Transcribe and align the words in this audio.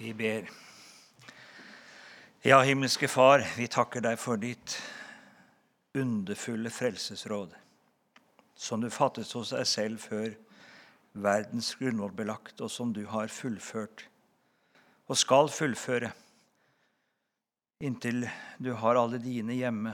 Vi 0.00 0.14
ber. 0.14 0.46
Ja, 2.40 2.62
himmelske 2.62 3.08
Far, 3.08 3.42
vi 3.56 3.66
takker 3.68 4.00
deg 4.00 4.14
for 4.16 4.40
ditt 4.40 4.78
underfulle 5.92 6.70
frelsesråd, 6.72 7.50
som 8.56 8.80
du 8.80 8.88
fattet 8.88 9.28
hos 9.36 9.50
deg 9.52 9.66
selv 9.68 10.00
før 10.00 10.30
verdens 11.20 11.74
grunnvoll 11.76 12.14
ble 12.16 12.30
lagt, 12.30 12.62
og 12.64 12.72
som 12.72 12.94
du 12.96 13.02
har 13.12 13.28
fullført 13.28 14.06
og 15.10 15.20
skal 15.20 15.52
fullføre 15.52 16.08
inntil 17.84 18.24
du 18.56 18.72
har 18.80 19.02
alle 19.02 19.20
dine 19.20 19.58
hjemme 19.58 19.92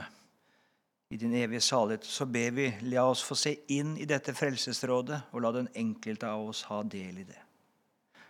i 1.11 1.19
din 1.19 1.35
evige 1.35 1.65
salighet. 1.67 2.07
Så 2.07 2.29
ber 2.31 2.55
vi, 2.55 2.69
la 2.93 3.09
oss 3.11 3.25
få 3.27 3.35
se 3.35 3.57
inn 3.75 3.97
i 3.99 4.07
dette 4.07 4.31
frelsesrådet, 4.39 5.19
og 5.35 5.43
la 5.43 5.51
den 5.59 5.67
enkelte 5.75 6.31
av 6.31 6.47
oss 6.47 6.63
ha 6.71 6.79
del 6.87 7.25
i 7.25 7.27
det. 7.27 7.43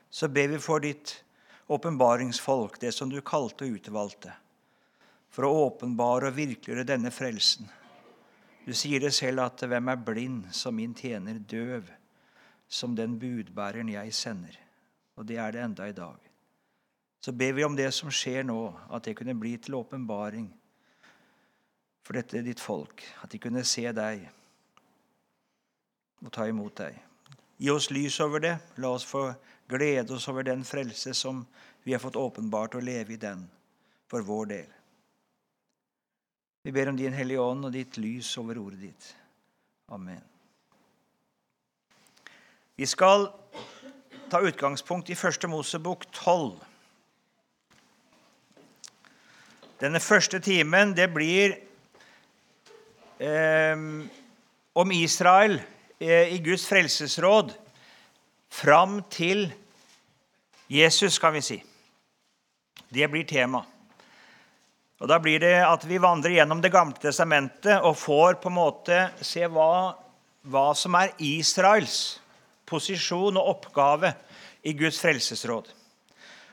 Så 0.09 0.33
ber 0.33 0.55
vi 0.55 0.65
for 0.65 0.81
ditt 0.81 1.19
åpenbaringsfolk, 1.67 2.79
det 2.79 2.91
som 2.91 3.09
du 3.09 3.19
kalte 3.21 3.65
og 3.67 3.79
utvalgte, 3.79 4.33
for 5.29 5.47
å 5.47 5.65
åpenbare 5.67 6.31
og 6.31 6.37
virkeliggjøre 6.37 6.87
denne 6.87 7.11
frelsen. 7.11 7.67
Du 8.67 8.73
sier 8.75 8.99
det 8.99 9.13
selv 9.13 9.39
at 9.39 9.61
'hvem 9.61 9.89
er 9.91 9.95
blind 9.95 10.53
som 10.53 10.75
min 10.75 10.93
tjener, 10.95 11.39
døv 11.39 11.89
som 12.67 12.95
den 12.95 13.19
budbæreren 13.19 13.89
jeg 13.89 14.13
sender'. 14.13 14.57
Og 15.15 15.25
det 15.27 15.37
er 15.37 15.51
det 15.51 15.63
enda 15.63 15.87
i 15.87 15.91
dag. 15.91 16.17
Så 17.19 17.31
ber 17.31 17.53
vi 17.53 17.63
om 17.63 17.75
det 17.75 17.93
som 17.93 18.11
skjer 18.11 18.43
nå, 18.43 18.73
at 18.93 19.03
det 19.03 19.15
kunne 19.17 19.39
bli 19.39 19.57
til 19.57 19.75
åpenbaring 19.75 20.53
for 22.03 22.13
dette 22.13 22.43
ditt 22.45 22.59
folk. 22.59 23.03
At 23.23 23.31
de 23.31 23.39
kunne 23.39 23.63
se 23.63 23.91
deg 23.91 24.29
og 26.21 26.31
ta 26.31 26.45
imot 26.47 26.75
deg. 26.75 26.95
Gi 27.57 27.69
oss 27.69 27.89
lys 27.91 28.19
over 28.19 28.39
det. 28.39 28.59
La 28.77 28.93
oss 28.93 29.05
få 29.05 29.33
glede 29.67 30.13
oss 30.13 30.27
over 30.27 30.43
den 30.43 30.63
frelse 30.65 31.13
som 31.13 31.45
vi 31.83 31.93
har 31.93 31.99
fått 31.99 32.15
åpenbart, 32.15 32.75
å 32.75 32.83
leve 32.83 33.13
i 33.13 33.21
den 33.21 33.45
for 34.07 34.23
vår 34.23 34.45
del. 34.51 34.71
Vi 36.63 36.71
ber 36.75 36.89
om 36.89 36.97
Din 36.99 37.15
Hellige 37.15 37.39
Ånd 37.39 37.67
og 37.67 37.71
ditt 37.71 37.95
lys 37.99 38.33
over 38.39 38.59
ordet 38.59 38.81
ditt. 38.89 39.11
Amen. 39.95 40.23
Vi 42.75 42.85
skal 42.85 43.29
ta 44.27 44.41
utgangspunkt 44.43 45.09
i 45.09 45.15
Første 45.15 45.47
Mosebok 45.47 46.03
12. 46.11 46.57
Denne 49.79 50.01
første 50.01 50.41
timen 50.43 50.91
det 50.97 51.07
blir 51.13 51.53
eh, 53.21 53.77
om 54.73 54.91
Israel 54.91 55.59
eh, 56.01 56.33
i 56.33 56.41
Guds 56.43 56.67
frelsesråd 56.67 57.53
fram 58.49 59.01
til 59.09 59.47
Jesus, 60.67 61.19
kan 61.19 61.33
vi 61.33 61.41
si. 61.41 61.57
Det 62.89 63.07
blir 63.11 63.27
tema. 63.27 63.63
Og 64.97 65.07
Da 65.07 65.19
blir 65.21 65.39
det 65.39 65.55
at 65.61 65.83
vi 65.85 65.99
vandrer 66.01 66.39
gjennom 66.39 66.61
Det 66.61 66.71
gamle 66.73 66.97
testamentet 66.97 67.81
og 67.81 67.97
får 67.97 68.39
på 68.41 68.49
en 68.49 68.57
måte 68.57 69.01
se 69.21 69.45
hva, 69.45 69.93
hva 70.41 70.69
som 70.75 70.95
er 70.97 71.13
Israels 71.19 72.19
posisjon 72.67 73.37
og 73.37 73.51
oppgave 73.55 74.13
i 74.63 74.73
Guds 74.73 74.99
frelsesråd. 74.99 75.69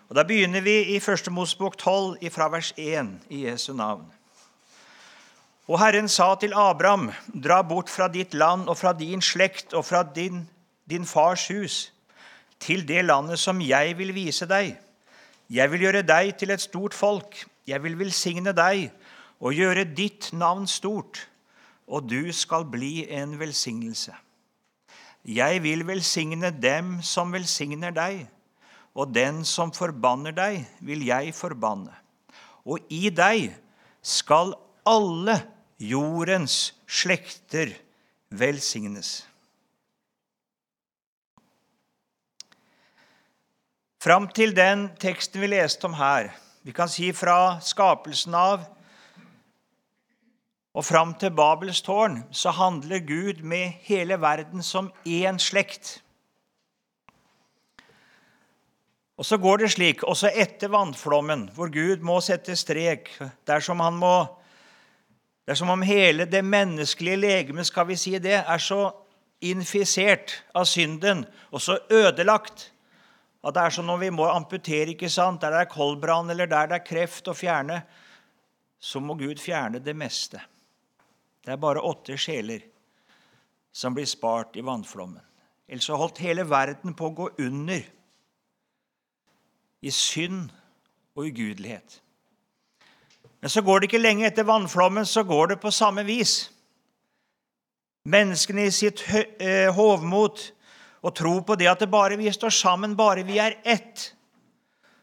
Og 0.09 0.17
Da 0.17 0.23
begynner 0.23 0.61
vi 0.61 0.95
i 0.95 0.99
1. 1.01 1.31
Mosebok 1.33 1.79
12, 1.81 2.31
fra 2.31 2.49
vers 2.53 2.73
1, 2.77 3.15
i 3.31 3.47
Jesu 3.47 3.73
navn. 3.73 4.05
Og 5.65 5.79
Herren 5.81 6.09
sa 6.13 6.35
til 6.37 6.53
Abraham, 6.53 7.09
dra 7.33 7.63
bort 7.65 7.89
fra 7.89 8.11
ditt 8.13 8.35
land 8.35 8.69
og 8.69 8.77
fra 8.77 8.93
din 8.93 9.23
slekt 9.25 9.73
og 9.73 9.87
fra 9.89 10.03
din, 10.05 10.45
din 10.91 11.07
fars 11.07 11.49
hus, 11.49 11.93
til 12.61 12.89
det 12.89 13.05
landet 13.05 13.39
som 13.39 13.61
jeg 13.61 13.97
vil 13.99 14.15
vise 14.15 14.47
deg. 14.49 14.77
Jeg 15.51 15.71
vil 15.71 15.85
gjøre 15.87 16.05
deg 16.07 16.37
til 16.39 16.55
et 16.55 16.63
stort 16.63 16.95
folk. 16.95 17.45
Jeg 17.67 17.83
vil 17.83 17.99
velsigne 17.99 18.53
deg 18.57 18.91
og 19.41 19.57
gjøre 19.57 19.85
ditt 19.97 20.31
navn 20.33 20.67
stort, 20.69 21.27
og 21.87 22.09
du 22.09 22.33
skal 22.33 22.65
bli 22.71 23.05
en 23.13 23.37
velsignelse. 23.41 24.15
Jeg 25.25 25.63
vil 25.65 25.87
velsigne 25.89 26.51
dem 26.51 26.99
som 27.03 27.33
velsigner 27.33 27.93
deg, 27.97 28.27
og 28.95 29.15
den 29.15 29.43
som 29.45 29.73
forbanner 29.73 30.33
deg, 30.37 30.65
vil 30.81 31.05
jeg 31.07 31.35
forbanne. 31.35 31.93
Og 32.65 32.85
i 32.93 33.11
deg 33.13 33.51
skal 34.05 34.55
alle 34.89 35.41
jordens 35.81 36.75
slekter 36.87 37.73
velsignes. 38.31 39.25
Fram 44.05 44.27
til 44.29 44.51
den 44.53 44.91
teksten 45.01 45.41
vi 45.41 45.49
leste 45.49 45.87
om 45.89 45.95
her, 45.97 46.27
vi 46.61 46.75
kan 46.77 46.91
si 46.93 47.07
fra 47.17 47.57
skapelsen 47.65 48.35
av 48.37 48.67
og 50.77 50.85
fram 50.85 51.15
til 51.17 51.33
Babels 51.33 51.81
tårn, 51.87 52.19
så 52.29 52.53
handler 52.53 53.01
Gud 53.07 53.41
med 53.41 53.79
hele 53.87 54.19
verden 54.21 54.61
som 54.63 54.91
én 55.09 55.39
slekt. 55.41 56.03
Og 59.17 59.25
så 59.25 59.39
går 59.41 59.63
det 59.63 59.71
slik, 59.73 60.05
også 60.05 60.35
etter 60.35 60.69
vannflommen, 60.75 61.47
hvor 61.57 61.73
Gud 61.73 62.05
må 62.05 62.19
sette 62.21 62.59
strek 62.61 63.09
dersom 63.49 63.81
han 63.81 63.97
må 63.97 64.17
Det 65.45 65.53
er 65.53 65.61
som 65.61 65.71
om 65.71 65.83
hele 65.83 66.25
det 66.25 66.45
menneskelige 66.45 67.17
legemet 67.17 67.67
skal 67.67 67.89
vi 67.89 67.97
si 67.97 68.19
det, 68.19 68.45
er 68.49 68.59
så 68.59 68.91
infisert 69.41 70.43
av 70.55 70.65
synden 70.65 71.25
og 71.53 71.61
så 71.61 71.79
ødelagt 71.93 72.71
at 73.45 73.55
det 73.55 73.63
er 73.63 73.75
som 73.77 73.87
når 73.87 74.01
vi 74.01 74.11
må 74.15 74.27
amputere, 74.33 74.95
ikke 74.95 75.11
sant? 75.13 75.43
der 75.43 75.53
det 75.53 75.65
er 75.65 75.73
koldbrann 75.73 76.31
eller 76.33 76.49
der 76.49 76.71
det 76.71 76.79
er 76.79 76.87
kreft 76.87 77.29
å 77.29 77.37
fjerne, 77.37 77.83
så 78.81 79.01
må 79.01 79.17
Gud 79.21 79.41
fjerne 79.41 79.83
det 79.85 79.97
meste. 79.97 80.41
Det 81.45 81.53
er 81.53 81.61
bare 81.61 81.83
åtte 81.85 82.17
sjeler 82.17 82.65
som 83.75 83.95
blir 83.95 84.09
spart 84.09 84.57
i 84.57 84.65
vannflommen. 84.65 85.21
Ellers 85.69 85.89
holdt 85.89 86.23
hele 86.25 86.45
verden 86.49 86.95
på 86.97 87.09
å 87.09 87.17
gå 87.17 87.29
under 87.45 87.85
i 89.85 89.93
synd 89.93 90.53
og 91.17 91.29
ugudelighet. 91.29 92.01
Men 93.41 93.53
så 93.53 93.61
går 93.61 93.81
det 93.81 93.91
ikke 93.91 94.01
lenge 94.01 94.25
etter 94.29 94.47
vannflommen, 94.49 95.05
så 95.05 95.25
går 95.25 95.53
det 95.53 95.61
på 95.61 95.73
samme 95.73 96.05
vis. 96.09 96.51
Menneskene 98.09 98.69
i 98.69 98.73
sitt 98.73 99.03
eh, 99.11 99.69
hovmot 99.73 100.47
og 101.05 101.13
tro 101.13 101.35
på 101.45 101.57
det 101.61 101.69
at 101.69 101.83
det 101.85 101.91
bare 101.93 102.17
vi 102.17 102.33
står 102.33 102.55
sammen, 102.55 102.97
bare 102.97 103.27
vi 103.29 103.37
er 103.43 103.59
ett, 103.65 104.15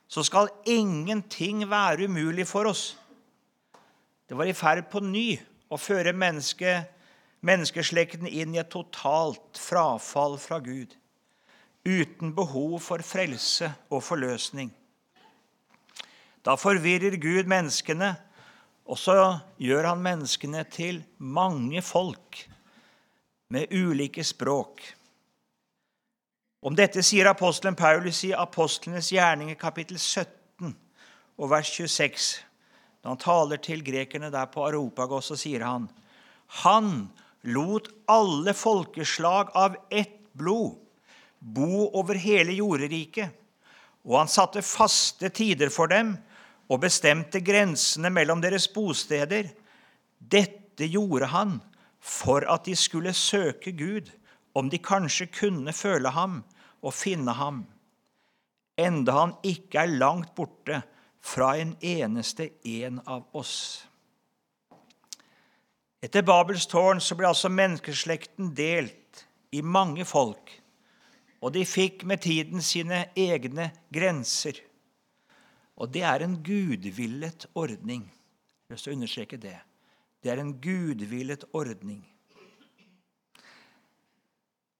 så 0.10 0.24
skal 0.26 0.50
ingenting 0.66 1.64
være 1.70 2.10
umulig 2.10 2.48
for 2.50 2.68
oss. 2.72 2.96
Det 4.28 4.38
var 4.38 4.50
i 4.50 4.56
ferd 4.58 4.88
på 4.92 5.04
ny 5.06 5.36
å 5.72 5.78
føre 5.80 6.14
menneske, 6.16 6.82
menneskeslekten 7.46 8.28
inn 8.28 8.56
i 8.56 8.62
et 8.62 8.72
totalt 8.74 9.60
frafall 9.62 10.38
fra 10.42 10.60
Gud 10.64 10.98
uten 11.82 12.34
behov 12.38 12.76
for 12.86 13.02
frelse 13.06 13.72
og 13.90 14.04
forløsning. 14.06 14.70
Da 16.46 16.54
forvirrer 16.58 17.18
Gud 17.22 17.50
menneskene, 17.50 18.14
og 18.86 18.98
så 18.98 19.16
gjør 19.62 19.92
han 19.92 20.02
menneskene 20.04 20.64
til 20.70 21.02
mange 21.18 21.82
folk 21.86 22.42
med 23.54 23.74
ulike 23.74 24.26
språk. 24.26 24.82
Om 26.62 26.76
dette 26.78 27.02
sier 27.02 27.26
apostelen 27.26 27.74
Paulus 27.74 28.20
i 28.28 28.36
Apostlenes 28.38 29.08
gjerninger 29.10 29.58
kapittel 29.58 29.98
17 29.98 30.76
og 31.42 31.48
vers 31.50 31.72
26. 31.74 32.28
Da 33.02 33.10
han 33.10 33.22
taler 33.22 33.58
til 33.66 33.82
grekerne 33.82 34.30
der 34.30 34.46
på 34.54 34.68
Aropagos, 34.68 35.32
så 35.32 35.38
sier 35.42 35.66
han 35.66 35.88
Han 36.62 37.10
lot 37.50 37.90
alle 38.06 38.54
folkeslag 38.54 39.50
av 39.58 39.80
ett 39.90 40.20
blod 40.38 40.78
bo 41.40 41.88
over 41.98 42.22
hele 42.22 42.54
jorderiket. 42.54 43.34
Og 44.06 44.20
han 44.20 44.30
satte 44.30 44.62
faste 44.62 45.34
tider 45.34 45.74
for 45.74 45.90
dem 45.90 46.14
og 46.70 46.84
bestemte 46.86 47.42
grensene 47.42 48.14
mellom 48.14 48.42
deres 48.42 48.70
bosteder. 48.70 49.50
Dette 50.22 50.86
gjorde 50.86 51.34
han 51.34 51.58
for 51.98 52.46
at 52.46 52.70
de 52.70 52.78
skulle 52.78 53.18
søke 53.18 53.74
Gud, 53.74 54.14
om 54.54 54.70
de 54.70 54.80
kanskje 54.82 55.30
kunne 55.32 55.74
føle 55.74 56.12
ham 56.16 56.42
og 56.82 56.94
finne 56.94 57.36
ham, 57.38 57.64
enda 58.78 59.18
han 59.20 59.36
ikke 59.46 59.84
er 59.84 59.94
langt 60.02 60.34
borte 60.36 60.82
fra 61.22 61.54
en 61.62 61.76
eneste 61.82 62.50
en 62.66 63.00
av 63.06 63.28
oss. 63.38 63.86
Etter 66.02 66.26
Babels 66.26 66.66
tårn 66.66 67.00
så 67.04 67.16
ble 67.16 67.30
altså 67.30 67.52
menneskeslekten 67.54 68.56
delt 68.58 69.26
i 69.54 69.62
mange 69.62 70.08
folk 70.08 70.62
og 71.42 71.56
de 71.56 71.64
fikk 71.66 72.06
med 72.10 72.22
tiden 72.22 72.62
sine 72.62 73.08
egne 73.18 73.72
grenser. 73.94 74.60
Og 75.82 75.90
det 75.90 76.04
er 76.06 76.22
en 76.22 76.38
gudvillet 76.46 77.48
ordning. 77.58 78.06
Jeg 78.70 78.78
å 78.78 78.94
understreke 78.94 79.40
det. 79.42 79.58
Det 80.22 80.30
er 80.32 80.42
en 80.44 80.54
gudvillet 80.62 81.48
ordning. 81.58 82.04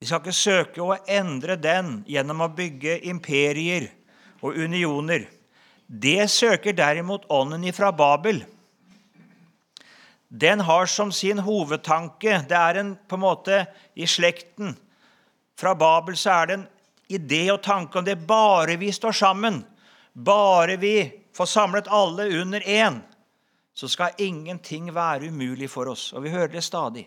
Vi 0.02 0.08
skal 0.10 0.24
ikke 0.24 0.34
søke 0.34 0.82
å 0.82 0.96
endre 1.06 1.60
den 1.62 2.00
gjennom 2.10 2.40
å 2.42 2.50
bygge 2.58 2.96
imperier 3.06 3.86
og 4.42 4.58
unioner. 4.58 5.28
Det 5.86 6.26
søker 6.34 6.74
derimot 6.74 7.28
ånden 7.30 7.68
ifra 7.70 7.92
Babel. 7.94 8.40
Den 10.28 10.64
har 10.66 10.90
som 10.90 11.12
sin 11.12 11.42
hovedtanke 11.44 12.40
Det 12.50 12.56
er 12.58 12.80
en 12.80 12.96
på 12.96 13.18
en 13.20 13.24
måte 13.28 13.62
i 13.94 14.08
slekten. 14.08 14.74
Fra 15.60 15.76
Babel 15.78 16.18
så 16.18 16.34
er 16.34 16.50
det 16.50 16.58
en 16.58 16.68
idé 17.12 17.44
og 17.54 17.62
tanke 17.62 18.00
om 18.00 18.08
det 18.08 18.18
bare 18.26 18.80
vi 18.82 18.90
står 18.96 19.14
sammen, 19.14 19.62
bare 20.14 20.82
vi 20.82 20.96
får 21.38 21.46
samlet 21.46 21.94
alle 21.94 22.32
under 22.42 22.64
én, 22.66 23.02
så 23.74 23.88
skal 23.88 24.18
ingenting 24.18 24.90
være 24.96 25.30
umulig 25.30 25.70
for 25.70 25.92
oss. 25.92 26.14
Og 26.14 26.24
vi 26.24 26.34
hører 26.34 26.56
det 26.56 26.64
stadig. 26.64 27.06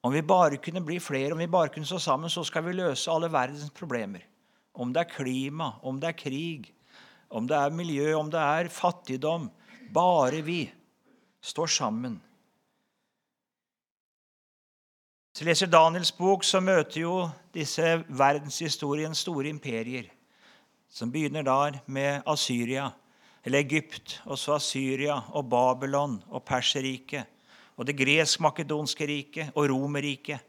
Om 0.00 0.12
vi 0.12 0.22
bare 0.24 0.56
kunne 0.56 0.80
bli 0.80 0.96
flere, 1.00 1.32
om 1.32 1.38
vi 1.38 1.46
bare 1.50 1.68
kunne 1.68 1.86
stå 1.86 1.98
sammen, 2.00 2.30
så 2.32 2.44
skal 2.44 2.64
vi 2.64 2.72
løse 2.78 3.10
alle 3.12 3.28
verdens 3.32 3.70
problemer. 3.76 4.24
Om 4.74 4.94
det 4.94 5.02
er 5.02 5.12
klima, 5.12 5.74
om 5.82 6.00
det 6.00 6.08
er 6.08 6.16
krig, 6.16 6.70
om 7.30 7.46
det 7.48 7.56
er 7.56 7.74
miljø, 7.74 8.14
om 8.16 8.30
det 8.30 8.40
er 8.40 8.70
fattigdom. 8.72 9.50
Bare 9.94 10.40
vi 10.46 10.62
står 11.40 11.66
sammen. 11.66 12.20
Vi 15.40 15.46
leser 15.48 15.70
Daniels 15.72 16.12
bok, 16.12 16.44
så 16.44 16.60
møter 16.60 17.00
jo 17.00 17.14
disse 17.54 18.02
verdenshistoriens 18.08 19.22
store 19.24 19.48
imperier, 19.48 20.10
som 20.88 21.12
begynner 21.12 21.46
der 21.46 21.78
med 21.86 22.26
Asyria, 22.28 22.90
eller 23.44 23.64
Egypt, 23.64 24.18
og 24.26 24.36
så 24.38 24.58
Asyria 24.58 25.16
og 25.32 25.48
Babylon 25.48 26.18
og 26.28 26.44
Perserriket 26.44 27.24
og 27.76 27.86
det 27.86 27.96
gresk-makedonske 27.98 29.06
riket 29.08 29.52
og 29.54 29.68
Romerriket. 29.70 30.40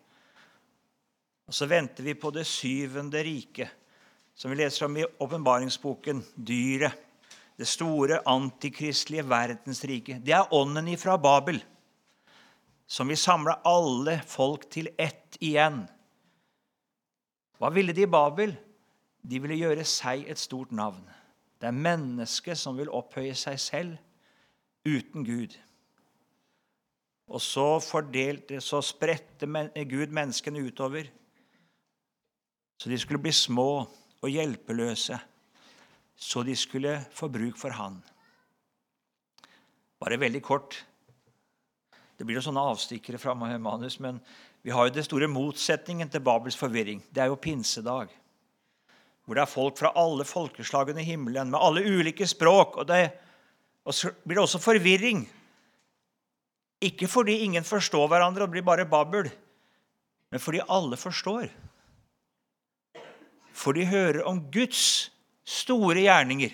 Og 1.48 1.56
så 1.56 1.68
venter 1.68 2.06
vi 2.06 2.16
på 2.16 2.32
det 2.32 2.46
syvende 2.48 3.22
riket, 3.24 3.70
som 4.36 4.52
vi 4.52 4.62
leser 4.62 4.88
om 4.88 4.98
i 4.98 5.06
åpenbaringsboken, 5.20 6.24
dyret. 6.36 7.08
Det 7.60 7.68
store 7.68 8.22
antikristelige 8.26 9.26
verdensriket. 9.30 10.24
Det 10.26 10.34
er 10.34 10.54
ånden 10.56 10.88
ifra 10.90 11.18
Babel, 11.22 11.60
som 12.88 13.12
vil 13.12 13.20
samle 13.20 13.54
alle 13.68 14.16
folk 14.26 14.66
til 14.72 14.90
ett 14.98 15.38
igjen. 15.44 15.84
Hva 17.62 17.70
ville 17.70 17.94
de 17.94 18.08
i 18.08 18.10
Babel? 18.10 18.56
De 19.22 19.38
ville 19.44 19.60
gjøre 19.60 19.86
seg 19.86 20.26
et 20.32 20.42
stort 20.42 20.72
navn. 20.74 21.04
Det 21.62 21.70
er 21.70 21.78
mennesket 21.78 22.58
som 22.58 22.80
vil 22.80 22.90
opphøye 22.90 23.36
seg 23.38 23.60
selv 23.62 24.88
uten 24.88 25.28
Gud. 25.28 25.54
Og 27.32 27.40
så, 27.40 27.80
fordelte, 27.80 28.60
så 28.60 28.82
spredte 28.84 29.48
Gud 29.88 30.12
menneskene 30.12 30.64
utover, 30.68 31.08
så 32.82 32.90
de 32.90 32.98
skulle 33.00 33.22
bli 33.22 33.32
små 33.32 33.86
og 34.22 34.30
hjelpeløse, 34.30 35.20
så 36.16 36.44
de 36.44 36.56
skulle 36.58 36.98
få 37.16 37.30
bruk 37.32 37.60
for 37.62 37.74
Han. 37.78 38.02
Bare 40.02 40.20
veldig 40.20 40.42
kort. 40.44 40.76
Det 42.18 42.26
blir 42.26 42.40
jo 42.40 42.44
sånne 42.50 42.64
avstikkere 42.74 43.22
fra 43.22 43.36
manus, 43.38 44.00
men 44.02 44.20
vi 44.62 44.74
har 44.74 44.88
jo 44.88 44.94
det 44.94 45.06
store 45.08 45.30
motsetningen 45.32 46.10
til 46.12 46.24
Babels 46.26 46.58
forvirring. 46.58 47.00
Det 47.10 47.24
er 47.24 47.32
jo 47.32 47.40
pinsedag. 47.40 48.12
Hvor 49.26 49.38
det 49.38 49.46
er 49.46 49.50
folk 49.50 49.78
fra 49.80 49.94
alle 49.98 50.26
folkeslagene 50.26 51.02
i 51.02 51.08
himmelen, 51.14 51.54
med 51.54 51.62
alle 51.62 51.86
ulike 51.86 52.28
språk. 52.28 52.82
Og, 52.82 52.90
det, 52.90 53.08
og 53.86 53.96
så 53.96 54.12
blir 54.26 54.38
det 54.38 54.44
også 54.44 54.62
forvirring 54.62 55.24
ikke 56.82 57.08
fordi 57.10 57.42
ingen 57.46 57.66
forstår 57.68 58.08
hverandre 58.10 58.48
og 58.48 58.54
blir 58.54 58.66
bare 58.66 58.88
babbel, 58.90 59.30
men 60.32 60.42
fordi 60.42 60.64
alle 60.68 60.98
forstår. 60.98 61.52
For 63.54 63.78
de 63.78 63.86
hører 63.86 64.24
om 64.26 64.40
Guds 64.52 65.12
store 65.46 66.06
gjerninger. 66.08 66.54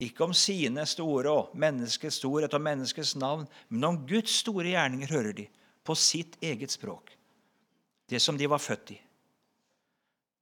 Ikke 0.00 0.24
om 0.24 0.34
sine 0.36 0.86
store 0.88 1.32
og 1.32 1.56
menneskets 1.60 2.18
storhet 2.20 2.54
og 2.56 2.64
menneskets 2.64 3.14
navn, 3.20 3.46
men 3.68 3.84
om 3.84 4.00
Guds 4.08 4.40
store 4.42 4.72
gjerninger 4.72 5.12
hører 5.12 5.36
de 5.36 5.46
på 5.84 5.96
sitt 5.96 6.36
eget 6.44 6.72
språk, 6.72 7.12
det 8.08 8.20
som 8.22 8.36
de 8.40 8.48
var 8.48 8.62
født 8.62 8.94
i. 8.96 8.98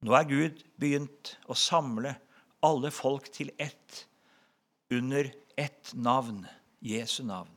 Nå 0.07 0.15
er 0.15 0.27
Gud 0.27 0.63
begynt 0.79 1.35
å 1.51 1.57
samle 1.59 2.15
alle 2.63 2.91
folk 2.91 3.27
til 3.35 3.51
ett 3.59 4.05
under 4.91 5.27
ett 5.59 5.91
navn. 5.93 6.45
Jesu 6.79 7.23
navn. 7.23 7.51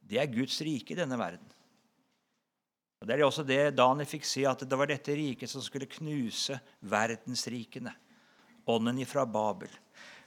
Det 0.00 0.20
er 0.20 0.30
Guds 0.32 0.60
rike 0.64 0.94
i 0.94 0.98
denne 0.98 1.18
verden. 1.20 1.48
Og 3.02 3.08
Det 3.08 3.16
er 3.16 3.24
også 3.26 3.42
det 3.42 3.74
Daniel 3.74 4.06
fikk 4.06 4.26
si, 4.28 4.44
at 4.46 4.60
det 4.62 4.78
var 4.78 4.86
dette 4.86 5.14
riket 5.18 5.50
som 5.50 5.62
skulle 5.64 5.90
knuse 5.90 6.54
verdensrikene. 6.86 7.90
Ånden 8.70 9.00
ifra 9.02 9.24
Babel. 9.26 9.70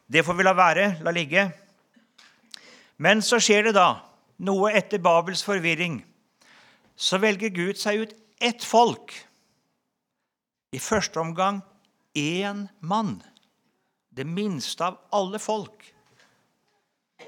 Det 0.06 0.26
får 0.26 0.36
vi 0.36 0.44
la 0.44 0.54
være, 0.54 0.90
la 1.06 1.14
ligge. 1.16 1.46
Men 2.98 3.24
så 3.24 3.40
skjer 3.40 3.70
det 3.70 3.78
da 3.78 4.02
noe 4.44 4.74
etter 4.76 5.00
Babels 5.00 5.44
forvirring. 5.48 6.02
Så 6.96 7.20
velger 7.24 7.54
Gud 7.56 7.80
seg 7.80 8.04
ut 8.04 8.14
ett 8.44 8.64
folk. 8.64 9.16
I 10.76 10.80
første 10.84 11.20
omgang 11.24 11.62
én 12.16 12.68
mann. 12.80 13.22
Det 14.12 14.28
minste 14.28 14.84
av 14.84 15.00
alle 15.16 15.40
folk. 15.40 15.95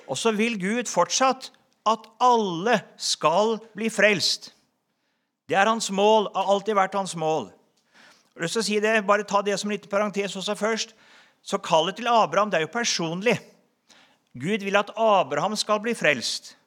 Og 0.07 0.17
så 0.19 0.31
vil 0.35 0.57
Gud 0.59 0.89
fortsatt 0.91 1.51
at 1.87 2.07
alle 2.23 2.79
skal 2.99 3.57
bli 3.75 3.89
frelst. 3.91 4.51
Det 5.47 5.55
er 5.55 5.69
hans 5.69 5.87
mål, 5.91 6.27
har 6.35 6.49
alltid 6.51 6.75
vært 6.75 6.97
hans 6.99 7.15
mål. 7.15 7.47
Jeg 7.47 8.41
har 8.41 8.45
lyst 8.45 8.57
til 8.57 8.63
å 8.63 8.67
si 8.67 8.79
det, 8.83 8.95
Bare 9.07 9.23
ta 9.27 9.41
det 9.41 9.55
som 9.59 9.69
en 9.69 9.77
liten 9.77 9.89
parentes 9.89 10.35
også 10.35 10.55
først. 10.59 10.93
Så 11.41 11.57
kallet 11.63 11.95
til 11.95 12.09
Abraham 12.11 12.51
det 12.51 12.59
er 12.59 12.65
jo 12.67 12.73
personlig. 12.73 13.37
Gud 14.37 14.65
vil 14.67 14.77
at 14.77 14.91
Abraham 14.99 15.55
skal 15.55 15.79
bli 15.81 15.95
frelst. 15.97 16.57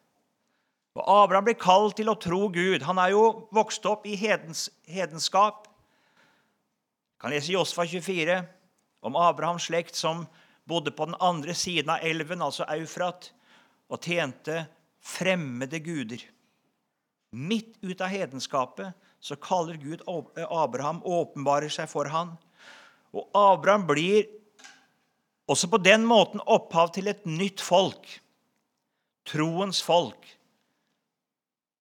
Og 0.98 1.04
Abraham 1.06 1.46
blir 1.46 1.58
kalt 1.60 1.98
til 2.00 2.08
å 2.10 2.18
tro 2.18 2.48
Gud. 2.50 2.82
Han 2.82 2.98
er 2.98 3.12
jo 3.12 3.24
vokst 3.54 3.84
opp 3.86 4.08
i 4.08 4.16
hedens, 4.18 4.68
hedenskap. 4.88 5.68
Kan 7.20 7.30
lese 7.30 7.52
Josfa 7.52 7.84
24 7.86 8.40
om 9.06 9.16
Abrahams 9.20 9.68
slekt 9.68 9.96
som 9.96 10.24
bodde 10.70 10.94
på 10.94 11.08
den 11.10 11.18
andre 11.20 11.54
siden 11.58 11.90
av 11.92 12.04
elven, 12.06 12.42
altså 12.42 12.66
Eufrat, 12.70 13.32
og 13.90 14.06
tjente 14.06 14.64
fremmede 15.02 15.80
guder. 15.82 16.22
Midt 17.30 17.76
ut 17.82 18.00
av 18.00 18.10
hedenskapet 18.10 18.94
så 19.20 19.36
kaller 19.36 19.78
Gud 19.82 20.02
Abraham, 20.06 21.02
åpenbarer 21.04 21.70
seg 21.72 21.90
for 21.90 22.10
han. 22.10 22.34
Og 23.14 23.28
Abraham 23.36 23.86
blir 23.88 24.26
også 25.50 25.70
på 25.70 25.80
den 25.82 26.06
måten 26.06 26.42
opphav 26.46 26.92
til 26.94 27.10
et 27.10 27.26
nytt 27.26 27.62
folk. 27.62 28.06
Troens 29.26 29.82
folk. 29.82 30.26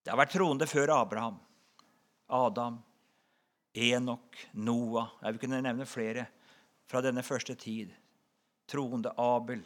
Det 0.04 0.12
har 0.12 0.20
vært 0.20 0.36
troende 0.36 0.68
før 0.70 0.94
Abraham. 1.00 1.40
Adam, 2.30 2.75
Enok, 3.74 4.38
Noah 4.54 5.08
Jeg 5.22 5.34
vil 5.34 5.42
kunne 5.42 5.62
nevne 5.66 5.86
flere 5.90 6.28
fra 6.90 7.02
denne 7.06 7.24
første 7.25 7.56
tid 7.58 7.94
troende 8.70 9.14
Abel. 9.18 9.64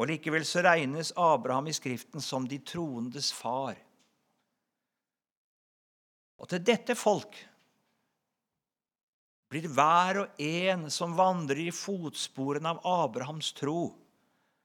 Og 0.00 0.08
Likevel 0.08 0.46
så 0.48 0.64
regnes 0.64 1.12
Abraham 1.16 1.68
i 1.70 1.76
Skriften 1.76 2.24
som 2.24 2.46
de 2.48 2.58
troendes 2.64 3.30
far. 3.36 3.78
Og 6.40 6.48
til 6.48 6.62
dette 6.64 6.96
folk 6.96 7.36
blir 9.50 9.66
hver 9.68 10.22
og 10.22 10.40
en 10.40 10.86
som 10.94 11.16
vandrer 11.18 11.66
i 11.66 11.74
fotsporene 11.74 12.70
av 12.70 12.80
Abrahams 12.86 13.50
tro, 13.58 13.90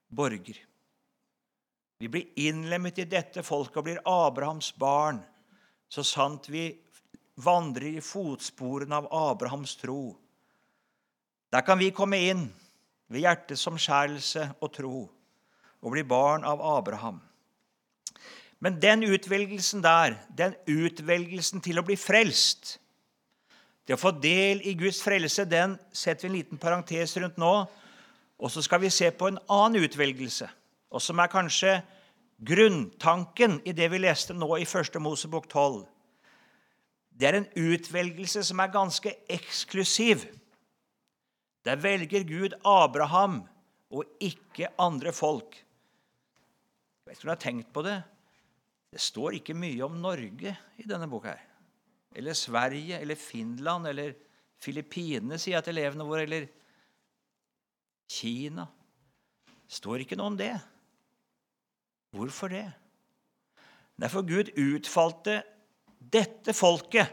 borger. 0.07 0.59
Vi 1.99 2.09
blir 2.11 2.39
innlemmet 2.47 2.99
i 3.01 3.07
dette 3.09 3.43
folket 3.43 3.81
og 3.81 3.87
blir 3.87 4.03
Abrahams 4.07 4.71
barn, 4.77 5.19
så 5.89 6.03
sant 6.05 6.47
vi 6.53 6.69
vandrer 7.43 7.97
i 7.97 8.03
fotsporene 8.03 9.01
av 9.01 9.09
Abrahams 9.11 9.75
tro. 9.79 10.13
Der 11.51 11.65
kan 11.65 11.79
vi 11.79 11.91
komme 11.95 12.19
inn 12.29 12.45
ved 13.09 13.25
hjertets 13.25 13.67
omskjærelse 13.69 14.49
og 14.61 14.73
tro, 14.73 15.05
og 15.81 15.93
blir 15.93 16.07
barn 16.09 16.43
av 16.47 16.61
Abraham. 16.61 17.21
Men 18.59 18.79
den 18.81 19.03
utvelgelsen 19.03 19.83
der, 19.83 20.15
den 20.37 20.55
utvelgelsen 20.67 21.61
til 21.61 21.79
å 21.79 21.85
bli 21.85 21.97
frelst, 21.99 22.79
det 23.85 23.93
å 23.93 24.01
få 24.01 24.15
del 24.17 24.63
i 24.65 24.73
Guds 24.77 25.03
frelse, 25.05 25.45
den 25.45 25.75
setter 25.93 26.25
vi 26.25 26.31
en 26.31 26.37
liten 26.39 26.61
parentes 26.61 27.13
rundt 27.21 27.37
nå. 27.37 27.53
Og 28.41 28.51
så 28.51 28.63
skal 28.65 28.81
vi 28.81 28.89
se 28.89 29.11
på 29.13 29.29
en 29.29 29.37
annen 29.51 29.85
utvelgelse, 29.85 30.47
og 30.89 31.03
som 31.03 31.21
er 31.21 31.31
kanskje 31.31 31.75
grunntanken 32.45 33.59
i 33.63 33.75
det 33.77 33.87
vi 33.93 34.01
leste 34.01 34.33
nå 34.35 34.49
i 34.57 34.65
1. 34.65 34.97
Mosebok 34.99 35.45
12. 35.51 35.85
Det 37.15 37.29
er 37.29 37.37
en 37.37 37.47
utvelgelse 37.55 38.43
som 38.43 38.59
er 38.59 38.73
ganske 38.73 39.13
eksklusiv. 39.31 40.25
Der 41.65 41.79
velger 41.81 42.23
Gud 42.29 42.53
Abraham 42.61 43.41
og 43.89 44.05
ikke 44.21 44.69
andre 44.81 45.13
folk. 45.15 45.55
Jeg 47.05 47.09
vet 47.09 47.17
ikke 47.17 47.25
om 47.25 47.29
du 47.29 47.33
har 47.33 47.41
tenkt 47.41 47.71
på 47.73 47.83
det. 47.85 47.97
Det 48.93 49.01
står 49.01 49.39
ikke 49.39 49.57
mye 49.57 49.81
om 49.85 49.97
Norge 50.01 50.55
i 50.77 50.85
denne 50.87 51.09
boka. 51.09 51.33
her. 51.33 51.41
Eller 52.15 52.33
Sverige 52.33 52.99
eller 52.99 53.15
Finland 53.15 53.87
eller 53.87 54.13
Filippinene, 54.61 55.37
sier 55.37 55.57
jeg 55.57 55.65
til 55.65 55.77
elevene 55.77 56.07
våre. 56.07 56.23
Eller 56.23 56.47
Kina. 58.07 58.67
Det 59.45 59.75
står 59.81 60.05
ikke 60.05 60.15
noe 60.15 60.31
om 60.31 60.37
det. 60.39 60.53
Hvorfor 62.15 62.53
det? 62.53 62.65
Derfor 63.99 64.23
Gud 64.27 64.53
utfalte 64.55 65.41
dette 65.99 66.53
folket 66.53 67.11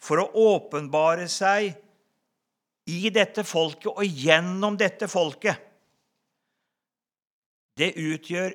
for 0.00 0.20
å 0.22 0.30
åpenbare 0.54 1.28
seg 1.30 1.72
i 2.88 3.10
dette 3.12 3.44
folket 3.44 3.90
og 3.92 4.04
gjennom 4.04 4.78
dette 4.80 5.08
folket. 5.10 5.56
Det 7.78 7.92
utgjør 7.94 8.54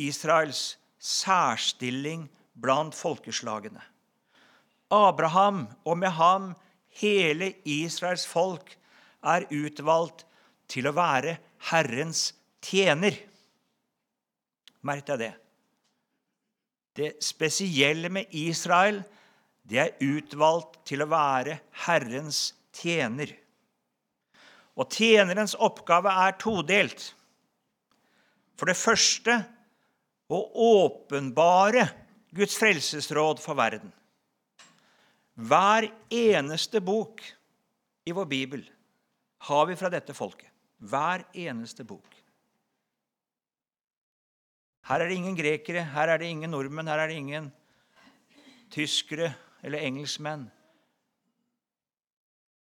Israels 0.00 0.76
særstilling 0.98 2.26
blant 2.56 2.96
folkeslagene. 2.96 3.82
Abraham, 4.92 5.66
og 5.84 5.98
med 5.98 6.14
ham 6.16 6.52
hele 7.00 7.52
Israels 7.68 8.26
folk, 8.26 8.72
er 9.26 9.46
utvalgt 9.50 10.24
til 10.70 10.88
å 10.88 10.94
være 10.96 11.36
Herrens 11.70 12.30
tjener. 12.64 13.16
Merk 14.86 15.06
deg 15.10 15.22
det. 15.24 15.32
Det 16.96 17.10
spesielle 17.24 18.08
med 18.08 18.32
Israel, 18.32 19.02
det 19.66 19.82
er 19.82 20.06
utvalgt 20.06 20.78
til 20.88 21.02
å 21.04 21.10
være 21.10 21.58
Herrens 21.86 22.54
tjener. 22.72 23.34
Og 24.76 24.90
tjenerens 24.92 25.56
oppgave 25.56 26.12
er 26.12 26.36
todelt. 26.40 27.10
For 28.56 28.68
det 28.68 28.76
første 28.76 29.38
å 30.32 30.40
åpenbare 30.66 31.86
Guds 32.36 32.56
frelsesråd 32.58 33.40
for 33.40 33.56
verden. 33.56 33.92
Hver 35.36 35.88
eneste 36.12 36.80
bok 36.84 37.22
i 38.08 38.14
vår 38.16 38.28
bibel 38.28 38.64
har 39.48 39.66
vi 39.68 39.76
fra 39.78 39.90
dette 39.92 40.16
folket. 40.16 40.48
Hver 40.76 41.24
eneste 41.36 41.84
bok. 41.88 42.08
Her 44.86 45.02
er 45.02 45.10
det 45.10 45.16
ingen 45.18 45.36
grekere, 45.36 45.82
her 45.82 46.12
er 46.12 46.20
det 46.20 46.28
ingen 46.30 46.52
nordmenn, 46.52 46.86
her 46.86 47.02
er 47.02 47.10
det 47.10 47.18
ingen 47.18 47.48
tyskere 48.70 49.32
eller 49.66 49.82
engelskmenn. 49.82 50.46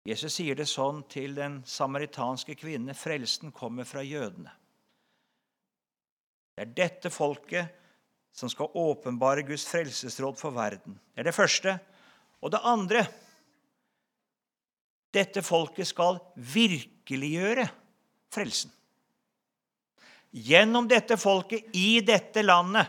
Jesus 0.09 0.39
sier 0.39 0.57
det 0.57 0.65
sånn 0.69 1.03
til 1.11 1.35
den 1.37 1.59
samaritanske 1.69 2.55
kvinne 2.57 2.95
frelsen 2.97 3.53
kommer 3.53 3.85
fra 3.85 4.01
jødene. 4.01 4.51
Det 6.55 6.65
er 6.65 6.73
dette 6.75 7.11
folket 7.13 7.75
som 8.35 8.49
skal 8.51 8.73
åpenbare 8.77 9.45
Guds 9.45 9.67
frelsesråd 9.69 10.39
for 10.39 10.55
verden. 10.55 10.97
Det 11.13 11.21
er 11.21 11.29
det 11.29 11.35
første. 11.35 11.75
Og 12.41 12.53
det 12.53 12.61
andre 12.65 13.03
dette 15.13 15.41
folket 15.45 15.89
skal 15.89 16.19
virkeliggjøre 16.35 17.65
frelsen. 18.33 18.71
Gjennom 20.29 20.85
dette 20.89 21.17
folket 21.17 21.71
i 21.73 22.01
dette 22.05 22.43
landet 22.45 22.85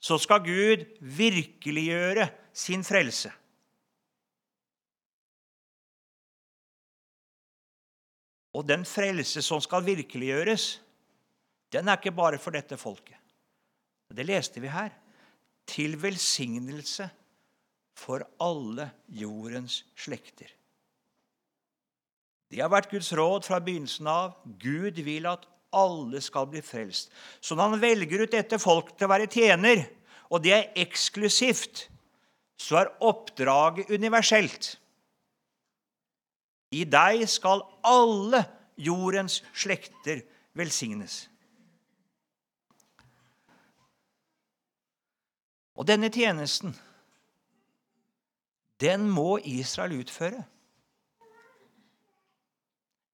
så 0.00 0.18
skal 0.20 0.44
Gud 0.44 0.84
virkeliggjøre 1.00 2.26
sin 2.52 2.84
frelse. 2.84 3.32
Og 8.54 8.66
den 8.66 8.84
frelse 8.88 9.42
som 9.42 9.60
skal 9.62 9.84
virkeliggjøres, 9.86 10.80
den 11.72 11.88
er 11.88 12.00
ikke 12.00 12.14
bare 12.14 12.38
for 12.42 12.54
dette 12.54 12.78
folket. 12.80 13.16
Det 14.10 14.26
leste 14.26 14.60
vi 14.60 14.70
her. 14.72 14.90
Til 15.70 15.94
velsignelse 16.02 17.06
for 17.94 18.24
alle 18.42 18.88
jordens 19.06 19.84
slekter. 19.94 20.50
Det 22.50 22.58
har 22.58 22.72
vært 22.72 22.90
Guds 22.90 23.12
råd 23.14 23.46
fra 23.46 23.60
begynnelsen 23.62 24.08
av. 24.10 24.34
Gud 24.58 24.98
vil 25.06 25.28
at 25.30 25.46
alle 25.70 26.18
skal 26.24 26.48
bli 26.50 26.62
frelst. 26.66 27.12
Så 27.38 27.54
når 27.54 27.76
han 27.76 27.82
velger 27.84 28.24
ut 28.24 28.34
dette 28.34 28.58
folk 28.58 28.96
til 28.96 29.06
å 29.06 29.12
være 29.12 29.30
tjener, 29.30 29.84
og 30.30 30.42
det 30.42 30.56
er 30.56 30.82
eksklusivt, 30.82 31.86
så 32.58 32.82
er 32.82 32.92
oppdraget 33.06 33.92
universelt. 33.94 34.74
I 36.70 36.84
deg 36.86 37.24
skal 37.30 37.64
alle 37.86 38.44
jordens 38.78 39.40
slekter 39.52 40.22
velsignes. 40.56 41.24
Og 45.80 45.86
denne 45.88 46.10
tjenesten, 46.12 46.74
den 48.80 49.08
må 49.10 49.38
Israel 49.44 49.98
utføre. 50.00 50.44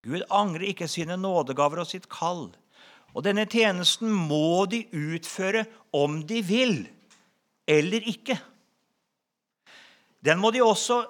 Gud 0.06 0.22
angrer 0.30 0.68
ikke 0.70 0.88
sine 0.90 1.16
nådegaver 1.18 1.82
og 1.82 1.88
sitt 1.90 2.06
kall. 2.10 2.48
Og 3.16 3.24
denne 3.26 3.46
tjenesten 3.50 4.12
må 4.12 4.66
de 4.70 4.84
utføre 4.94 5.64
om 5.94 6.20
de 6.26 6.42
vil 6.46 6.76
eller 7.66 8.06
ikke. 8.06 8.36
Den 10.22 10.38
må 10.42 10.52
de 10.54 10.62
også 10.62 11.00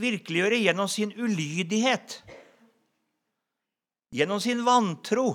virkeliggjøre 0.00 0.60
gjennom 0.62 0.88
sin 0.90 1.12
ulydighet, 1.16 2.20
gjennom 4.14 4.40
sin 4.40 4.64
vantro. 4.66 5.28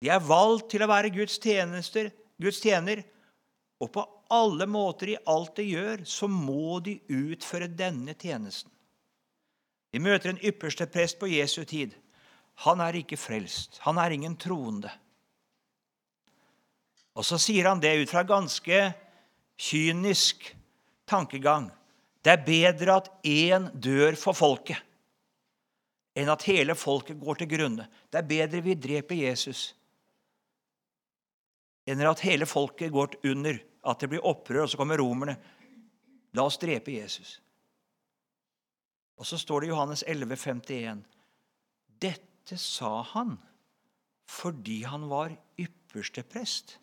De 0.00 0.08
er 0.08 0.24
valgt 0.24 0.70
til 0.72 0.82
å 0.82 0.88
være 0.90 1.12
Guds, 1.12 1.36
tjenester, 1.42 2.08
Guds 2.40 2.60
tjener, 2.64 3.02
og 3.80 3.92
på 3.92 4.04
alle 4.32 4.66
måter 4.70 5.14
i 5.14 5.20
alt 5.28 5.56
de 5.58 5.66
gjør, 5.72 6.04
så 6.08 6.28
må 6.30 6.78
de 6.84 6.98
utføre 7.10 7.68
denne 7.68 8.14
tjenesten. 8.16 8.70
Vi 9.90 9.98
møter 9.98 10.30
en 10.30 10.42
ypperste 10.46 10.86
prest 10.86 11.18
på 11.18 11.28
Jesu 11.32 11.64
tid. 11.66 11.96
Han 12.66 12.82
er 12.84 13.00
ikke 13.00 13.18
frelst. 13.18 13.80
Han 13.86 13.98
er 13.98 14.14
ingen 14.14 14.36
troende. 14.38 14.92
Og 17.18 17.26
så 17.26 17.40
sier 17.42 17.66
han 17.66 17.80
det 17.82 17.96
ut 17.98 18.12
fra 18.12 18.22
ganske 18.24 18.82
kynisk 19.60 20.46
tankegang. 21.10 21.68
Det 22.20 22.32
er 22.32 22.46
bedre 22.46 23.00
at 23.00 23.10
én 23.26 23.68
dør 23.74 24.16
for 24.20 24.36
folket, 24.36 24.78
enn 26.14 26.30
at 26.30 26.46
hele 26.48 26.76
folket 26.76 27.20
går 27.20 27.40
til 27.40 27.50
grunne. 27.50 27.86
Det 28.10 28.20
er 28.20 28.30
bedre 28.30 28.62
vi 28.64 28.76
dreper 28.76 29.22
Jesus, 29.24 29.70
enn 31.88 32.02
at 32.06 32.24
hele 32.26 32.46
folket 32.46 32.92
går 32.92 33.20
under, 33.30 33.60
at 33.88 34.02
det 34.02 34.10
blir 34.12 34.26
opprør, 34.26 34.66
og 34.66 34.72
så 34.72 34.80
kommer 34.80 35.00
romerne. 35.00 35.38
La 36.36 36.44
oss 36.46 36.60
drepe 36.60 36.92
Jesus. 36.94 37.38
Og 39.20 39.26
så 39.26 39.38
står 39.40 39.60
det 39.60 39.68
i 39.68 39.72
Johannes 39.72 40.04
11, 40.06 40.36
51. 40.36 41.00
Dette 42.00 42.56
sa 42.60 43.00
han 43.14 43.38
fordi 44.30 44.84
han 44.86 45.08
var 45.10 45.32
ypperste 45.58 46.22
prest. 46.22 46.76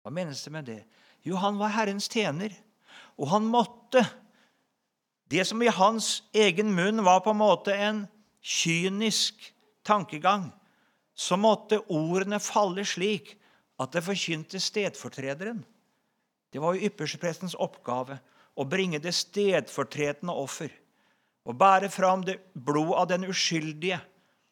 Hva 0.00 0.12
menes 0.16 0.40
det 0.46 0.52
med 0.54 0.64
det? 0.70 0.78
Jo, 1.26 1.36
han 1.36 1.58
var 1.60 1.74
Herrens 1.74 2.08
tjener, 2.08 2.54
og 3.20 3.28
han 3.34 3.48
måtte 3.48 4.04
Det 5.30 5.44
som 5.46 5.62
i 5.62 5.70
hans 5.70 6.24
egen 6.34 6.72
munn 6.74 7.04
var 7.06 7.20
på 7.22 7.30
en 7.30 7.38
måte 7.38 7.70
en 7.70 8.00
kynisk 8.42 9.44
tankegang, 9.86 10.48
så 11.14 11.36
måtte 11.38 11.78
ordene 11.86 12.40
falle 12.42 12.82
slik 12.82 13.36
at 13.78 13.92
det 13.94 14.02
forkynte 14.02 14.58
stedfortrederen. 14.58 15.62
Det 16.50 16.58
var 16.58 16.74
jo 16.74 16.88
yppersteprestens 16.90 17.54
oppgave 17.54 18.18
å 18.58 18.66
bringe 18.66 18.98
det 18.98 19.14
stedfortredende 19.14 20.34
offer 20.34 20.72
og 21.46 21.56
bære 21.62 21.88
fram 21.94 22.24
det 22.26 22.40
blod 22.52 22.96
av 22.98 23.08
den 23.12 23.28
uskyldige 23.30 24.00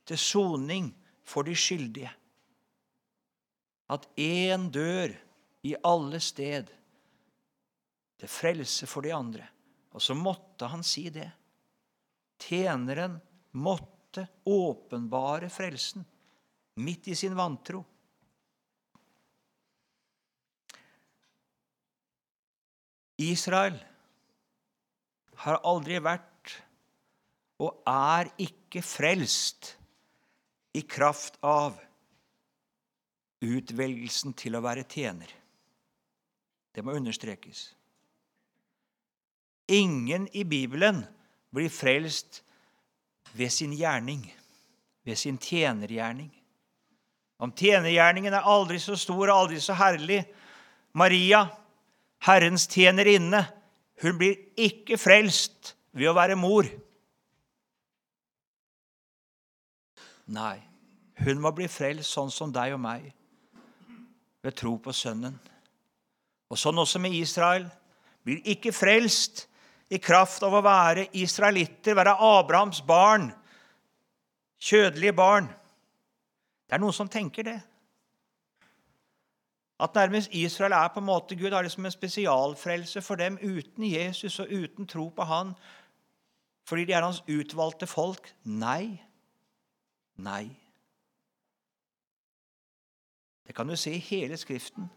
til 0.09 0.21
soning 0.21 0.93
for 1.27 1.45
de 1.45 1.57
skyldige. 1.59 2.11
At 3.91 4.07
én 4.15 4.69
dør 4.73 5.13
i 5.67 5.75
alle 5.83 6.21
sted 6.23 6.71
til 8.19 8.31
frelse 8.31 8.87
for 8.91 9.07
de 9.07 9.15
andre. 9.15 9.47
Og 9.95 10.03
så 10.03 10.15
måtte 10.15 10.69
han 10.71 10.85
si 10.87 11.09
det. 11.11 11.29
Tjeneren 12.39 13.19
måtte 13.59 14.27
åpenbare 14.47 15.51
frelsen 15.51 16.05
midt 16.79 17.09
i 17.09 17.17
sin 17.19 17.35
vantro. 17.39 17.83
Israel 23.19 23.75
har 25.43 25.59
aldri 25.67 25.99
vært 26.03 26.55
og 27.59 27.83
er 27.91 28.31
ikke 28.39 28.85
frelst 28.87 29.73
i 30.79 30.85
kraft 30.87 31.41
av 31.43 31.81
utvelgelsen 33.43 34.35
til 34.39 34.55
å 34.55 34.63
være 34.63 34.87
tjener. 34.87 35.38
Det 36.79 36.85
må 36.87 36.95
understrekes. 36.95 37.73
Ingen 39.67 40.29
i 40.31 40.45
Bibelen 40.45 41.01
blir 41.51 41.73
frelst 41.75 42.45
ved 43.35 43.51
sin 43.51 43.73
gjerning, 43.75 44.23
ved 45.03 45.19
sin 45.19 45.41
tjenergjerning. 45.43 46.31
Om 47.43 47.51
tjenergjerningen 47.51 48.35
er 48.35 48.47
aldri 48.47 48.79
så 48.79 48.95
stor 48.95 49.25
og 49.27 49.35
aldri 49.35 49.59
så 49.59 49.75
herlig 49.75 50.21
Maria, 50.95 51.49
Herrens 52.23 52.69
tjenerinne, 52.71 53.43
hun 53.99 54.15
blir 54.23 54.39
ikke 54.55 55.03
frelst 55.03 55.75
ved 55.91 56.13
å 56.13 56.15
være 56.15 56.39
mor. 56.39 56.71
Nei, 60.31 60.57
hun 61.27 61.43
må 61.43 61.51
bli 61.59 61.67
frelst 61.67 62.15
sånn 62.15 62.31
som 62.31 62.55
deg 62.55 62.79
og 62.79 62.85
meg, 62.87 63.11
ved 64.47 64.63
tro 64.63 64.79
på 64.79 64.95
Sønnen. 64.95 65.41
Og 66.49 66.59
sånn 66.59 66.81
også 66.81 67.01
med 67.03 67.17
Israel. 67.17 67.67
Blir 68.25 68.41
ikke 68.49 68.73
frelst 68.73 69.47
i 69.89 70.01
kraft 70.01 70.45
av 70.45 70.57
å 70.57 70.65
være 70.65 71.09
israelitter, 71.17 71.97
være 71.97 72.17
Abrahams 72.21 72.83
barn, 72.85 73.31
kjødelige 74.61 75.17
barn. 75.17 75.49
Det 76.69 76.77
er 76.77 76.83
noen 76.83 76.97
som 76.97 77.09
tenker 77.09 77.47
det. 77.49 77.59
At 79.81 79.95
nærmest 79.95 80.35
Israel 80.35 80.75
er 80.75 80.89
på 80.93 81.01
en 81.01 81.07
måte 81.07 81.37
Gud 81.39 81.55
har 81.55 81.63
det 81.63 81.73
som 81.73 81.87
en 81.87 81.95
spesialfrelse 81.95 83.01
for 83.03 83.21
dem 83.21 83.39
uten 83.41 83.87
Jesus 83.87 84.41
og 84.43 84.51
uten 84.51 84.87
tro 84.91 85.09
på 85.09 85.25
Han, 85.25 85.55
fordi 86.69 86.85
de 86.85 86.93
er 86.93 87.05
hans 87.07 87.23
utvalgte 87.29 87.87
folk. 87.87 88.35
Nei. 88.45 88.99
Nei. 90.17 90.51
Det 93.47 93.55
kan 93.57 93.69
du 93.69 93.77
se 93.77 93.95
i 93.95 94.03
hele 94.11 94.37
Skriften. 94.37 94.91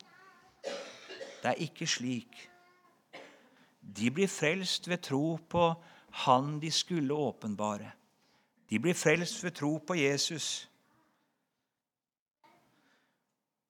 Det 1.41 1.49
er 1.49 1.63
ikke 1.65 1.87
slik. 1.87 2.49
De 3.81 4.11
blir 4.13 4.29
frelst 4.29 4.87
ved 4.87 5.01
tro 5.01 5.39
på 5.49 5.73
Han 6.11 6.59
de 6.59 6.71
skulle 6.71 7.13
åpenbare. 7.13 7.91
De 8.69 8.79
blir 8.79 8.93
frelst 8.93 9.43
ved 9.43 9.51
tro 9.51 9.77
på 9.77 9.95
Jesus. 9.95 10.69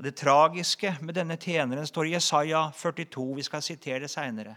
Det 0.02 0.16
tragiske 0.16 0.96
med 1.02 1.14
denne 1.14 1.38
tjeneren 1.38 1.86
står 1.88 2.10
i 2.10 2.14
Jesaja 2.16 2.72
42. 2.74 3.36
Vi 3.36 3.44
skal 3.46 3.62
sitere 3.62 4.00
det 4.00 4.10
seinere. 4.10 4.56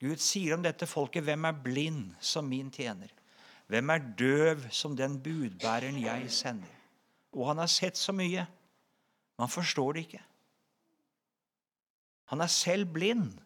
Gud 0.00 0.20
sier 0.20 0.54
om 0.54 0.62
dette 0.62 0.86
folket, 0.86 1.24
'Hvem 1.24 1.44
er 1.44 1.62
blind 1.64 2.14
som 2.20 2.44
min 2.44 2.70
tjener?' 2.70 3.12
'Hvem 3.66 3.90
er 3.90 3.98
døv 4.18 4.70
som 4.70 4.96
den 4.96 5.22
budbæreren 5.22 6.02
jeg 6.02 6.30
sender?' 6.30 6.78
Og 7.32 7.48
han 7.48 7.58
har 7.58 7.66
sett 7.66 7.96
så 7.96 8.12
mye. 8.12 8.46
Man 9.38 9.48
forstår 9.48 9.92
det 9.92 10.00
ikke. 10.00 10.22
Han 12.32 12.40
er 12.40 12.50
selv 12.50 12.88
blind. 12.94 13.36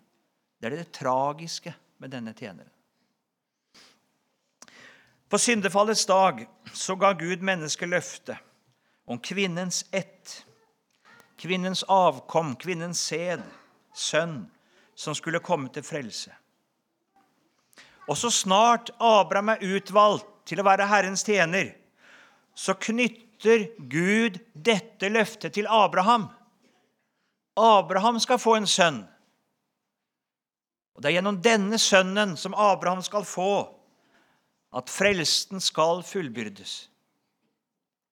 Det 0.62 0.70
er 0.70 0.78
det 0.78 0.92
tragiske 0.94 1.74
med 1.98 2.14
denne 2.14 2.32
tjeneren. 2.32 2.70
På 5.26 5.38
syndefallets 5.42 6.06
dag 6.06 6.44
så 6.72 6.94
ga 6.94 7.10
Gud 7.18 7.42
mennesket 7.42 7.90
løfte 7.90 8.36
om 9.10 9.18
kvinnens 9.18 9.82
ett 9.90 10.46
kvinnens 11.36 11.82
avkom, 11.88 12.54
kvinnens 12.56 13.00
sæd, 13.00 13.42
sønn, 13.94 14.46
som 14.96 15.14
skulle 15.14 15.42
komme 15.44 15.68
til 15.72 15.84
frelse. 15.84 16.32
Og 18.06 18.16
så 18.16 18.30
snart 18.30 18.92
Abraham 19.02 19.56
er 19.56 19.64
utvalgt 19.76 20.28
til 20.46 20.62
å 20.62 20.66
være 20.66 20.86
Herrens 20.88 21.26
tjener, 21.26 21.74
så 22.56 22.76
knytter 22.78 23.66
Gud 23.90 24.38
dette 24.54 25.10
løftet 25.12 25.56
til 25.58 25.68
Abraham. 25.68 26.30
Abraham 27.56 28.20
skal 28.20 28.38
få 28.38 28.56
en 28.58 28.68
sønn. 28.68 29.00
Og 30.96 31.02
Det 31.02 31.10
er 31.10 31.18
gjennom 31.18 31.40
denne 31.44 31.78
sønnen 31.80 32.36
som 32.40 32.54
Abraham 32.56 33.02
skal 33.04 33.24
få, 33.28 33.68
at 34.76 34.92
frelsten 34.92 35.60
skal 35.60 36.02
fullbyrdes. 36.04 36.88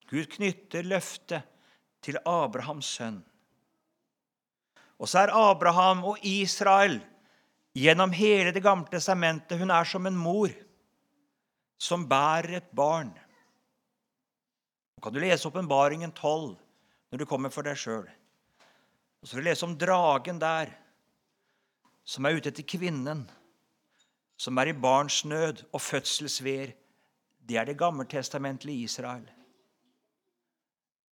Gud 0.09 0.29
knytter 0.37 0.85
løftet 0.85 1.45
til 2.05 2.19
Abrahams 2.29 2.89
sønn. 2.99 3.23
Og 5.01 5.09
så 5.09 5.25
er 5.25 5.35
Abraham 5.35 6.05
og 6.05 6.21
Israel 6.23 7.01
gjennom 7.75 8.13
hele 8.15 8.53
Det 8.55 8.63
gamle 8.63 8.87
testamentet 8.87 9.59
Hun 9.59 9.73
er 9.75 9.85
som 9.85 10.07
en 10.07 10.17
mor 10.17 10.53
som 11.79 12.07
bærer 12.09 12.61
et 12.61 12.71
barn. 12.71 13.11
Nå 14.95 15.03
kan 15.03 15.13
du 15.13 15.19
lese 15.21 15.49
Åpenbaringen 15.49 16.13
12 16.13 16.55
når 17.11 17.19
du 17.19 17.27
kommer 17.29 17.51
for 17.53 17.67
deg 17.67 17.77
sjøl. 17.77 18.07
Og 19.25 19.29
så 19.29 19.39
vil 19.39 19.47
du 19.47 19.49
lese 19.49 19.65
om 19.65 19.79
dragen 19.81 20.37
der, 20.37 20.69
som 22.05 22.27
er 22.29 22.37
ute 22.37 22.51
etter 22.51 22.67
kvinnen, 22.69 23.23
som 24.37 24.59
er 24.61 24.69
i 24.69 24.75
barnsnød 24.77 25.63
og 25.73 25.81
fødselsveer. 25.81 26.75
Det 27.41 27.57
er 27.57 27.65
det 27.65 27.79
gammeltestamentlige 27.81 28.85
Israel. 28.85 29.25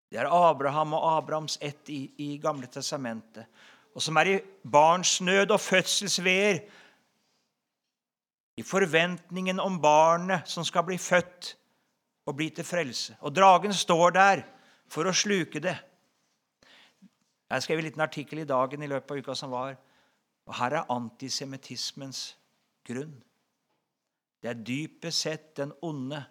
Det 0.09 0.17
er 0.17 0.25
Abraham 0.25 0.95
og 0.97 1.05
Abrahams 1.17 1.59
ett 1.61 1.89
i, 1.93 1.99
i 2.17 2.37
Gamle 2.41 2.65
testamentet. 2.65 3.45
Og 3.93 4.01
som 4.01 4.17
er 4.17 4.31
i 4.31 4.39
barnsnød 4.65 5.53
og 5.53 5.61
fødselsveer. 5.61 6.63
I 8.57 8.65
forventningen 8.65 9.61
om 9.61 9.77
barnet 9.81 10.49
som 10.49 10.65
skal 10.65 10.87
bli 10.89 10.97
født 10.97 11.53
og 12.25 12.35
bli 12.41 12.49
til 12.49 12.65
frelse. 12.65 13.19
Og 13.21 13.35
dragen 13.35 13.73
står 13.73 14.17
der 14.17 14.43
for 14.89 15.05
å 15.05 15.13
sluke 15.13 15.61
det. 15.61 15.77
Jeg 17.49 17.65
skrev 17.65 17.81
en 17.81 17.87
liten 17.87 18.05
artikkel 18.05 18.43
i 18.43 18.49
dagen 18.49 18.83
i 18.85 18.89
løpet 18.89 19.11
av 19.15 19.21
uka 19.23 19.35
som 19.37 19.53
var. 19.53 19.77
Og 20.49 20.55
her 20.57 20.75
er 20.77 20.91
antisemittismens 20.93 22.21
grunn. 22.85 23.15
Det 24.39 24.51
er 24.51 24.65
dypest 24.65 25.25
sett 25.25 25.49
den 25.59 25.73
onde 25.85 26.21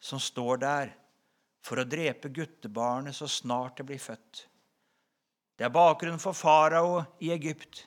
som 0.00 0.20
står 0.22 0.60
der 0.62 0.92
for 1.64 1.80
å 1.80 1.88
drepe 1.88 2.30
guttebarnet 2.32 3.16
så 3.16 3.28
snart 3.28 3.80
det 3.80 3.88
blir 3.88 4.00
født. 4.00 4.46
Det 5.56 5.66
er 5.66 5.74
bakgrunnen 5.74 6.22
for 6.22 6.36
farao 6.36 7.02
i 7.20 7.32
Egypt. 7.34 7.82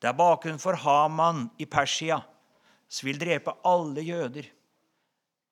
Det 0.00 0.08
er 0.08 0.16
bakgrunnen 0.16 0.62
for 0.62 0.78
Haman 0.78 1.48
i 1.60 1.66
Persia, 1.68 2.20
som 2.88 3.08
vil 3.10 3.20
drepe 3.20 3.52
alle 3.66 4.04
jøder. 4.06 4.46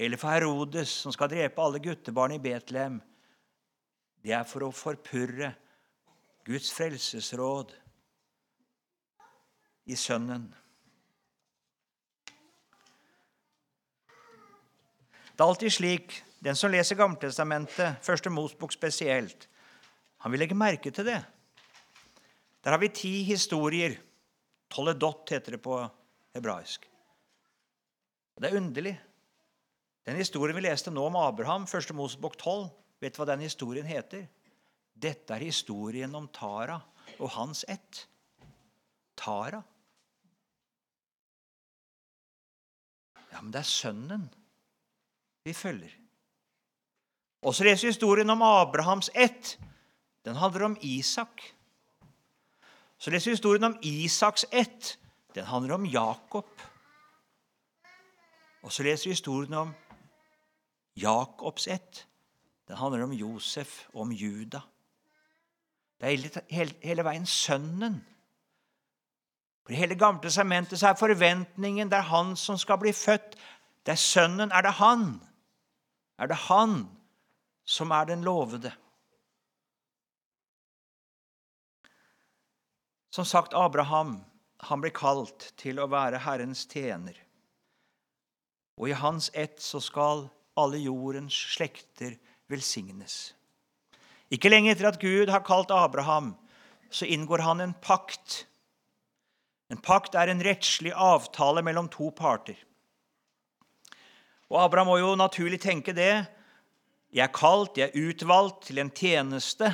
Eller 0.00 0.20
for 0.20 0.32
Herodes, 0.32 0.92
som 1.02 1.12
skal 1.12 1.28
drepe 1.32 1.60
alle 1.60 1.80
guttebarn 1.82 2.36
i 2.36 2.40
Betlehem. 2.40 3.00
Det 4.24 4.32
er 4.32 4.48
for 4.48 4.64
å 4.64 4.72
forpurre 4.72 5.52
Guds 6.46 6.70
frelsesråd 6.72 7.72
i 9.90 9.96
Sønnen. 9.98 10.46
Det 15.36 15.42
er 15.42 15.48
alltid 15.48 15.74
slik 15.74 16.14
den 16.46 16.56
som 16.56 16.70
leser 16.70 16.96
Gammeltestamentet, 16.96 17.98
første 18.02 18.30
Mosbok 18.30 18.72
spesielt, 18.72 19.48
han 20.22 20.32
vil 20.32 20.40
legge 20.42 20.58
merke 20.58 20.90
til 20.90 21.06
det. 21.06 21.18
Der 22.64 22.70
har 22.70 22.78
vi 22.82 22.88
ti 22.88 23.22
historier. 23.22 23.98
Toledot 24.70 25.30
heter 25.30 25.54
det 25.54 25.62
på 25.62 25.76
hebraisk. 26.34 26.86
Det 28.40 28.48
er 28.50 28.56
underlig. 28.56 28.94
Den 30.06 30.16
historien 30.16 30.56
vi 30.56 30.64
leste 30.64 30.90
nå 30.90 31.04
om 31.06 31.18
Abraham, 31.20 31.66
første 31.66 31.94
Mosebok 31.94 32.36
12, 32.38 32.66
vet 33.00 33.14
du 33.14 33.20
hva 33.20 33.28
den 33.30 33.44
historien 33.46 33.86
heter? 33.86 34.26
Dette 34.96 35.34
er 35.36 35.44
historien 35.44 36.14
om 36.16 36.28
Tara 36.32 36.78
og 37.18 37.30
hans 37.36 37.64
ett. 37.68 38.06
Tara. 39.16 39.60
Ja, 43.32 43.42
men 43.42 43.52
det 43.52 43.60
er 43.60 43.68
sønnen 43.68 44.26
vi 45.44 45.52
følger. 45.52 45.92
Og 47.46 47.54
så 47.54 47.66
leser 47.66 47.86
vi 47.86 47.92
historien 47.92 48.30
om 48.32 48.42
Abrahams 48.42 49.10
ett. 49.14 49.58
Den 50.24 50.36
handler 50.40 50.64
om 50.70 50.78
Isak. 50.80 51.42
Så 52.98 53.12
leser 53.12 53.30
vi 53.30 53.36
historien 53.36 53.64
om 53.68 53.76
Isaks 53.82 54.46
ett. 54.50 54.96
Den 55.34 55.44
handler 55.44 55.74
om 55.74 55.86
Jakob. 55.86 56.48
Og 58.62 58.72
så 58.72 58.82
leser 58.82 59.10
vi 59.10 59.14
historien 59.14 59.54
om 59.54 59.74
Jakobs 60.96 61.68
ett. 61.68 62.06
Den 62.68 62.76
handler 62.76 63.04
om 63.04 63.12
Josef 63.12 63.84
og 63.92 64.00
om 64.00 64.12
Juda. 64.12 64.64
Det 66.00 66.12
er 66.12 66.42
hele, 66.52 66.74
hele 66.82 67.04
veien 67.04 67.26
sønnen. 67.26 68.00
For 69.64 69.74
I 69.74 69.80
hele 69.80 69.96
Gamle 69.98 70.22
testamentet 70.22 70.82
er 70.82 70.98
forventningen 70.98 71.90
det 71.90 71.98
er 71.98 72.10
han 72.10 72.36
som 72.36 72.58
skal 72.58 72.78
bli 72.78 72.92
født. 72.92 73.34
Det 73.86 73.94
er 73.94 74.02
sønnen. 74.02 74.52
Er 74.52 74.62
det 74.62 74.76
han? 74.78 75.08
Er 76.18 76.30
det 76.30 76.36
han 76.46 76.84
som 77.64 77.90
er 77.90 78.04
den 78.04 78.22
lovede. 78.24 78.72
Som 83.10 83.24
sagt, 83.24 83.54
Abraham 83.54 84.24
han 84.60 84.80
blir 84.80 84.94
kalt 84.94 85.52
til 85.60 85.80
å 85.80 85.88
være 85.90 86.22
Herrens 86.24 86.64
tjener. 86.70 87.16
Og 88.76 88.90
i 88.90 88.96
hans 88.96 89.30
ett 89.34 89.60
så 89.62 89.80
skal 89.80 90.28
alle 90.56 90.80
jordens 90.80 91.36
slekter 91.56 92.16
velsignes. 92.48 93.35
Ikke 94.32 94.50
lenge 94.50 94.72
etter 94.72 94.88
at 94.90 95.00
Gud 95.02 95.30
har 95.30 95.44
kalt 95.46 95.70
Abraham, 95.74 96.34
så 96.90 97.06
inngår 97.06 97.44
han 97.46 97.62
en 97.62 97.74
pakt. 97.82 98.44
En 99.70 99.80
pakt 99.82 100.14
er 100.18 100.30
en 100.30 100.42
rettslig 100.42 100.92
avtale 100.92 101.62
mellom 101.66 101.90
to 101.90 102.10
parter. 102.14 102.58
Og 104.50 104.60
Abraham 104.62 104.92
må 104.92 104.98
jo 105.02 105.14
naturlig 105.18 105.58
tenke 105.62 105.94
det 105.96 106.26
jeg 107.16 107.24
er 107.24 107.32
kalt, 107.32 107.78
jeg 107.78 107.90
er 107.90 108.10
utvalgt 108.10 108.66
til 108.68 108.82
en 108.82 108.90
tjeneste. 108.92 109.70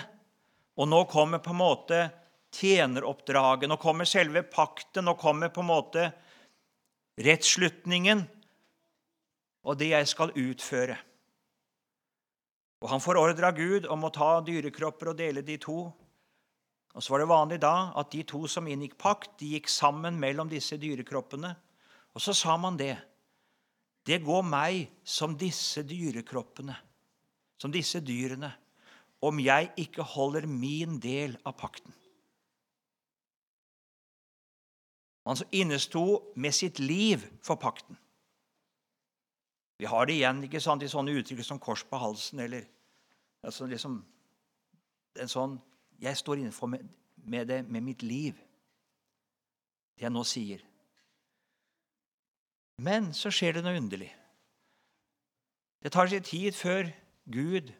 Og 0.79 0.87
nå 0.89 1.01
kommer 1.11 1.41
på 1.43 1.51
en 1.51 1.59
måte 1.59 2.03
tjeneroppdraget. 2.55 3.67
Nå 3.69 3.79
kommer 3.83 4.09
selve 4.09 4.45
pakten. 4.47 5.09
Nå 5.09 5.17
kommer 5.21 5.51
på 5.53 5.65
en 5.65 5.71
måte 5.73 6.05
rettsslutningen 7.19 8.23
og 9.63 9.79
det 9.79 9.93
jeg 9.93 10.09
skal 10.11 10.33
utføre. 10.39 10.97
Og 12.83 12.89
han 12.91 13.03
forordra 13.03 13.53
Gud 13.55 13.87
om 13.87 14.03
å 14.03 14.11
ta 14.11 14.41
dyrekropper 14.43 15.13
og 15.13 15.19
dele 15.21 15.45
de 15.47 15.55
to. 15.63 15.85
Og 16.93 17.05
så 17.05 17.15
var 17.15 17.23
det 17.23 17.31
vanlig 17.31 17.61
da 17.63 17.93
at 17.99 18.11
de 18.13 18.25
to 18.27 18.43
som 18.51 18.67
inngikk 18.69 18.99
pakt, 19.01 19.37
de 19.39 19.55
gikk 19.55 19.71
sammen 19.71 20.19
mellom 20.21 20.51
disse 20.51 20.77
dyrekroppene. 20.83 21.55
Og 22.13 22.25
så 22.25 22.35
sa 22.37 22.59
man 22.61 22.77
det. 22.77 22.97
Det 24.03 24.19
går 24.27 24.43
meg 24.43 24.91
som 25.07 25.39
disse 25.39 25.85
dyrekroppene, 25.87 26.75
som 27.55 27.71
disse 27.71 28.03
dyrene, 28.03 28.51
om 29.23 29.39
jeg 29.39 29.71
ikke 29.79 30.03
holder 30.03 30.49
min 30.51 30.99
del 30.99 31.37
av 31.47 31.55
pakten. 31.55 31.95
Han 35.23 35.39
innesto 35.55 36.35
med 36.35 36.51
sitt 36.51 36.83
liv 36.83 37.23
for 37.47 37.55
pakten. 37.63 37.95
Vi 39.83 39.89
har 39.91 40.07
det 40.07 40.15
igjen 40.15 40.45
ikke 40.47 40.61
sant, 40.63 40.85
i 40.87 40.91
sånne 40.91 41.17
uttrykk 41.19 41.43
som 41.43 41.59
kors 41.59 41.83
på 41.83 41.99
halsen 41.99 42.39
eller 42.45 42.69
altså 43.43 43.67
liksom, 43.67 43.97
en 45.19 45.31
sånn 45.31 45.57
Jeg 46.03 46.19
står 46.19 46.39
innenfor 46.39 46.71
med, 46.71 46.87
med 47.15 47.47
det 47.51 47.61
med 47.67 47.83
mitt 47.87 48.03
liv, 48.03 48.39
det 49.95 50.07
jeg 50.07 50.11
nå 50.11 50.23
sier. 50.27 50.63
Men 52.83 53.13
så 53.15 53.31
skjer 53.31 53.55
det 53.59 53.63
noe 53.63 53.79
underlig. 53.79 54.09
Det 55.83 55.93
tar 55.95 56.11
sin 56.11 56.27
tid 56.27 56.59
før 56.59 56.91
Gud 57.31 57.71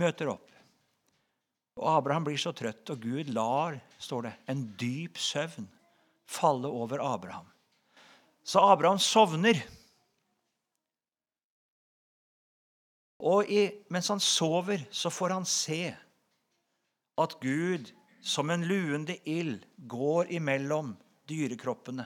møter 0.00 0.32
opp. 0.32 0.48
Og 1.76 1.90
Abraham 1.92 2.24
blir 2.24 2.40
så 2.40 2.54
trøtt, 2.56 2.88
og 2.92 3.04
Gud 3.04 3.32
lar, 3.36 3.76
står 4.00 4.28
det, 4.28 4.34
en 4.48 4.64
dyp 4.80 5.20
søvn 5.20 5.68
falle 6.26 6.68
over 6.72 7.04
Abraham. 7.04 7.48
Så 8.44 8.64
Abraham 8.64 8.98
sovner. 8.98 9.60
Og 13.24 13.48
i, 13.48 13.62
mens 13.88 14.10
han 14.12 14.20
sover, 14.20 14.82
så 14.90 15.10
får 15.12 15.32
han 15.38 15.46
se 15.48 15.80
at 17.16 17.38
Gud 17.40 17.92
som 18.26 18.50
en 18.50 18.66
luende 18.66 19.16
ild 19.24 19.64
går 19.76 20.32
imellom 20.36 20.92
dyrekroppene. 21.28 22.04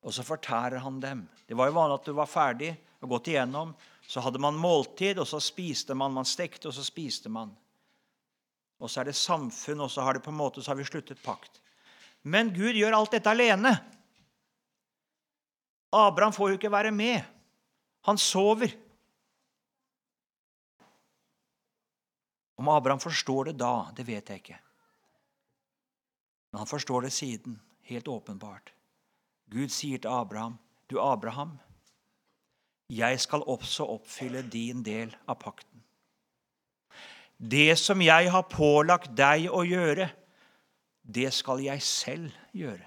Og 0.00 0.14
så 0.16 0.24
fortærer 0.24 0.80
han 0.80 1.00
dem. 1.00 1.26
Det 1.46 1.54
var 1.54 1.68
jo 1.68 1.76
vanlig 1.76 1.98
at 2.00 2.08
du 2.08 2.14
var 2.16 2.30
ferdig 2.30 2.72
og 3.04 3.14
gått 3.14 3.28
igjennom. 3.30 3.74
Så 4.08 4.22
hadde 4.24 4.40
man 4.42 4.58
måltid, 4.58 5.20
og 5.20 5.28
så 5.28 5.38
spiste 5.44 5.94
man. 5.94 6.14
Man 6.16 6.26
stekte, 6.26 6.70
og 6.70 6.74
så 6.74 6.84
spiste 6.84 7.30
man. 7.30 7.52
Og 8.80 8.90
så 8.90 9.02
er 9.02 9.10
det 9.10 9.18
samfunn, 9.18 9.84
og 9.84 9.90
så 9.92 10.02
har, 10.02 10.16
det 10.16 10.24
på 10.24 10.32
en 10.32 10.40
måte, 10.40 10.64
så 10.64 10.72
har 10.72 10.80
vi 10.80 10.88
sluttet 10.88 11.20
pakt. 11.22 11.60
Men 12.22 12.50
Gud 12.56 12.76
gjør 12.76 12.96
alt 12.96 13.12
dette 13.12 13.30
alene. 13.30 13.74
Abraham 15.92 16.32
får 16.32 16.52
jo 16.52 16.58
ikke 16.58 16.72
være 16.72 16.94
med. 16.96 17.20
Han 18.08 18.18
sover. 18.18 18.72
Om 22.60 22.68
Abraham 22.68 23.00
forstår 23.00 23.44
det 23.44 23.56
da, 23.62 23.88
det 23.96 24.04
vet 24.04 24.28
jeg 24.28 24.42
ikke. 24.42 24.58
Men 26.52 26.60
han 26.60 26.68
forstår 26.68 27.06
det 27.06 27.12
siden, 27.16 27.56
helt 27.88 28.08
åpenbart. 28.08 28.72
Gud 29.50 29.72
sier 29.72 29.98
til 29.98 30.12
Abraham, 30.12 30.58
'Du 30.88 31.00
Abraham, 31.00 31.58
jeg 32.90 33.20
skal 33.20 33.42
også 33.46 33.84
oppfylle 33.84 34.42
din 34.42 34.82
del 34.82 35.16
av 35.28 35.40
pakten.' 35.40 35.82
Det 37.40 37.78
som 37.78 38.00
jeg 38.02 38.30
har 38.30 38.42
pålagt 38.42 39.16
deg 39.16 39.48
å 39.48 39.64
gjøre, 39.64 40.10
det 41.14 41.32
skal 41.32 41.64
jeg 41.64 41.82
selv 41.82 42.30
gjøre. 42.52 42.86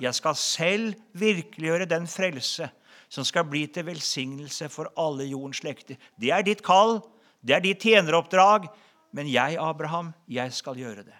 Jeg 0.00 0.14
skal 0.14 0.36
selv 0.36 0.94
virkeliggjøre 1.12 1.90
den 1.90 2.06
frelse 2.06 2.70
som 3.08 3.24
skal 3.24 3.44
bli 3.44 3.66
til 3.66 3.86
velsignelse 3.86 4.68
for 4.68 4.92
alle 4.96 5.24
jordens 5.24 5.56
slekter. 5.56 5.96
Det 6.20 6.30
er 6.30 6.42
ditt 6.46 6.62
kall, 6.62 7.02
det 7.40 7.54
er 7.56 7.64
ditt 7.64 7.82
tjeneroppdrag, 7.82 8.68
men 9.14 9.30
jeg, 9.30 9.56
Abraham, 9.62 10.12
jeg 10.28 10.52
skal 10.52 10.78
gjøre 10.78 11.06
det. 11.06 11.16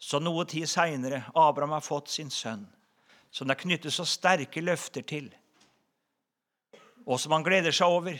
Så 0.00 0.20
noe 0.20 0.46
tid 0.48 0.68
seinere 0.68 1.22
Abraham 1.36 1.76
har 1.76 1.84
fått 1.84 2.08
sin 2.12 2.30
sønn, 2.32 2.64
som 3.30 3.46
det 3.46 3.56
er 3.56 3.62
knyttet 3.62 3.94
så 3.94 4.06
sterke 4.08 4.62
løfter 4.64 5.04
til, 5.06 5.28
og 7.06 7.20
som 7.20 7.34
han 7.36 7.44
gleder 7.46 7.74
seg 7.74 7.92
over. 7.92 8.18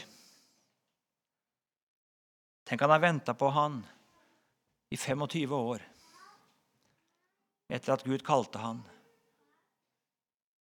Tenk 2.65 2.85
han 2.85 2.93
har 2.93 3.03
venta 3.03 3.33
på 3.35 3.49
han 3.51 3.81
i 4.91 4.97
25 4.97 5.55
år 5.57 5.87
etter 7.71 7.93
at 7.93 8.03
Gud 8.03 8.23
kalte 8.27 8.59
han. 8.59 8.81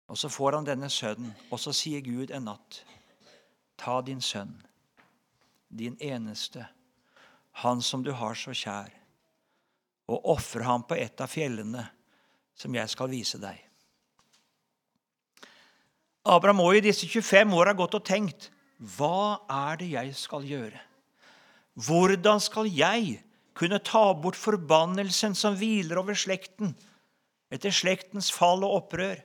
Og 0.09 0.19
så 0.21 0.31
får 0.33 0.59
han 0.59 0.69
denne 0.69 0.89
sønnen, 0.93 1.33
og 1.53 1.61
så 1.61 1.73
sier 1.77 2.05
Gud 2.05 2.33
en 2.33 2.49
natt, 2.49 2.81
ta 3.81 3.99
din 4.05 4.23
sønn, 4.25 4.55
din 5.75 5.97
eneste, 5.99 6.67
han 7.65 7.83
som 7.83 8.03
du 8.03 8.13
har 8.15 8.39
så 8.39 8.55
kjær, 8.55 8.91
og 10.11 10.31
ofre 10.35 10.65
ham 10.67 10.85
på 10.87 10.99
et 11.01 11.21
av 11.21 11.31
fjellene 11.31 11.87
som 12.55 12.75
jeg 12.75 12.91
skal 12.93 13.11
vise 13.11 13.41
deg. 13.43 13.59
Abraham 16.25 16.63
må 16.63 16.71
i 16.73 16.83
disse 16.85 17.09
25 17.09 17.53
år 17.57 17.73
ha 17.73 17.77
gått 17.77 17.97
og 17.99 18.07
tenkt 18.07 18.51
hva 18.97 19.45
er 19.51 19.79
det 19.81 19.91
jeg 19.93 20.15
skal 20.19 20.45
gjøre? 20.47 20.81
Hvordan 21.75 22.41
skal 22.43 22.69
jeg 22.71 23.19
kunne 23.57 23.81
ta 23.83 24.07
bort 24.19 24.39
forbannelsen 24.39 25.35
som 25.39 25.57
hviler 25.59 26.01
over 26.01 26.17
slekten 26.19 26.75
etter 27.55 27.75
slektens 27.75 28.31
fall 28.35 28.65
og 28.67 28.81
opprør? 28.83 29.21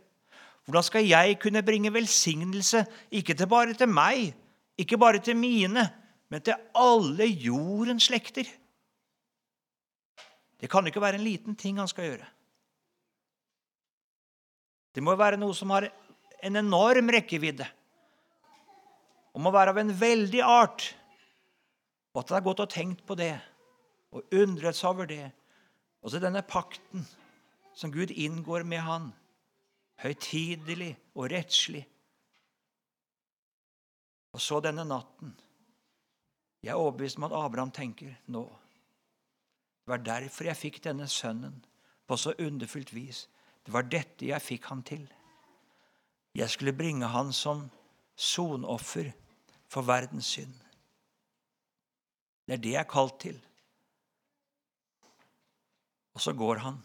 Hvordan 0.66 0.86
skal 0.86 1.08
jeg 1.08 1.40
kunne 1.42 1.66
bringe 1.66 1.92
velsignelse, 1.94 2.84
ikke 3.10 3.48
bare 3.50 3.74
til 3.74 3.90
meg, 3.90 4.36
ikke 4.78 5.00
bare 5.02 5.22
til 5.24 5.38
mine, 5.38 5.88
men 6.30 6.44
til 6.46 6.58
alle 6.78 7.26
jordens 7.26 8.10
slekter? 8.10 8.48
Det 10.60 10.70
kan 10.70 10.88
ikke 10.88 11.02
være 11.02 11.20
en 11.20 11.26
liten 11.26 11.56
ting 11.58 11.80
han 11.80 11.90
skal 11.90 12.10
gjøre. 12.10 12.28
Det 14.96 15.04
må 15.06 15.16
være 15.16 15.40
noe 15.40 15.56
som 15.56 15.72
har 15.72 15.88
en 16.44 16.60
enorm 16.60 17.12
rekkevidde, 17.14 17.68
og 19.34 19.44
må 19.46 19.52
være 19.54 19.74
av 19.74 19.80
en 19.82 19.94
veldig 19.96 20.42
art. 20.44 20.90
Og 22.14 22.24
at 22.24 22.32
han 22.32 22.40
har 22.40 22.48
gått 22.48 22.64
og 22.66 22.74
tenkt 22.74 23.06
på 23.08 23.16
det 23.16 23.36
og 24.16 24.34
undret 24.34 24.76
seg 24.76 24.90
over 24.90 25.10
det. 25.10 25.28
Og 26.02 26.12
så 26.12 26.22
denne 26.22 26.42
pakten 26.48 27.06
som 27.78 27.94
Gud 27.94 28.12
inngår 28.12 28.66
med 28.68 28.82
han, 28.84 29.12
høytidelig 30.02 30.96
og 31.14 31.30
rettslig. 31.32 31.84
Og 34.34 34.42
så 34.44 34.60
denne 34.64 34.86
natten. 34.88 35.32
Jeg 36.64 36.74
er 36.74 36.80
overbevist 36.80 37.18
om 37.18 37.28
at 37.30 37.36
Abraham 37.36 37.72
tenker 37.72 38.16
nå. 38.28 38.44
Det 39.84 39.92
var 39.94 40.04
derfor 40.04 40.50
jeg 40.50 40.60
fikk 40.60 40.82
denne 40.84 41.08
sønnen 41.08 41.56
på 42.08 42.18
så 42.18 42.34
underfullt 42.40 42.92
vis. 42.94 43.28
Det 43.66 43.74
var 43.74 43.88
dette 43.88 44.28
jeg 44.28 44.44
fikk 44.44 44.68
han 44.72 44.84
til. 44.84 45.06
Jeg 46.36 46.50
skulle 46.50 46.76
bringe 46.78 47.08
han 47.10 47.32
som 47.34 47.70
sonoffer 48.16 49.12
for 49.70 49.88
verdens 49.88 50.28
synd. 50.36 50.54
Det 52.46 52.58
er 52.58 52.64
det 52.64 52.74
jeg 52.74 52.82
er 52.82 52.90
kalt 52.90 53.20
til. 53.22 53.38
Og 56.18 56.22
så 56.22 56.34
går 56.34 56.62
han. 56.66 56.80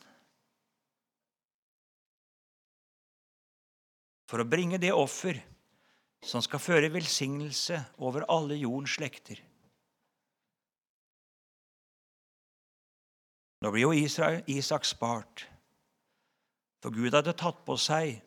For 4.31 4.41
å 4.41 4.49
bringe 4.49 4.79
det 4.81 4.93
offer 4.95 5.41
som 6.25 6.43
skal 6.45 6.63
føre 6.63 6.93
velsignelse 6.93 7.81
over 8.05 8.25
alle 8.33 8.57
jordens 8.61 8.97
slekter. 8.97 9.41
Nå 13.65 13.73
blir 13.73 13.87
jo 13.87 13.93
Isak 14.53 14.85
spart, 14.85 15.47
for 16.85 16.93
Gud 16.93 17.17
hadde 17.17 17.33
tatt 17.33 17.63
på 17.65 17.79
seg 17.81 18.19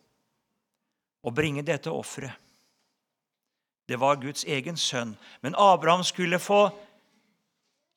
å 1.22 1.30
bringe 1.30 1.62
dette 1.62 1.94
offeret. 1.94 2.34
Det 3.88 4.00
var 4.02 4.18
Guds 4.20 4.44
egen 4.50 4.76
sønn. 4.82 5.14
Men 5.46 5.56
Abraham 5.56 6.02
skulle 6.04 6.42
få 6.42 6.66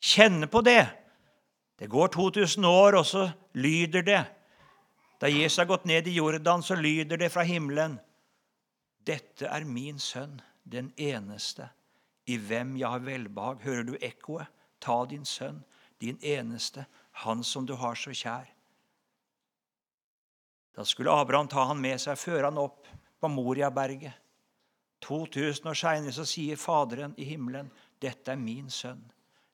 kjenne 0.05 0.47
på 0.53 0.61
det 0.63 0.85
det 1.81 1.89
går 1.89 2.09
2000 2.13 2.65
år, 2.65 2.95
og 2.99 3.07
så 3.07 3.31
lyder 3.53 4.03
det. 4.03 4.25
Da 5.21 5.29
Jesus 5.33 5.57
har 5.57 5.65
gått 5.65 5.85
ned 5.89 6.07
i 6.07 6.13
Jordan, 6.19 6.63
så 6.63 6.75
lyder 6.75 7.17
det 7.17 7.31
fra 7.33 7.43
himmelen. 7.43 7.97
Dette 9.07 9.49
er 9.49 9.65
min 9.65 9.99
sønn, 9.99 10.41
den 10.65 10.93
eneste, 11.01 11.71
i 12.29 12.37
hvem 12.37 12.77
jeg 12.77 12.89
har 12.89 13.01
velbehag. 13.01 13.63
Hører 13.65 13.89
du 13.89 13.95
ekkoet? 13.97 14.53
Ta 14.81 15.07
din 15.09 15.25
sønn, 15.25 15.63
din 16.01 16.21
eneste, 16.21 16.85
han 17.25 17.45
som 17.45 17.67
du 17.67 17.75
har 17.79 17.99
så 17.99 18.13
kjær. 18.17 18.49
Da 20.77 20.85
skulle 20.87 21.13
Abraham 21.13 21.49
ta 21.51 21.67
han 21.69 21.81
med 21.81 22.01
seg, 22.01 22.19
føre 22.19 22.47
han 22.49 22.61
opp 22.61 22.89
på 23.21 23.29
Moriaberget. 23.29 24.15
2000 25.05 25.69
år 25.71 25.77
seinere 25.77 26.27
sier 26.29 26.61
Faderen 26.61 27.15
i 27.17 27.25
himmelen, 27.25 27.71
'Dette 28.01 28.33
er 28.33 28.41
min 28.41 28.71
sønn, 28.71 29.03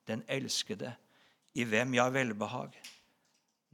den 0.07 0.23
elskede' 0.27 0.95
i 1.55 1.63
hvem 1.63 1.95
jeg 1.95 2.03
har 2.03 2.13
velbehag. 2.13 2.75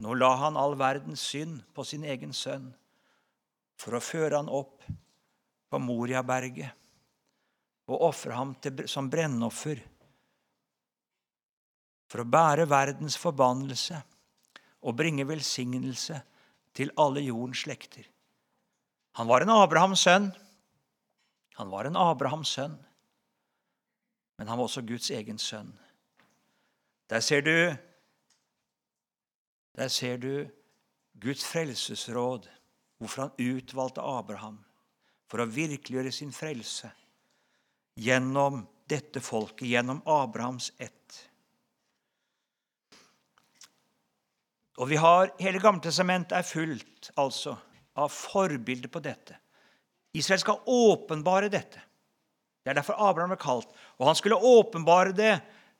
Nå 0.02 0.14
la 0.14 0.32
han 0.40 0.56
all 0.56 0.74
verdens 0.78 1.20
synd 1.20 1.60
på 1.74 1.84
sin 1.84 2.04
egen 2.04 2.32
sønn 2.32 2.72
for 3.78 3.94
å 3.94 4.02
føre 4.02 4.40
han 4.40 4.48
opp 4.48 4.82
på 5.70 5.78
Moriaberget. 5.78 6.72
og 7.84 8.00
ofre 8.00 8.32
ham 8.32 8.54
til, 8.64 8.86
som 8.88 9.10
brennoffer 9.12 9.82
for 12.10 12.22
å 12.22 12.28
bære 12.28 12.68
verdens 12.70 13.16
forbannelse 13.20 14.00
og 14.84 14.96
bringe 14.98 15.26
velsignelse 15.28 16.20
til 16.76 16.92
alle 17.00 17.22
jordens 17.24 17.64
slekter. 17.64 18.04
Han 19.14 19.30
var 19.30 19.44
en 19.44 19.52
Abrahams 19.54 20.02
sønn. 20.04 20.32
Han 21.54 21.70
var 21.70 21.86
en 21.86 21.96
Abrahams 21.96 22.50
sønn, 22.56 22.74
men 24.38 24.48
han 24.50 24.58
var 24.58 24.66
også 24.66 24.82
Guds 24.82 25.10
egen 25.14 25.38
sønn. 25.38 25.70
Der 27.10 27.20
ser 27.20 27.42
du 27.42 27.76
Der 29.74 29.88
ser 29.88 30.16
du 30.18 30.46
Guds 31.18 31.44
frelsesråd, 31.44 32.46
hvorfor 32.98 33.22
han 33.22 33.56
utvalgte 33.58 34.02
Abraham 34.02 34.60
for 35.26 35.42
å 35.42 35.50
virkeliggjøre 35.50 36.12
sin 36.14 36.30
frelse 36.30 36.92
gjennom 37.98 38.60
dette 38.86 39.18
folket, 39.18 39.66
gjennom 39.66 40.02
Abrahams 40.06 40.70
ett. 40.78 41.18
Og 44.78 44.88
vi 44.90 44.98
har, 44.98 45.30
Hele 45.38 45.60
Gammeltestamentet 45.62 46.34
er 46.38 46.46
fullt 46.46 47.10
altså, 47.20 47.54
av 47.94 48.10
forbilder 48.10 48.90
på 48.90 49.02
dette. 49.02 49.36
Israel 50.14 50.40
skal 50.42 50.62
åpenbare 50.70 51.50
dette. 51.50 51.82
Det 52.64 52.72
er 52.72 52.78
derfor 52.78 52.98
Abraham 52.98 53.34
ble 53.34 53.38
kalt. 53.40 53.70
Og 53.98 54.08
han 54.08 54.18
skulle 54.18 54.38
åpenbare 54.38 55.12
det 55.14 55.34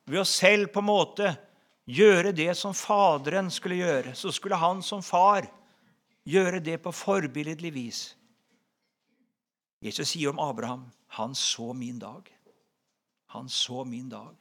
ved 0.05 0.21
å 0.21 0.27
selv 0.27 0.71
på 0.73 0.83
en 0.83 0.89
måte 0.89 1.31
gjøre 1.89 2.33
det 2.35 2.51
som 2.57 2.75
Faderen 2.77 3.49
skulle 3.51 3.79
gjøre. 3.81 4.13
Så 4.15 4.31
skulle 4.35 4.59
han 4.59 4.83
som 4.85 5.03
far 5.03 5.47
gjøre 6.25 6.61
det 6.63 6.77
på 6.83 6.93
forbilledlig 6.95 7.73
vis. 7.73 8.01
Jesus 9.85 10.13
sier 10.13 10.31
om 10.31 10.41
Abraham 10.41 10.87
han 11.17 11.35
så 11.35 11.73
min 11.73 11.99
dag. 11.99 12.29
Han 13.35 13.49
så 13.49 13.83
min 13.83 14.09
dag, 14.09 14.35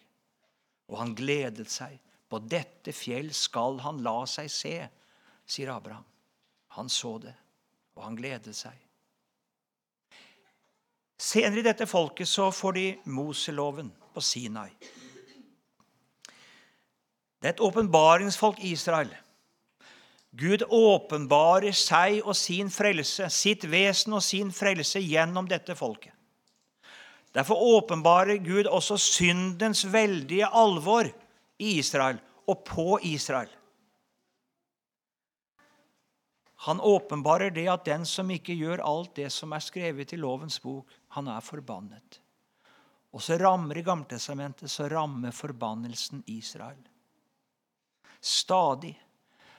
og 0.89 0.99
han 1.01 1.15
gledet 1.19 1.67
seg. 1.71 1.97
På 2.35 2.41
dette 2.43 2.91
fjell 2.91 3.29
skal 3.31 3.77
han 3.85 4.01
la 4.03 4.25
seg 4.27 4.49
se, 4.51 4.73
sier 5.47 5.69
Abraham. 5.71 6.03
Han 6.75 6.89
så 6.91 7.13
det, 7.23 7.35
og 7.95 8.09
han 8.09 8.17
gledet 8.19 8.57
seg. 8.59 8.75
Senere 11.15 11.63
i 11.63 11.67
dette 11.69 11.87
folket 11.87 12.27
så 12.27 12.49
får 12.51 12.75
de 12.75 12.85
Moseloven 13.15 13.93
på 14.11 14.25
Sinai. 14.33 14.67
Det 17.39 17.53
er 17.53 17.55
et 17.55 17.63
åpenbaringsfolk 17.63 18.59
Israel. 18.67 19.15
Gud 20.35 20.67
åpenbarer 20.67 21.71
seg 21.71 22.19
og 22.25 22.35
sin 22.35 22.67
frelse, 22.67 23.31
sitt 23.31 23.71
vesen 23.71 24.19
og 24.19 24.27
sin 24.27 24.51
frelse 24.51 24.99
gjennom 24.99 25.47
dette 25.47 25.79
folket. 25.79 26.11
Derfor 27.31 27.63
åpenbarer 27.79 28.43
Gud 28.43 28.67
også 28.67 28.99
syndens 28.99 29.87
veldige 29.87 30.51
alvor 30.51 31.15
i 31.59 31.79
Israel 31.79 32.21
og 32.47 32.65
på 32.67 32.99
Israel. 33.03 33.51
Han 36.65 36.81
åpenbarer 36.81 37.51
det 37.53 37.67
at 37.69 37.85
den 37.85 38.07
som 38.09 38.31
ikke 38.33 38.57
gjør 38.57 38.81
alt 38.85 39.17
det 39.17 39.29
som 39.33 39.53
er 39.53 39.61
skrevet 39.61 40.15
i 40.17 40.21
lovens 40.21 40.57
bok, 40.65 40.89
han 41.13 41.29
er 41.29 41.45
forbannet. 41.45 42.21
Og 43.13 43.23
så 43.23 43.37
rammer 43.39 43.79
i 43.79 43.85
Gammeltestamentet 43.85 44.71
så 44.71 44.89
rammer 44.89 45.31
forbannelsen 45.31 46.25
Israel. 46.27 46.81
Stadig. 48.21 48.95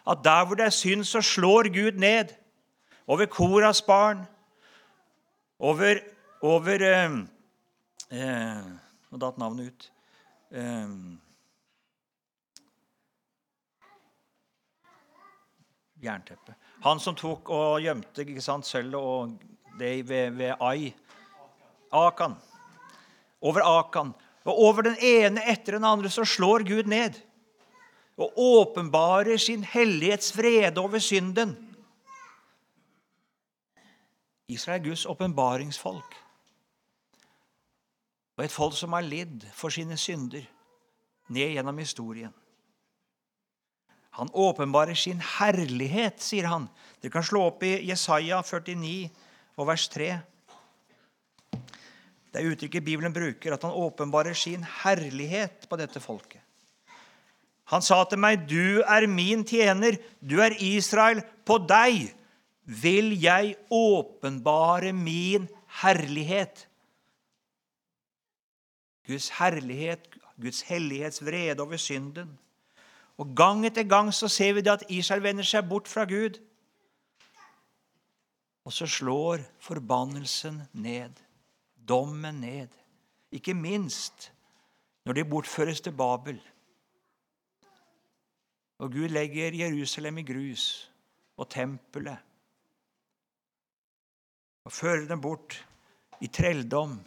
At 0.08 0.24
der 0.24 0.46
hvor 0.46 0.58
det 0.58 0.66
er 0.66 0.74
synd, 0.74 1.04
så 1.04 1.22
slår 1.22 1.70
Gud 1.74 2.00
ned. 2.00 2.34
Over 3.08 3.26
Koras 3.26 3.82
barn. 3.82 4.26
Over, 5.60 6.00
over 6.42 6.82
eh, 6.82 7.20
eh, 8.12 8.66
Nå 9.12 9.22
datt 9.22 9.38
navnet 9.38 9.70
ut. 9.70 9.88
Eh, 10.52 10.90
jernteppe. 16.02 16.56
Han 16.84 17.00
som 17.00 17.16
tok 17.16 17.50
og 17.50 17.82
gjemte 17.84 18.26
ikke 18.26 18.44
sant, 18.44 18.68
sølvet 18.68 19.00
og 19.00 19.36
det 19.80 20.08
ved, 20.08 20.36
ved 20.38 20.56
Ai. 20.62 20.94
Akan. 21.92 22.36
Over 23.42 23.66
Akan. 23.80 24.14
Og 24.46 24.60
over 24.68 24.86
den 24.86 24.98
ene 25.02 25.44
etter 25.50 25.78
den 25.78 25.88
andre 25.88 26.10
så 26.10 26.26
slår 26.28 26.68
Gud 26.68 26.92
ned 26.92 27.18
og 28.16 28.32
åpenbarer 28.40 29.38
sin 29.38 29.64
hellighets 29.64 30.38
vrede 30.38 30.80
over 30.80 31.00
synden. 31.00 31.52
Israel 34.48 34.80
er 34.80 34.84
Guds 34.84 35.06
åpenbaringsfolk. 35.06 36.16
Og 38.38 38.46
et 38.46 38.52
folk 38.52 38.78
som 38.78 38.94
har 38.94 39.02
lidd 39.02 39.44
for 39.54 39.70
sine 39.70 39.98
synder 39.98 40.46
ned 41.28 41.56
gjennom 41.56 41.78
historien. 41.78 42.34
Han 44.16 44.30
åpenbarer 44.32 44.96
sin 44.96 45.20
herlighet, 45.20 46.22
sier 46.24 46.48
han. 46.48 46.70
Dere 47.02 47.12
kan 47.12 47.26
slå 47.26 47.50
opp 47.50 47.64
i 47.68 47.74
Jesaja 47.90 48.40
49 48.48 49.10
og 49.60 49.68
vers 49.68 49.88
3. 49.92 50.08
Det 52.32 52.40
er 52.40 52.52
uttrykket 52.52 52.84
Bibelen 52.84 53.16
bruker, 53.16 53.56
at 53.56 53.64
han 53.68 53.76
åpenbarer 53.76 54.36
sin 54.36 54.64
herlighet 54.84 55.68
på 55.68 55.80
dette 55.80 56.00
folket. 56.04 56.40
Han 57.72 57.82
sa 57.82 58.04
til 58.06 58.22
meg, 58.22 58.46
'Du 58.48 58.84
er 58.86 59.08
min 59.08 59.44
tjener, 59.44 59.98
du 60.22 60.40
er 60.40 60.56
Israel. 60.60 61.24
På 61.46 61.58
deg 61.58 62.14
vil 62.64 63.16
jeg 63.22 63.56
åpenbare 63.72 64.94
min 64.94 65.48
herlighet.' 65.82 66.68
Guds 69.08 69.30
herlighet, 69.30 70.08
Guds 70.42 70.62
hellighets 70.62 71.22
vrede 71.26 71.62
over 71.62 71.78
synden. 71.78 72.38
Og 73.18 73.32
Gang 73.36 73.64
etter 73.68 73.88
gang 73.88 74.12
så 74.14 74.28
ser 74.28 74.58
vi 74.58 74.64
det 74.66 74.74
at 74.74 74.90
Israel 74.92 75.24
vender 75.24 75.48
seg 75.48 75.68
bort 75.70 75.88
fra 75.88 76.04
Gud. 76.10 76.40
Og 78.66 78.74
så 78.74 78.88
slår 78.90 79.44
forbannelsen 79.62 80.64
ned, 80.74 81.14
dommen 81.78 82.42
ned. 82.42 82.74
Ikke 83.32 83.54
minst 83.54 84.32
når 85.06 85.20
de 85.20 85.26
bortføres 85.30 85.82
til 85.86 85.94
Babel. 85.96 86.42
Og 88.82 88.92
Gud 88.92 89.14
legger 89.14 89.56
Jerusalem 89.56 90.18
i 90.18 90.28
grus 90.28 90.66
og 91.38 91.48
tempelet 91.52 92.18
og 94.66 94.74
fører 94.74 95.06
dem 95.08 95.22
bort 95.22 95.60
i 96.26 96.28
trelldom. 96.28 96.98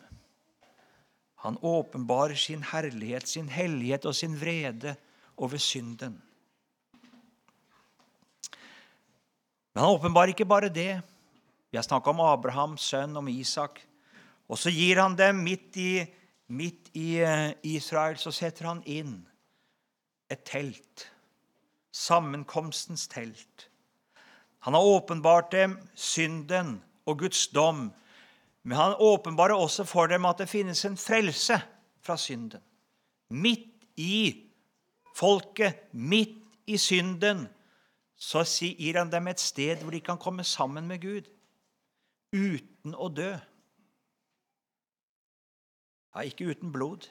Han 1.43 1.59
åpenbarer 1.63 2.39
sin 2.39 2.63
herlighet, 2.63 3.29
sin 3.29 3.49
hellighet 3.49 4.07
og 4.07 4.15
sin 4.15 4.37
vrede 4.41 4.95
over 5.39 5.61
synden. 5.63 6.17
Men 9.75 9.85
han 9.85 9.95
åpenbarer 9.95 10.35
ikke 10.35 10.49
bare 10.49 10.69
det. 10.75 11.01
Vi 11.71 11.79
har 11.79 11.85
snakka 11.87 12.11
om 12.11 12.21
Abrahams 12.25 12.83
sønn, 12.91 13.17
om 13.17 13.29
Isak. 13.29 13.79
Og 14.49 14.59
så 14.59 14.73
gir 14.73 14.99
han 14.99 15.15
dem 15.15 15.43
midt 15.45 15.77
i, 15.77 15.93
midt 16.49 16.89
i 16.97 17.21
eh, 17.23 17.53
Israel, 17.63 18.17
så 18.19 18.33
setter 18.35 18.71
han 18.71 18.81
inn 18.89 19.21
et 20.33 20.43
telt. 20.49 21.07
Sammenkomstens 21.93 23.07
telt. 23.13 23.69
Han 24.65 24.75
har 24.75 24.83
åpenbart 24.83 25.53
dem 25.53 25.79
synden 25.95 26.79
og 27.07 27.19
Guds 27.23 27.47
dom. 27.55 27.91
Men 28.63 28.77
han 28.77 28.99
åpenbarer 28.99 29.55
også 29.55 29.85
for 29.89 30.11
dem 30.11 30.27
at 30.29 30.43
det 30.43 30.51
finnes 30.51 30.85
en 30.85 30.99
frelse 30.99 31.61
fra 32.03 32.17
synden. 32.17 32.61
Midt 33.31 33.87
i 33.97 34.48
folket 35.19 35.89
midt 35.93 36.39
i 36.69 36.79
synden, 36.79 37.47
så 38.19 38.43
gir 38.45 38.99
han 38.99 39.11
dem 39.11 39.29
et 39.31 39.41
sted 39.41 39.83
hvor 39.83 39.95
de 39.95 40.01
kan 40.05 40.19
komme 40.19 40.45
sammen 40.45 40.89
med 40.91 41.03
Gud 41.03 41.29
uten 42.35 42.95
å 42.95 43.09
dø. 43.09 43.31
Ja, 46.15 46.25
ikke 46.27 46.51
uten 46.51 46.73
blod. 46.75 47.07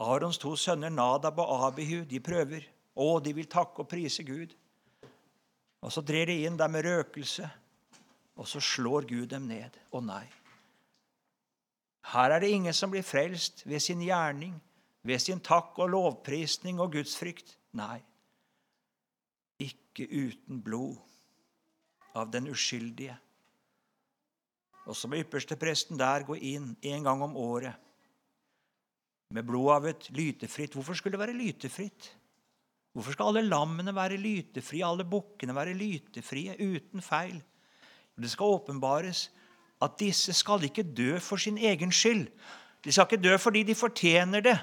Arons 0.00 0.40
to 0.40 0.54
sønner, 0.58 0.90
Nadab 0.90 1.38
og 1.38 1.66
Abihu, 1.68 2.02
de 2.08 2.20
prøver. 2.20 2.64
Å, 2.94 3.18
de 3.20 3.34
vil 3.36 3.50
takke 3.50 3.84
og 3.84 3.90
prise 3.90 4.24
Gud. 4.26 4.54
Og 5.84 5.92
så 5.92 6.02
drer 6.06 6.30
de 6.30 6.40
inn 6.46 6.56
der 6.58 6.70
med 6.72 6.86
røkelse, 6.86 7.46
og 8.40 8.48
så 8.48 8.62
slår 8.62 9.06
Gud 9.10 9.28
dem 9.34 9.46
ned. 9.50 9.76
Å 9.92 10.00
nei. 10.02 10.24
Her 12.14 12.34
er 12.34 12.42
det 12.42 12.54
ingen 12.54 12.76
som 12.76 12.92
blir 12.92 13.04
frelst 13.06 13.62
ved 13.68 13.82
sin 13.82 14.02
gjerning, 14.02 14.56
ved 15.04 15.20
sin 15.20 15.42
takk 15.44 15.78
og 15.82 15.92
lovprisning 15.92 16.80
og 16.80 16.94
gudsfrykt. 16.96 17.56
Nei, 17.76 17.98
ikke 19.60 20.08
uten 20.08 20.62
blod 20.64 20.96
av 22.14 22.30
den 22.32 22.48
uskyldige. 22.52 23.16
Og 24.84 24.96
så 24.96 25.08
må 25.08 25.18
ypperstepresten 25.20 25.98
der 26.00 26.26
gå 26.28 26.36
inn 26.36 26.74
en 26.82 27.06
gang 27.06 27.22
om 27.24 27.36
året 27.40 27.80
med 29.34 29.46
blod 29.48 29.70
av 29.74 29.88
et 29.90 30.10
lytefritt. 30.14 30.76
Hvorfor 30.76 30.94
skulle 30.94 31.16
det 31.16 31.24
være 31.24 31.38
lytefritt? 31.38 32.10
Hvorfor 32.94 33.16
skal 33.16 33.32
alle 33.32 33.48
lammene 33.48 33.94
være 33.94 34.20
lytefrie, 34.20 34.84
alle 34.86 35.06
bukkene 35.08 35.56
være 35.56 35.74
lytefrie, 35.74 36.54
uten 36.60 37.02
feil? 37.02 37.40
Det 38.14 38.30
skal 38.30 38.60
åpenbares 38.60 39.26
at 39.82 39.96
disse 39.98 40.32
skal 40.36 40.62
ikke 40.62 40.84
dø 40.86 41.18
for 41.18 41.40
sin 41.40 41.58
egen 41.58 41.90
skyld. 41.92 42.28
De 42.84 42.92
skal 42.92 43.08
ikke 43.08 43.24
dø 43.24 43.34
fordi 43.40 43.64
de 43.66 43.74
fortjener 43.74 44.44
det. 44.44 44.58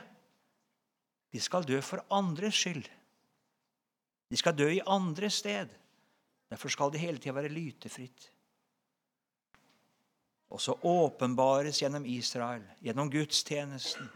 De 1.31 1.39
skal 1.39 1.65
dø 1.67 1.79
for 1.83 2.03
andres 2.11 2.57
skyld. 2.59 2.87
De 4.31 4.37
skal 4.39 4.55
dø 4.55 4.67
i 4.71 4.83
andre 4.87 5.29
sted. 5.29 5.71
Derfor 6.51 6.71
skal 6.71 6.91
det 6.91 6.99
hele 6.99 7.19
tida 7.19 7.35
være 7.35 7.51
lytefritt. 7.51 8.27
Og 10.51 10.59
så 10.59 10.75
åpenbares 10.83 11.79
gjennom 11.79 12.05
Israel, 12.05 12.63
gjennom 12.83 13.11
gudstjenesten, 13.11 14.09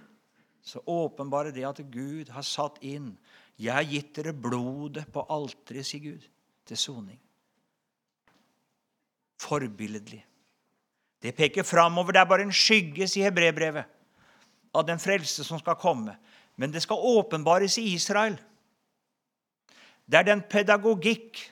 så 0.65 0.81
åpenbarer 0.85 1.53
det 1.55 1.63
at 1.67 1.79
Gud 1.91 2.31
har 2.33 2.43
satt 2.43 2.81
inn 2.83 3.13
Jeg 3.55 3.71
har 3.71 3.85
gitt 3.87 4.15
dere 4.17 4.33
blodet 4.35 5.05
på 5.15 5.21
alteret, 5.31 5.87
sier 5.87 6.01
Gud, 6.03 6.23
til 6.67 6.77
soning. 6.77 7.19
Forbilledlig. 9.39 10.19
Det 11.23 11.31
peker 11.37 11.63
framover. 11.63 12.11
Det 12.11 12.19
er 12.19 12.27
bare 12.27 12.43
en 12.43 12.51
skygge, 12.51 13.07
sier 13.07 13.29
hebreerbrevet, 13.29 13.87
av 14.75 14.83
den 14.83 14.99
frelse 14.99 15.45
som 15.47 15.61
skal 15.61 15.79
komme. 15.79 16.17
Men 16.55 16.71
det 16.71 16.81
skal 16.81 17.01
åpenbares 17.01 17.77
i 17.77 17.89
Israel. 17.93 18.37
Det 20.05 20.19
er 20.19 20.31
den 20.31 20.43
pedagogikk 20.49 21.51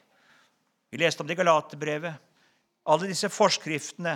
Vi 0.94 1.00
leste 1.02 1.24
om 1.24 1.28
det 1.28 1.34
i 1.34 1.40
Galaterbrevet. 1.40 2.14
Alle 2.86 3.08
disse 3.10 3.26
forskriftene. 3.34 4.12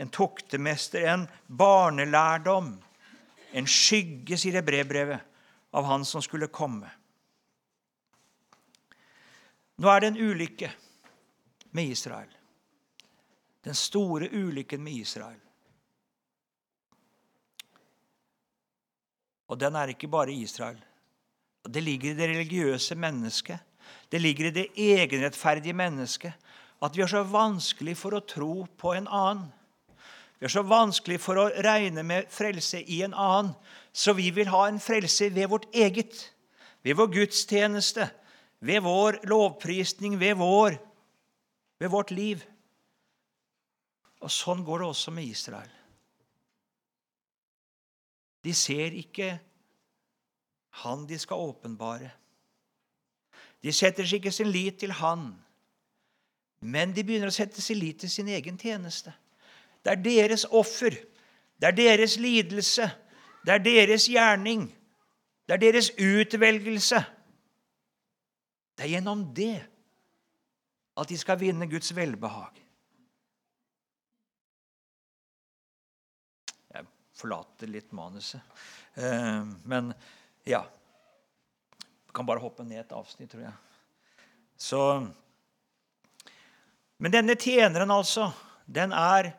En 0.00 0.08
toktemester, 0.08 1.04
en 1.04 1.26
barnelærdom. 1.44 2.70
En 3.52 3.66
skygge, 3.68 4.38
sier 4.40 4.56
det 4.56 4.62
brevbrevet, 4.64 5.20
av 5.76 5.84
han 5.84 6.06
som 6.08 6.24
skulle 6.24 6.48
komme. 6.48 6.88
Nå 9.76 9.92
er 9.92 10.00
det 10.00 10.10
en 10.14 10.22
ulykke 10.24 10.72
med 11.76 11.92
Israel. 11.92 12.32
Den 13.60 13.76
store 13.76 14.32
ulykken 14.32 14.80
med 14.80 15.04
Israel. 15.04 15.40
Og 19.50 19.58
den 19.58 19.76
er 19.76 19.90
ikke 19.90 20.10
bare 20.10 20.32
Israel. 20.32 20.78
Det 21.66 21.82
ligger 21.82 22.12
i 22.12 22.16
det 22.18 22.28
religiøse 22.30 22.94
mennesket. 22.94 23.58
Det 24.10 24.20
ligger 24.20 24.48
i 24.48 24.54
det 24.54 24.68
egenrettferdige 24.78 25.74
mennesket 25.76 26.32
at 26.80 26.96
vi 26.96 27.02
har 27.02 27.10
så 27.12 27.22
vanskelig 27.28 27.96
for 28.00 28.16
å 28.16 28.24
tro 28.24 28.64
på 28.80 28.94
en 28.96 29.08
annen. 29.08 29.48
Vi 30.38 30.46
har 30.46 30.52
så 30.54 30.62
vanskelig 30.64 31.18
for 31.20 31.36
å 31.36 31.50
regne 31.60 32.02
med 32.06 32.30
frelse 32.32 32.80
i 32.80 33.02
en 33.04 33.12
annen, 33.12 33.52
så 33.92 34.14
vi 34.16 34.30
vil 34.32 34.48
ha 34.48 34.62
en 34.68 34.80
frelse 34.80 35.28
ved 35.34 35.50
vårt 35.52 35.66
eget, 35.76 36.22
ved 36.80 36.96
vår 36.96 37.10
gudstjeneste, 37.18 38.06
ved 38.64 38.80
vår 38.86 39.20
lovprisning, 39.28 40.16
ved, 40.20 40.38
vår, 40.40 40.78
ved 41.80 41.92
vårt 41.92 42.14
liv. 42.16 42.46
Og 44.24 44.32
sånn 44.32 44.64
går 44.64 44.80
det 44.80 44.88
også 44.94 45.12
med 45.12 45.28
Israel. 45.28 45.68
De 48.44 48.54
ser 48.54 48.96
ikke 48.96 49.34
han 50.82 51.06
de 51.08 51.18
skal 51.18 51.36
åpenbare. 51.36 52.10
De 53.62 53.72
setter 53.72 54.06
seg 54.06 54.20
ikke 54.20 54.32
sin 54.32 54.48
lit 54.52 54.78
til 54.80 54.92
han, 54.96 55.32
men 56.60 56.94
de 56.96 57.04
begynner 57.04 57.28
å 57.28 57.34
sette 57.34 57.60
sin 57.60 57.78
lit 57.80 58.00
til 58.00 58.12
sin 58.12 58.28
egen 58.32 58.56
tjeneste. 58.60 59.12
Det 59.84 59.92
er 59.92 60.02
deres 60.04 60.46
offer, 60.48 60.96
det 61.60 61.68
er 61.68 61.76
deres 61.76 62.16
lidelse, 62.20 62.88
det 63.44 63.54
er 63.54 63.64
deres 63.64 64.06
gjerning, 64.08 64.68
det 65.48 65.56
er 65.56 65.64
deres 65.64 65.90
utvelgelse. 65.96 67.02
Det 68.76 68.86
er 68.86 68.94
gjennom 68.94 69.26
det 69.36 69.58
at 70.96 71.08
de 71.08 71.16
skal 71.20 71.40
vinne 71.40 71.68
Guds 71.68 71.92
velbehag. 71.96 72.60
Jeg 77.20 77.26
forlater 77.26 77.68
litt 77.68 77.90
manuset. 77.92 78.40
Eh, 78.96 79.42
men 79.68 79.90
ja. 80.48 80.62
Jeg 80.64 82.14
kan 82.16 82.24
bare 82.24 82.40
hoppe 82.40 82.64
ned 82.64 82.80
et 82.80 82.94
avsnitt, 82.96 83.28
tror 83.28 83.42
jeg. 83.44 83.52
Så 84.56 84.80
Men 86.96 87.12
denne 87.12 87.36
tjeneren, 87.36 87.92
altså, 87.92 88.30
den 88.64 88.94
er 88.96 89.34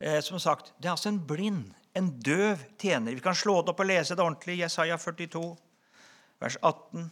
eh, 0.00 0.18
som 0.26 0.42
sagt, 0.42 0.72
det 0.78 0.88
er 0.88 0.96
altså 0.96 1.12
en 1.12 1.22
blind, 1.22 1.70
en 1.94 2.10
døv 2.18 2.66
tjener. 2.82 3.14
Vi 3.14 3.22
kan 3.22 3.38
slå 3.38 3.60
det 3.62 3.70
opp 3.70 3.84
og 3.86 3.90
lese 3.92 4.18
det 4.18 4.26
ordentlig. 4.26 4.58
Jesaja 4.64 4.98
42, 4.98 5.44
vers 6.42 6.58
18. 6.66 7.06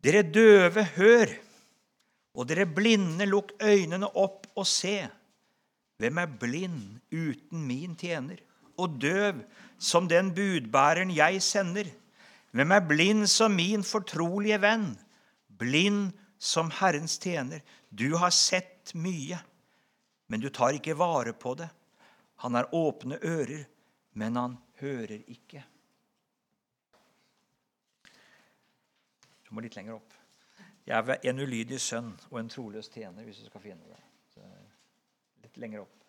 Dere 0.00 0.24
døve, 0.32 0.88
hør, 0.96 1.36
og 2.32 2.48
dere 2.48 2.64
blinde, 2.64 3.28
lukk 3.28 3.52
øynene 3.60 4.08
opp 4.16 4.48
og 4.56 4.64
se. 4.68 4.96
Hvem 6.00 6.24
er 6.24 6.36
blind 6.40 7.00
uten 7.12 7.64
min 7.68 7.96
tjener, 8.00 8.45
og 8.78 8.98
døv 9.00 9.42
som 9.78 10.08
den 10.08 10.32
budbæreren 10.34 11.12
jeg 11.14 11.42
sender? 11.42 11.88
Hvem 12.56 12.72
er 12.72 12.88
blind 12.88 13.26
som 13.28 13.52
min 13.52 13.84
fortrolige 13.84 14.58
venn, 14.62 14.94
blind 15.58 16.12
som 16.38 16.70
Herrens 16.78 17.18
tjener? 17.20 17.60
Du 17.90 18.16
har 18.16 18.32
sett 18.32 18.94
mye, 18.94 19.38
men 20.28 20.40
du 20.40 20.48
tar 20.48 20.76
ikke 20.76 20.96
vare 20.96 21.34
på 21.36 21.54
det. 21.58 21.68
Han 22.44 22.56
har 22.56 22.72
åpne 22.74 23.18
ører, 23.24 23.66
men 24.12 24.36
han 24.36 24.56
hører 24.80 25.20
ikke. 25.32 25.64
Du 29.46 29.54
må 29.54 29.62
litt 29.64 29.76
lenger 29.76 29.98
opp. 29.98 30.14
Jeg 30.86 31.02
er 31.02 31.28
en 31.30 31.42
ulydig 31.42 31.78
sønn 31.82 32.12
og 32.30 32.38
en 32.40 32.50
troløs 32.50 32.88
tjener, 32.92 33.24
hvis 33.26 33.42
du 33.42 33.48
skal 33.50 33.62
finne 33.62 33.88
det. 33.90 34.00
Så 34.34 34.42
litt 35.42 35.56
lenger 35.60 35.84
opp. 35.84 36.05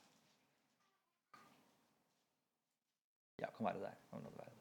Ja, 3.40 3.50
kan 3.58 3.66
være 3.66 3.80
der. 3.80 3.96
Kan 4.12 4.24
være 4.24 4.34
der. 4.38 4.54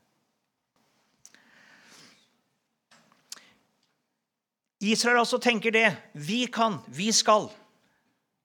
Israel 4.80 5.18
også 5.18 5.38
tenker 5.38 5.70
det. 5.70 5.96
Vi 6.14 6.46
kan, 6.46 6.78
vi 6.88 7.12
skal. 7.12 7.48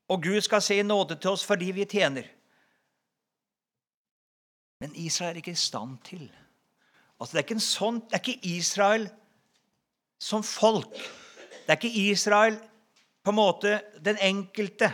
Og 0.08 0.24
Gud 0.24 0.41
skal 0.41 0.62
se 0.62 0.80
i 0.80 0.84
nåde 0.84 1.15
til 1.15 1.30
oss 1.30 1.46
fordi 1.46 1.72
vi 1.72 1.86
tjener. 1.86 2.28
Men 4.80 4.96
Israel 4.96 5.36
er 5.36 5.44
ikke 5.44 5.52
i 5.52 5.56
stand 5.60 5.98
til. 6.04 6.32
Altså, 7.20 7.38
det, 7.38 7.39
er 7.39 7.46
ikke 7.46 7.62
sånn, 7.62 8.00
det 8.08 8.17
er 8.17 8.24
ikke 8.24 8.56
Israel 8.58 9.06
som 10.22 10.44
folk. 10.44 10.96
Det 10.96 11.70
er 11.70 11.78
ikke 11.78 12.08
Israel 12.10 12.58
på 13.22 13.30
en 13.30 13.38
måte 13.38 13.76
den 14.02 14.17
enkelte 14.26 14.89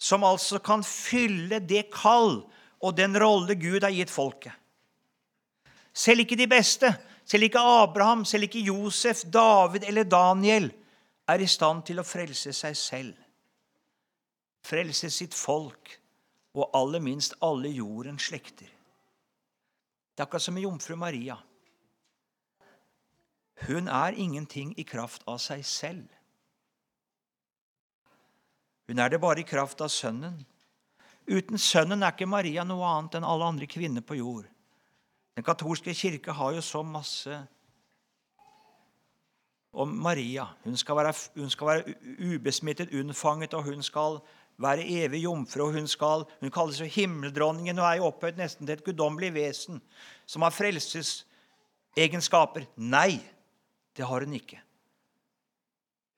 som 0.00 0.24
altså 0.24 0.62
kan 0.64 0.80
fylle 0.86 1.60
det 1.60 1.90
kall 1.92 2.40
og 2.80 2.96
den 2.96 3.18
rolle 3.20 3.58
Gud 3.60 3.84
har 3.84 3.92
gitt 3.92 4.12
folket. 4.12 4.54
Selv 5.92 6.24
ikke 6.24 6.38
de 6.38 6.46
beste, 6.50 6.90
selv 7.24 7.46
ikke 7.48 7.60
Abraham, 7.60 8.24
selv 8.24 8.46
ikke 8.46 8.62
Josef, 8.66 9.24
David 9.32 9.84
eller 9.88 10.04
Daniel 10.04 10.70
er 11.28 11.42
i 11.42 11.46
stand 11.46 11.84
til 11.86 12.00
å 12.00 12.06
frelse 12.06 12.52
seg 12.56 12.76
selv. 12.76 13.14
Frelse 14.66 15.10
sitt 15.10 15.34
folk 15.34 15.96
og 16.54 16.70
aller 16.74 17.02
minst 17.02 17.36
alle 17.42 17.70
jordens 17.72 18.28
slekter. 18.28 18.68
Det 20.14 20.22
er 20.22 20.26
akkurat 20.26 20.42
som 20.42 20.54
med 20.54 20.66
jomfru 20.66 20.96
Maria. 20.98 21.38
Hun 23.66 23.88
er 23.88 24.16
ingenting 24.16 24.72
i 24.76 24.84
kraft 24.84 25.22
av 25.28 25.38
seg 25.42 25.64
selv. 25.66 26.06
Hun 28.88 28.98
er 28.98 29.12
det 29.12 29.20
bare 29.22 29.44
i 29.44 29.46
kraft 29.46 29.80
av 29.84 29.92
Sønnen. 29.92 30.40
Uten 31.30 31.60
Sønnen 31.62 32.02
er 32.02 32.14
ikke 32.14 32.26
Maria 32.26 32.64
noe 32.66 32.88
annet 32.88 33.20
enn 33.20 33.26
alle 33.28 33.46
andre 33.52 33.68
kvinner 33.70 34.02
på 34.02 34.18
jord. 34.18 34.48
Den 35.40 35.46
katolske 35.48 35.94
kirke 35.96 36.34
har 36.36 36.52
jo 36.52 36.60
så 36.60 36.82
masse 36.84 37.32
om 39.72 39.88
Maria. 39.88 40.44
Hun 40.66 40.76
skal 40.76 40.98
være, 40.98 41.14
hun 41.40 41.50
skal 41.50 41.66
være 41.66 41.94
ubesmittet, 42.34 42.90
unnfanget, 42.92 43.54
og 43.56 43.62
hun 43.64 43.80
skal 43.82 44.18
være 44.60 44.84
evig 44.84 45.22
jomfru. 45.22 45.70
Hun, 45.72 45.86
skal, 45.88 46.26
hun 46.42 46.50
kalles 46.52 46.80
jo 46.80 46.84
himmeldronningen 46.84 47.78
og 47.78 47.86
er 47.86 47.94
jo 48.02 48.10
opphøyd 48.10 48.36
nesten 48.36 48.68
til 48.68 48.74
et 48.74 48.84
guddommelig 48.84 49.30
vesen 49.32 49.80
som 50.28 50.44
har 50.44 50.52
frelsesegenskaper. 50.52 52.66
Nei, 52.76 53.24
det 53.96 54.04
har 54.04 54.26
hun 54.26 54.34
ikke. 54.36 54.60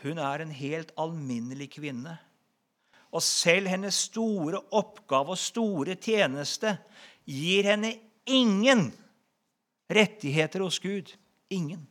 Hun 0.03 0.18
er 0.18 0.43
en 0.43 0.51
helt 0.51 0.91
alminnelig 0.99 1.70
kvinne. 1.77 2.16
Og 3.14 3.23
selv 3.23 3.70
hennes 3.70 3.95
store 3.95 4.59
oppgave 4.75 5.37
og 5.37 5.39
store 5.39 5.95
tjeneste 5.95 6.75
gir 7.23 7.70
henne 7.70 7.95
ingen 8.27 8.91
rettigheter 9.89 10.61
hos 10.61 10.78
Gud. 10.78 11.14
Ingen. 11.49 11.87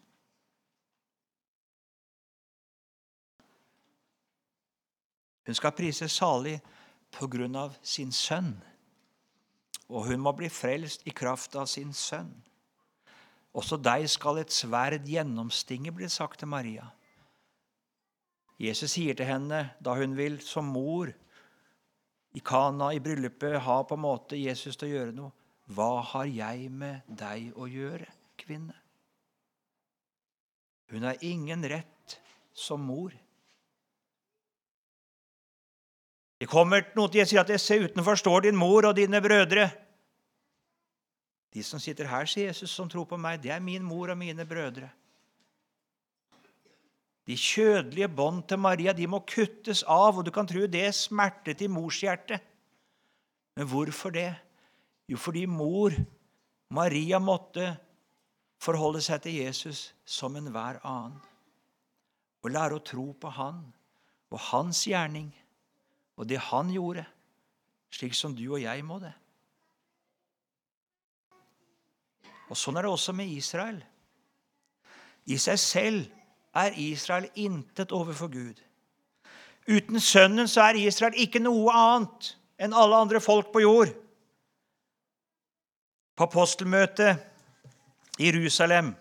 Hun 5.45 5.55
skal 5.55 5.75
prise 5.75 6.07
salig 6.09 6.59
på 7.11 7.27
grunn 7.27 7.57
av 7.59 7.75
sin 7.83 8.13
sønn. 8.15 8.53
Og 9.91 10.07
hun 10.07 10.21
må 10.23 10.31
bli 10.37 10.47
frelst 10.49 11.03
i 11.07 11.13
kraft 11.15 11.57
av 11.59 11.67
sin 11.67 11.91
sønn. 11.93 12.31
Også 13.51 13.75
deg 13.75 14.07
skal 14.07 14.39
et 14.39 14.53
sverd 14.55 15.07
gjennomstinge, 15.09 15.91
blir 15.91 16.07
sagt 16.07 16.39
til 16.39 16.47
Maria. 16.47 16.85
Jesus 18.61 18.93
sier 18.93 19.17
til 19.17 19.27
henne 19.27 19.65
da 19.83 19.97
hun 19.97 20.13
vil 20.15 20.37
som 20.45 20.69
mor 20.71 21.11
i 22.31 22.39
Kana, 22.39 22.93
i 22.93 23.01
bryllupet, 23.03 23.59
ha 23.65 23.81
på 23.83 23.97
en 23.97 24.05
måte 24.05 24.39
Jesus 24.39 24.77
til 24.77 24.87
å 24.87 24.93
gjøre 24.93 25.15
noe. 25.17 25.40
Hva 25.72 26.01
har 26.03 26.28
jeg 26.28 26.67
med 26.74 27.07
deg 27.07 27.51
å 27.55 27.67
gjøre, 27.69 28.07
kvinne? 28.39 28.76
Hun 30.91 31.05
har 31.07 31.22
ingen 31.24 31.63
rett 31.72 32.17
som 32.51 32.82
mor. 32.84 33.13
Det 36.41 36.49
kommer 36.49 36.84
noen 36.97 37.13
til 37.13 37.28
sier 37.30 37.43
at 37.43 37.53
se 37.61 37.78
utenfor 37.80 38.19
står 38.19 38.47
din 38.47 38.57
mor 38.57 38.89
og 38.89 38.97
dine 38.97 39.22
brødre. 39.24 39.69
De 41.53 41.63
som 41.63 41.80
sitter 41.80 42.09
her, 42.09 42.28
sier 42.28 42.49
Jesus, 42.49 42.72
som 42.74 42.89
tror 42.89 43.05
på 43.07 43.19
meg, 43.19 43.39
det 43.43 43.53
er 43.53 43.63
min 43.63 43.84
mor 43.84 44.11
og 44.11 44.19
mine 44.19 44.43
brødre. 44.47 44.89
De 47.28 47.38
kjødelige 47.38 48.09
bånd 48.11 48.41
til 48.49 48.59
Maria 48.59 48.95
de 48.97 49.07
må 49.07 49.22
kuttes 49.28 49.84
av, 49.84 50.17
og 50.17 50.26
du 50.26 50.32
kan 50.34 50.47
tro 50.49 50.65
det 50.67 50.88
smertet 50.97 51.61
i 51.61 51.69
morshjertet. 51.72 52.41
Men 53.55 53.67
hvorfor 53.69 54.15
det? 54.15 54.32
Jo, 55.12 55.20
fordi 55.20 55.43
mor, 55.49 55.91
Maria, 56.72 57.20
måtte 57.20 57.74
forholde 58.62 59.01
seg 59.03 59.26
til 59.26 59.41
Jesus 59.41 59.89
som 60.07 60.38
enhver 60.39 60.80
annen. 60.88 61.18
Og 62.41 62.53
lære 62.55 62.78
å 62.78 62.86
tro 62.86 63.12
på 63.20 63.30
han 63.36 63.59
og 64.32 64.39
hans 64.49 64.86
gjerning 64.88 65.30
og 66.16 66.30
det 66.30 66.39
han 66.47 66.70
gjorde, 66.72 67.03
slik 67.91 68.16
som 68.16 68.34
du 68.38 68.45
og 68.53 68.62
jeg 68.62 68.86
må 68.86 69.01
det. 69.01 69.12
Og 72.51 72.57
Sånn 72.59 72.78
er 72.78 72.86
det 72.86 72.91
også 72.91 73.14
med 73.16 73.32
Israel. 73.32 73.80
I 75.28 75.38
seg 75.39 75.59
selv 75.59 76.57
er 76.57 76.76
Israel 76.80 77.30
intet 77.39 77.93
overfor 77.95 78.32
Gud. 78.32 78.59
Uten 79.70 79.99
Sønnen 80.03 80.49
så 80.51 80.66
er 80.66 80.80
Israel 80.82 81.16
ikke 81.20 81.39
noe 81.39 81.72
annet 81.72 82.34
enn 82.62 82.76
alle 82.76 82.99
andre 83.05 83.22
folk 83.24 83.53
på 83.53 83.64
jord. 83.64 83.93
På 86.22 86.28
apostelmøtet 86.28 87.17
i 88.22 88.28
Jerusalem 88.28 88.91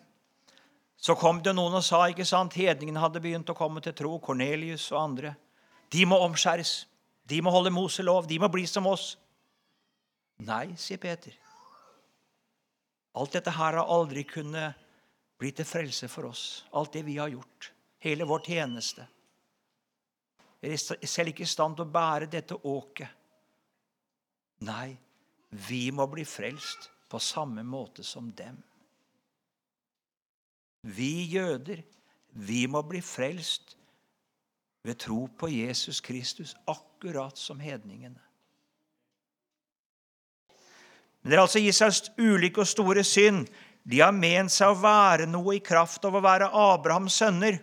så 0.97 1.12
kom 1.21 1.43
det 1.45 1.53
noen 1.53 1.75
og 1.77 1.83
sa 1.85 1.99
ikke 2.09 2.25
sant, 2.25 2.55
hedningene 2.57 3.03
hadde 3.03 3.21
begynt 3.21 3.51
å 3.53 3.55
komme 3.59 3.83
til 3.85 3.93
tro, 3.93 4.14
Kornelius 4.25 4.87
og 4.95 5.03
andre. 5.03 5.35
De 5.93 6.07
må 6.09 6.16
omskjæres. 6.25 6.71
De 7.29 7.43
må 7.45 7.53
holde 7.53 7.75
Moselov. 7.77 8.25
De 8.25 8.39
må 8.41 8.49
bli 8.49 8.64
som 8.64 8.89
oss. 8.89 9.18
Nei, 10.49 10.71
sier 10.81 10.97
Peter. 11.03 11.35
Alt 13.21 13.37
dette 13.37 13.53
her 13.53 13.77
har 13.77 13.93
aldri 13.99 14.23
kunnet 14.25 14.79
bli 15.37 15.51
til 15.59 15.68
frelse 15.68 16.09
for 16.09 16.31
oss. 16.31 16.45
Alt 16.73 16.97
det 16.97 17.03
vi 17.05 17.18
har 17.21 17.29
gjort. 17.29 17.68
Hele 18.01 18.25
vår 18.31 18.47
tjeneste. 18.47 19.05
Vi 20.64 20.73
er 20.73 21.05
selv 21.05 21.35
ikke 21.35 21.45
i 21.45 21.53
stand 21.53 21.77
til 21.77 21.85
å 21.85 21.93
bære 21.99 22.31
dette 22.33 22.57
åket. 22.64 23.12
Nei, 24.64 24.97
vi 25.68 25.83
må 25.93 26.09
bli 26.09 26.25
frelst 26.25 26.89
på 27.11 27.19
samme 27.19 27.65
måte 27.67 28.05
som 28.07 28.31
dem. 28.39 28.57
Vi 30.87 31.27
jøder, 31.35 31.83
vi 32.33 32.65
må 32.71 32.83
bli 32.87 33.03
frelst 33.05 33.77
ved 34.87 34.99
tro 35.03 35.27
på 35.39 35.51
Jesus 35.53 36.01
Kristus, 36.01 36.55
akkurat 36.65 37.39
som 37.39 37.61
hedningene. 37.61 38.21
Men 41.21 41.31
det 41.31 41.37
er 41.37 41.43
altså 41.43 41.61
Israels 41.61 42.07
ulike 42.17 42.63
og 42.63 42.71
store 42.71 43.05
synd. 43.05 43.45
De 43.85 44.01
har 44.01 44.15
ment 44.17 44.53
seg 44.53 44.73
å 44.73 44.81
være 44.81 45.27
noe 45.29 45.59
i 45.59 45.65
kraft 45.65 46.05
av 46.09 46.17
å 46.17 46.25
være 46.25 46.49
Abrahams 46.49 47.19
sønner. 47.21 47.59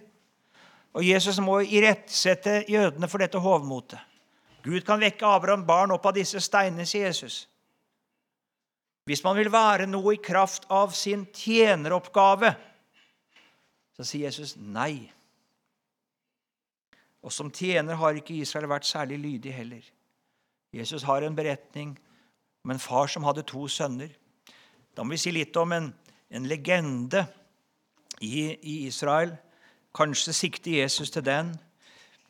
Og 0.93 1.05
Jesus 1.05 1.39
må 1.41 1.59
irettsette 1.61 2.63
jødene 2.69 3.09
for 3.09 3.21
dette 3.21 3.41
hovmotet. 3.41 3.99
Gud 4.65 4.83
kan 4.85 5.01
vekke 5.01 5.25
Abraham 5.25 5.65
barn 5.65 5.93
opp 5.95 6.05
av 6.05 6.17
disse 6.17 6.41
steinene, 6.43 6.85
sier 6.85 7.07
Jesus. 7.07 7.45
Hvis 9.07 9.23
man 9.23 9.37
vil 9.39 9.47
være 9.51 9.85
noe 9.87 10.17
i 10.17 10.19
kraft 10.19 10.65
av 10.73 10.91
sin 10.91 11.23
tjeneroppgave, 11.31 12.49
så 13.95 14.03
sier 14.03 14.27
Jesus 14.27 14.57
nei. 14.59 15.07
Og 17.23 17.31
som 17.31 17.47
tjener 17.51 17.95
har 18.01 18.17
ikke 18.19 18.35
Israel 18.35 18.67
vært 18.67 18.87
særlig 18.89 19.21
lydig 19.21 19.53
heller. 19.55 19.85
Jesus 20.75 21.05
har 21.07 21.23
en 21.23 21.35
beretning 21.37 21.93
om 22.65 22.73
en 22.73 22.83
far 22.83 23.07
som 23.07 23.23
hadde 23.23 23.45
to 23.47 23.63
sønner. 23.71 24.11
Da 24.91 25.05
må 25.05 25.15
vi 25.15 25.21
si 25.21 25.31
litt 25.31 25.55
om 25.55 25.71
en, 25.71 25.87
en 26.27 26.49
legende 26.49 27.23
i, 28.19 28.57
i, 28.59 28.75
Israel. 28.89 29.31
Kanskje 29.95 30.35
sikter 30.35 30.81
Jesus 30.81 31.13
til 31.15 31.23
den. 31.23 31.53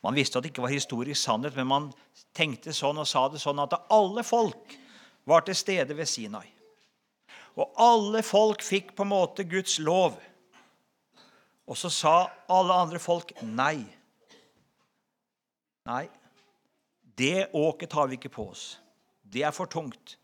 Man 0.06 0.14
visste 0.14 0.38
at 0.38 0.46
det 0.46 0.54
ikke 0.54 0.68
var 0.68 0.76
historisk 0.76 1.24
sannhet, 1.24 1.58
men 1.58 1.72
man 1.72 1.90
tenkte 2.38 2.76
sånn 2.76 3.02
og 3.02 3.10
sa 3.10 3.26
det 3.34 3.42
sånn 3.42 3.66
at 3.66 3.74
alle 3.90 4.22
folk 4.24 4.78
var 5.28 5.42
til 5.48 5.58
stede 5.58 5.98
ved 5.98 6.06
Sinai. 6.06 6.46
Og 7.58 7.74
alle 7.82 8.22
folk 8.26 8.62
fikk 8.66 8.94
på 8.96 9.06
en 9.06 9.14
måte 9.16 9.46
Guds 9.50 9.80
lov. 9.82 10.18
Og 11.68 11.78
så 11.78 11.90
sa 11.92 12.16
alle 12.54 12.76
andre 12.86 13.02
folk 13.02 13.34
nei. 13.42 13.82
Nei, 15.88 16.06
det 17.18 17.50
åket 17.56 17.92
tar 17.92 18.10
vi 18.12 18.20
ikke 18.20 18.32
på 18.32 18.50
oss. 18.52 18.78
Det 19.24 19.44
er 19.48 19.56
for 19.56 19.70
tungt. 19.72 20.18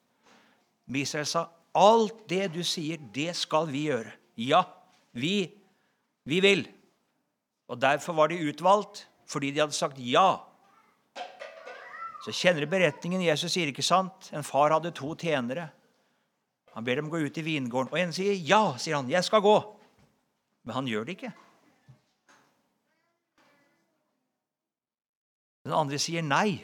Israel 0.94 1.26
sa, 1.26 1.50
'Alt 1.74 2.30
det 2.30 2.54
du 2.54 2.64
sier, 2.64 2.98
det 2.98 3.36
skal 3.36 3.68
vi 3.68 3.88
gjøre.' 3.88 4.14
Ja, 4.38 4.64
vi, 5.12 5.52
vi 6.26 6.40
vil. 6.40 6.68
Og 7.68 7.82
Derfor 7.82 8.14
var 8.14 8.28
de 8.28 8.50
utvalgt, 8.50 9.08
fordi 9.26 9.52
de 9.52 9.60
hadde 9.60 9.74
sagt 9.74 9.98
ja. 9.98 10.38
Så 12.26 12.32
kjenner 12.32 12.62
du 12.62 12.68
beretningen. 12.68 13.22
Jesus 13.22 13.52
sier 13.52 13.68
ikke 13.68 13.84
sant. 13.84 14.30
En 14.34 14.44
far 14.44 14.72
hadde 14.72 14.92
to 14.92 15.16
tjenere. 15.16 15.72
Han 16.74 16.86
ber 16.86 16.96
dem 16.96 17.10
gå 17.10 17.22
ut 17.22 17.38
i 17.38 17.46
vingården. 17.46 17.92
Og 17.94 18.00
en 18.00 18.14
sier 18.14 18.34
ja, 18.34 18.78
sier 18.78 18.98
han. 18.98 19.10
'Jeg 19.10 19.24
skal 19.24 19.42
gå.' 19.42 19.80
Men 20.64 20.76
han 20.76 20.88
gjør 20.88 21.04
det 21.06 21.18
ikke. 21.18 21.34
Den 25.64 25.74
andre 25.74 26.00
sier 26.00 26.24
nei. 26.24 26.64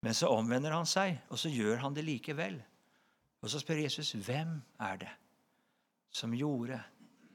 Men 0.00 0.14
så 0.14 0.28
omvender 0.32 0.72
han 0.72 0.86
seg, 0.86 1.18
og 1.28 1.38
så 1.38 1.48
gjør 1.52 1.82
han 1.84 1.96
det 1.96 2.04
likevel. 2.04 2.62
Og 3.40 3.50
så 3.50 3.60
spør 3.60 3.82
Jesus, 3.82 4.12
'Hvem 4.12 4.62
er 4.80 4.96
det 4.96 5.10
som 6.10 6.32
gjorde 6.32 6.82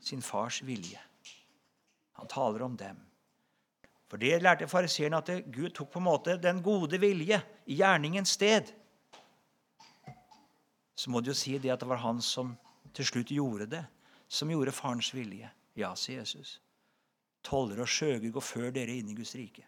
sin 0.01 0.21
fars 0.21 0.61
vilje?' 0.65 1.01
Han 2.13 2.27
taler 2.27 2.63
om 2.63 2.77
dem. 2.77 2.97
For 4.07 4.17
det 4.17 4.41
lærte 4.41 4.67
fariseerne 4.67 5.17
at 5.17 5.29
Gud 5.51 5.69
tok 5.69 5.91
på 5.91 5.99
en 5.99 6.05
måte 6.05 6.37
den 6.41 6.63
gode 6.63 6.99
vilje 6.99 7.41
i 7.65 7.75
gjerningens 7.75 8.29
sted. 8.29 8.71
Så 10.95 11.11
må 11.11 11.21
du 11.21 11.31
jo 11.31 11.37
si 11.37 11.57
det 11.59 11.73
at 11.73 11.83
det 11.83 11.89
var 11.89 12.03
han 12.03 12.21
som 12.23 12.55
til 12.95 13.07
slutt 13.07 13.33
gjorde 13.35 13.67
det, 13.71 13.83
som 14.27 14.51
gjorde 14.51 14.73
farens 14.75 15.11
vilje. 15.13 15.49
Ja, 15.75 15.91
sier 15.99 16.23
Jesus. 16.23 16.59
Toller 17.45 17.83
og 17.83 17.91
skjøger 17.91 18.31
går 18.33 18.43
før 18.43 18.71
dere 18.73 18.95
inn 18.95 19.11
i 19.11 19.17
Guds 19.17 19.35
rike. 19.37 19.65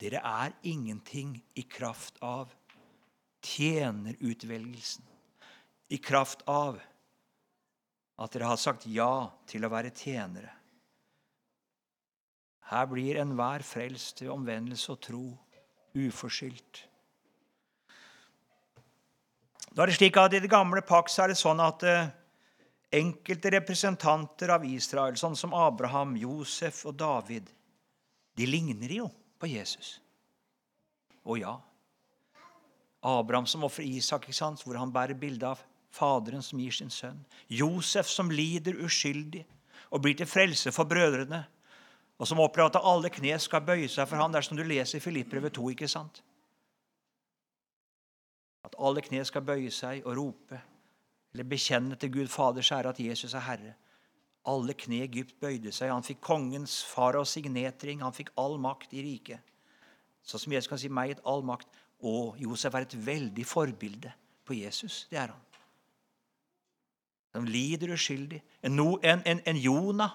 Dere 0.00 0.20
er 0.24 0.54
ingenting 0.66 1.36
i 1.54 1.64
kraft 1.70 2.18
av 2.22 2.52
tjenerutvelgelsen. 3.44 5.04
I 5.92 5.98
kraft 5.98 6.42
av 6.48 6.80
at 8.16 8.32
dere 8.32 8.48
har 8.48 8.60
sagt 8.60 8.86
ja 8.88 9.28
til 9.50 9.66
å 9.66 9.72
være 9.72 9.92
tjenere. 9.94 10.52
Her 12.70 12.86
blir 12.88 13.20
enhver 13.20 13.62
frelst 13.66 14.22
ved 14.22 14.32
omvendelse 14.32 14.94
og 14.94 15.02
tro 15.04 15.24
uforskyldt. 15.94 16.86
Da 19.74 19.82
er 19.82 19.90
det 19.90 19.98
slik 19.98 20.16
at 20.20 20.36
I 20.36 20.42
det 20.42 20.50
gamle 20.52 20.84
pakt 20.86 21.12
er 21.18 21.32
det 21.32 21.38
sånn 21.38 21.58
at 21.62 21.82
eh, 21.82 22.12
enkelte 22.94 23.50
representanter 23.56 24.52
av 24.54 24.64
Israel, 24.68 25.18
sånn 25.18 25.34
som 25.36 25.54
Abraham, 25.58 26.14
Josef 26.18 26.84
og 26.86 26.94
David, 27.00 27.50
de 28.38 28.46
ligner 28.46 28.98
jo 29.00 29.08
på 29.38 29.50
Jesus. 29.50 29.98
Og 31.26 31.40
ja, 31.42 31.56
Abraham 33.04 33.46
som 33.50 33.66
ofrer 33.66 33.84
Isak, 33.84 34.28
ikke 34.28 34.36
sant? 34.36 34.62
hvor 34.64 34.78
han 34.78 34.92
bærer 34.94 35.18
bilde 35.18 35.50
av 35.50 35.62
Faderen 35.94 36.42
som 36.42 36.58
gir 36.58 36.74
sin 36.74 36.90
sønn. 36.90 37.20
Josef 37.46 38.08
som 38.10 38.30
lider 38.32 38.80
uskyldig 38.82 39.44
og 39.94 40.02
blir 40.02 40.16
til 40.18 40.26
frelse 40.26 40.72
for 40.74 40.88
brødrene. 40.90 41.44
Og 42.18 42.26
som 42.26 42.40
opplever 42.42 42.72
at 42.72 42.80
alle 42.82 43.10
kne 43.14 43.36
skal 43.42 43.62
bøye 43.62 43.86
seg 43.90 44.08
for 44.10 44.18
ham, 44.18 44.32
dersom 44.34 44.58
du 44.58 44.64
leser 44.66 45.02
Filippbrevet 45.02 45.54
2. 45.54 45.68
ikke 45.74 45.90
sant? 45.90 46.22
At 48.64 48.76
alle 48.78 49.02
kne 49.04 49.24
skal 49.28 49.44
bøye 49.44 49.70
seg 49.74 50.06
og 50.06 50.16
rope 50.18 50.60
eller 51.34 51.48
bekjenne 51.50 51.96
til 51.98 52.12
Gud 52.14 52.28
Faders 52.30 52.70
ære 52.72 52.92
at 52.94 53.00
Jesus 53.02 53.34
er 53.34 53.42
Herre. 53.42 53.72
Alle 54.46 54.74
kne 54.78 55.00
i 55.00 55.06
Egypt 55.06 55.34
bøyde 55.40 55.72
seg. 55.74 55.90
Han 55.90 56.06
fikk 56.06 56.20
kongens 56.22 56.78
faraos 56.86 57.32
signetring. 57.34 58.04
Han 58.04 58.14
fikk 58.14 58.30
all 58.38 58.54
makt 58.62 58.92
i 58.94 59.02
riket. 59.02 59.40
Sånn 60.22 60.44
som 60.44 60.54
Jesus 60.54 60.70
kan 60.70 60.80
si 60.80 60.90
meg 60.92 61.16
et 61.16 61.24
all 61.26 61.42
makt. 61.42 61.66
Og 62.06 62.38
Josef 62.38 62.76
er 62.76 62.86
et 62.86 62.94
veldig 63.06 63.46
forbilde 63.48 64.12
på 64.46 64.60
Jesus. 64.60 65.04
Det 65.10 65.18
er 65.18 65.32
han. 65.32 65.42
Han 67.34 67.48
lider 67.50 67.96
uskyldig. 67.96 68.38
En, 68.62 68.78
en, 68.78 69.24
en, 69.26 69.40
en 69.42 69.58
Jonah. 69.58 70.14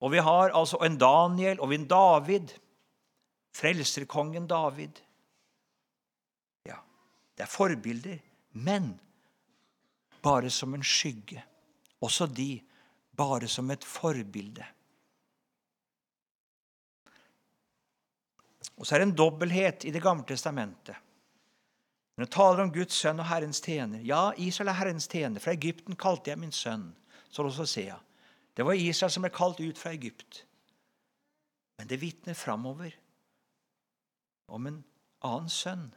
Og 0.00 0.14
vi 0.14 0.22
har 0.24 0.54
altså 0.56 0.80
en 0.86 0.96
Daniel 0.96 1.60
og 1.60 1.74
en 1.74 1.84
David. 1.90 2.54
frelserkongen 3.52 4.46
David. 4.46 5.02
Det 7.38 7.44
er 7.46 7.50
forbilder, 7.50 8.18
men 8.58 8.96
bare 10.22 10.50
som 10.50 10.74
en 10.74 10.82
skygge. 10.82 11.44
Også 12.02 12.26
de 12.26 12.56
bare 13.16 13.46
som 13.48 13.70
et 13.70 13.84
forbilde. 13.86 14.66
Og 18.78 18.86
så 18.86 18.94
er 18.94 19.02
det 19.02 19.08
en 19.08 19.18
dobbelthet 19.18 19.84
i 19.84 19.90
Det 19.94 20.02
gamle 20.02 20.26
testamentet. 20.26 20.96
Når 22.16 22.24
det 22.24 22.34
taler 22.34 22.62
om 22.62 22.72
Guds 22.74 22.98
sønn 22.98 23.20
og 23.22 23.28
Herrens 23.30 23.60
tjener 23.62 24.02
Ja, 24.02 24.32
Israel 24.36 24.72
er 24.72 24.78
Herrens 24.80 25.06
tjener. 25.06 25.38
Fra 25.40 25.54
Egypten 25.54 25.94
kalte 25.94 26.32
jeg 26.32 26.38
min 26.38 26.52
sønn. 26.52 26.90
Så 27.30 27.46
også 27.46 27.66
se. 27.66 27.92
Det 28.56 28.66
var 28.66 28.74
Israel 28.74 29.12
som 29.14 29.22
ble 29.22 29.30
kalt 29.30 29.60
ut 29.60 29.78
fra 29.78 29.92
Egypt. 29.94 30.44
Men 31.78 31.86
det 31.86 32.00
vitner 32.02 32.34
framover 32.34 32.90
om 34.48 34.66
en 34.66 34.80
annen 35.22 35.50
sønn. 35.52 35.92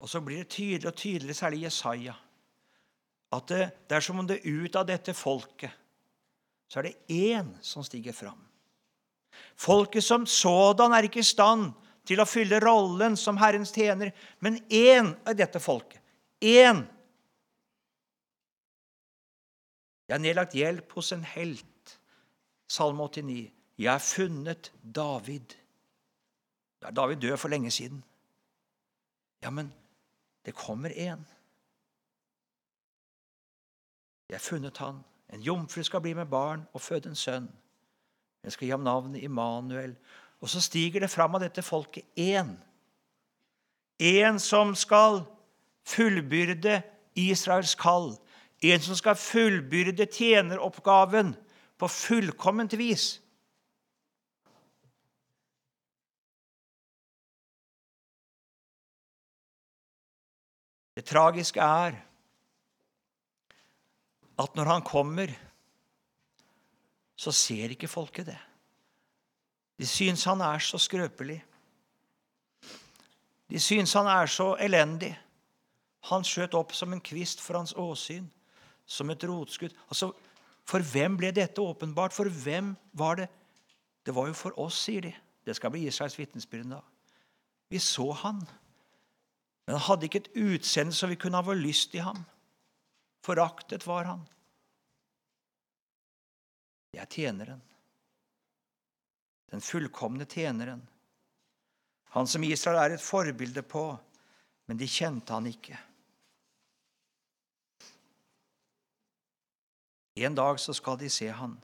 Og 0.00 0.08
så 0.08 0.20
blir 0.20 0.44
det 0.44 0.48
tydeligere 0.48 0.92
og 0.92 0.96
tydeligere, 0.96 1.34
særlig 1.34 1.62
Jesaja, 1.62 2.14
at 3.32 3.48
det, 3.48 3.70
det 3.90 3.96
er 3.96 4.00
som 4.00 4.18
om 4.18 4.26
det 4.26 4.44
ut 4.46 4.76
av 4.76 4.86
dette 4.88 5.14
folket 5.14 5.74
så 6.68 6.80
er 6.80 6.90
det 6.90 6.96
én 7.08 7.48
som 7.64 7.84
stiger 7.84 8.12
fram. 8.12 8.40
Folket 9.56 10.04
som 10.04 10.26
sådan 10.26 10.92
er 10.92 11.08
ikke 11.08 11.22
i 11.22 11.26
stand 11.26 11.72
til 12.08 12.20
å 12.20 12.28
fylle 12.28 12.60
rollen 12.60 13.16
som 13.16 13.40
Herrens 13.40 13.72
tjener, 13.72 14.12
men 14.44 14.60
én 14.68 15.14
av 15.24 15.36
dette 15.36 15.60
folket. 15.60 16.00
Én. 16.44 16.84
Jeg 20.08 20.14
har 20.14 20.22
nedlagt 20.22 20.56
hjelp 20.56 20.92
hos 20.96 21.12
en 21.16 21.24
helt. 21.24 21.64
Salme 22.68 23.08
89. 23.08 23.48
Jeg 23.80 23.90
har 23.90 24.04
funnet 24.04 24.70
David. 24.82 25.56
Da 26.80 26.90
er 26.90 26.96
David 26.96 27.24
død 27.24 27.36
for 27.40 27.52
lenge 27.52 27.72
siden. 27.72 28.02
Ja, 29.42 29.50
men 29.50 29.72
det 30.48 30.56
kommer 30.56 30.88
en. 30.96 31.26
Jeg 34.28 34.36
har 34.38 34.44
funnet 34.44 34.80
han. 34.80 35.02
En 35.28 35.42
jomfru 35.44 35.82
skal 35.84 36.00
bli 36.00 36.14
med 36.16 36.30
barn 36.32 36.62
og 36.72 36.80
føde 36.80 37.10
en 37.10 37.18
sønn. 37.18 37.50
Jeg 38.44 38.54
skal 38.54 38.64
gi 38.64 38.70
ham 38.72 38.86
navnet 38.86 39.22
Immanuel. 39.22 39.92
Og 40.40 40.48
så 40.48 40.62
stiger 40.64 41.04
det 41.04 41.10
fram 41.12 41.36
av 41.36 41.44
dette 41.44 41.60
folket 41.62 42.08
én. 42.16 42.54
En 44.00 44.40
som 44.40 44.72
skal 44.72 45.20
fullbyrde 45.84 46.80
Israels 47.18 47.74
kall. 47.76 48.14
En 48.64 48.80
som 48.80 48.96
skal 48.96 49.20
fullbyrde 49.20 50.06
tjeneroppgaven 50.06 51.34
på 51.76 51.92
fullkomment 51.92 52.78
vis. 52.80 53.18
Det 60.98 61.04
tragiske 61.06 61.62
er 61.62 61.94
at 64.38 64.56
når 64.58 64.70
han 64.72 64.82
kommer, 64.82 65.30
så 67.14 67.30
ser 67.34 67.70
ikke 67.74 67.90
folket 67.90 68.26
det. 68.32 68.38
De 69.78 69.86
syns 69.86 70.24
han 70.26 70.42
er 70.42 70.58
så 70.62 70.78
skrøpelig. 70.82 71.38
De 73.46 73.62
syns 73.62 73.94
han 73.94 74.10
er 74.10 74.26
så 74.26 74.56
elendig. 74.58 75.12
Han 76.10 76.26
skjøt 76.26 76.58
opp 76.58 76.74
som 76.74 76.90
en 76.92 77.02
kvist 77.02 77.42
for 77.46 77.60
hans 77.60 77.76
åsyn, 77.78 78.26
som 78.86 79.10
et 79.10 79.24
rotskudd. 79.24 79.74
Altså, 79.86 80.12
For 80.68 80.84
hvem 80.84 81.14
ble 81.16 81.30
dette 81.32 81.62
åpenbart? 81.62 82.12
For 82.12 82.28
hvem 82.28 82.74
var 82.92 83.14
det? 83.16 83.28
Det 84.04 84.14
var 84.14 84.26
jo 84.26 84.34
for 84.36 84.58
oss, 84.60 84.82
sier 84.84 85.06
de. 85.06 85.14
Det 85.46 85.54
skal 85.56 85.70
bli 85.70 85.86
Israels 85.86 86.18
vitnesbyrd 86.18 86.74
da. 86.74 86.82
Vi 87.70 87.78
så 87.78 88.10
han. 88.12 88.42
Men 89.68 89.76
han 89.76 89.84
hadde 89.84 90.06
ikke 90.08 90.22
et 90.22 90.36
utseende 90.40 90.96
så 90.96 91.10
vi 91.10 91.18
kunne 91.20 91.36
ha 91.36 91.44
vår 91.44 91.58
lyst 91.60 91.92
i 91.92 92.00
ham. 92.00 92.22
Foraktet 93.20 93.84
var 93.84 94.08
han. 94.08 94.22
Det 96.88 97.02
er 97.02 97.10
tjeneren. 97.12 97.60
Den 99.52 99.60
fullkomne 99.60 100.24
tjeneren. 100.24 100.80
Han 102.16 102.24
som 102.32 102.48
Israel 102.48 102.80
er 102.80 102.96
et 102.96 103.04
forbilde 103.04 103.60
på, 103.60 103.84
men 104.72 104.80
de 104.80 104.88
kjente 104.88 105.36
han 105.36 105.52
ikke. 105.52 105.76
En 110.24 110.34
dag 110.34 110.56
så 110.64 110.72
skal 110.72 110.96
de 110.96 111.12
se 111.12 111.28
han, 111.28 111.60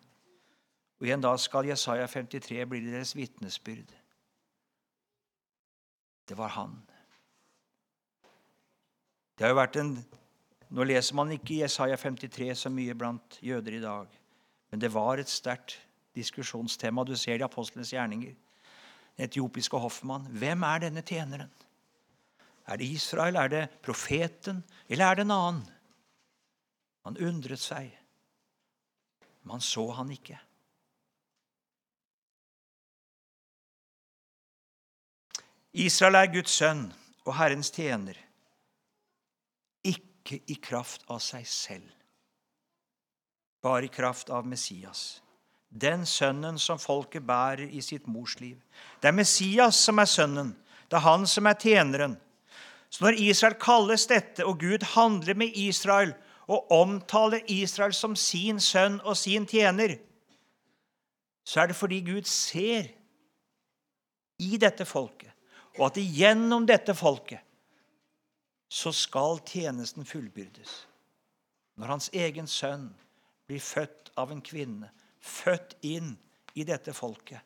og 1.01 1.09
en 1.09 1.25
dag 1.25 1.41
skal 1.41 1.73
Jesaja 1.73 2.05
53 2.05 2.67
bli 2.69 2.85
deres 2.85 3.17
vitnesbyrd. 3.17 3.97
Det 6.29 6.37
var 6.37 6.53
han. 6.61 6.83
Det 9.35 9.47
har 9.47 9.55
jo 9.55 9.63
vært 9.63 9.81
en 9.83 9.97
Nå 10.75 10.83
leser 10.89 11.15
man 11.15 11.31
ikke 11.31 11.61
Jesaja 11.61 11.95
53 12.01 12.49
så 12.65 12.71
mye 12.73 12.97
blant 12.99 13.37
jøder 13.45 13.77
i 13.77 13.83
dag, 13.83 14.09
men 14.73 14.81
det 14.83 14.89
var 14.91 15.21
et 15.23 15.31
sterkt 15.31 15.77
diskusjonstema. 16.17 17.05
Du 17.05 17.13
ser 17.15 17.37
det 17.37 17.45
i 17.45 17.47
apostlenes 17.47 17.93
gjerninger. 17.93 18.33
Den 19.15 19.29
etiopiske 19.29 19.79
hoffmann. 19.79 20.27
Hvem 20.35 20.65
er 20.67 20.83
denne 20.87 21.05
tjeneren? 21.07 21.53
Er 22.67 22.81
det 22.81 22.89
Israel, 22.91 23.37
er 23.37 23.53
det 23.53 23.63
profeten, 23.85 24.65
eller 24.89 25.07
er 25.07 25.15
det 25.21 25.27
en 25.29 25.37
annen? 25.37 25.63
Han 27.05 27.21
undret 27.21 27.61
seg. 27.61 27.93
Man 29.45 29.61
så 29.61 29.85
han 29.93 30.11
ikke. 30.11 30.41
Israel 35.75 36.15
er 36.15 36.31
Guds 36.33 36.55
sønn 36.55 36.87
og 37.27 37.35
Herrens 37.37 37.71
tjener, 37.75 38.17
ikke 40.25 40.41
i 40.49 40.57
kraft 40.57 41.05
av 41.13 41.21
seg 41.21 41.45
selv, 41.47 41.91
bare 43.63 43.85
i 43.85 43.93
kraft 43.93 44.33
av 44.33 44.49
Messias 44.49 45.21
den 45.75 46.05
sønnen 46.07 46.59
som 46.59 46.79
folket 46.79 47.25
bærer 47.27 47.67
i 47.67 47.83
sitt 47.83 48.07
mors 48.07 48.37
liv. 48.41 48.59
Det 49.03 49.11
er 49.11 49.17
Messias 49.17 49.81
som 49.83 49.99
er 49.99 50.07
sønnen. 50.07 50.53
Det 50.89 51.01
er 51.01 51.07
han 51.07 51.27
som 51.27 51.49
er 51.51 51.59
tjeneren. 51.59 52.15
Så 52.91 53.03
når 53.03 53.19
Israel 53.19 53.57
kalles 53.59 54.07
dette, 54.07 54.45
og 54.47 54.61
Gud 54.61 54.85
handler 54.95 55.35
med 55.35 55.57
Israel 55.59 56.15
og 56.47 56.71
omtaler 56.73 57.43
Israel 57.51 57.95
som 57.97 58.15
sin 58.15 58.61
sønn 58.63 59.01
og 59.03 59.17
sin 59.19 59.49
tjener, 59.51 59.97
så 61.45 61.65
er 61.65 61.73
det 61.73 61.77
fordi 61.77 61.99
Gud 62.07 62.29
ser 62.31 62.87
i 64.39 64.57
dette 64.61 64.87
folket, 64.87 65.33
og 65.79 65.89
at 65.91 65.99
gjennom 65.99 66.69
dette 66.69 66.95
folket 66.95 67.43
så 68.75 68.91
skal 68.93 69.39
tjenesten 69.47 70.07
fullbyrdes. 70.07 70.73
Når 71.79 71.87
hans 71.93 72.09
egen 72.13 72.49
sønn 72.51 72.89
blir 73.47 73.63
født 73.63 74.11
av 74.19 74.33
en 74.35 74.43
kvinne, 74.43 74.91
født 75.23 75.77
inn 75.87 76.17
i 76.59 76.67
dette 76.67 76.95
folket 76.95 77.43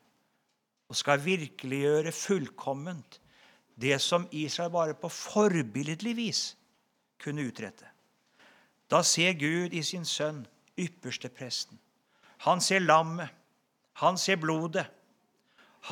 og 0.89 0.97
skal 0.97 1.21
virkeliggjøre 1.21 2.15
fullkomment 2.17 3.19
det 3.77 3.99
som 4.01 4.25
Israel 4.33 4.73
bare 4.73 4.97
på 4.97 5.11
forbilledlig 5.13 6.15
vis 6.17 6.43
kunne 7.21 7.45
utrette. 7.45 7.85
Da 8.89 9.03
ser 9.05 9.37
Gud 9.37 9.77
i 9.77 9.85
sin 9.85 10.09
sønn 10.09 10.47
ypperste 10.81 11.29
presten. 11.29 11.77
Han 12.49 12.65
ser 12.65 12.81
lammet. 12.81 13.29
Han 14.01 14.17
ser 14.19 14.41
blodet. 14.41 14.87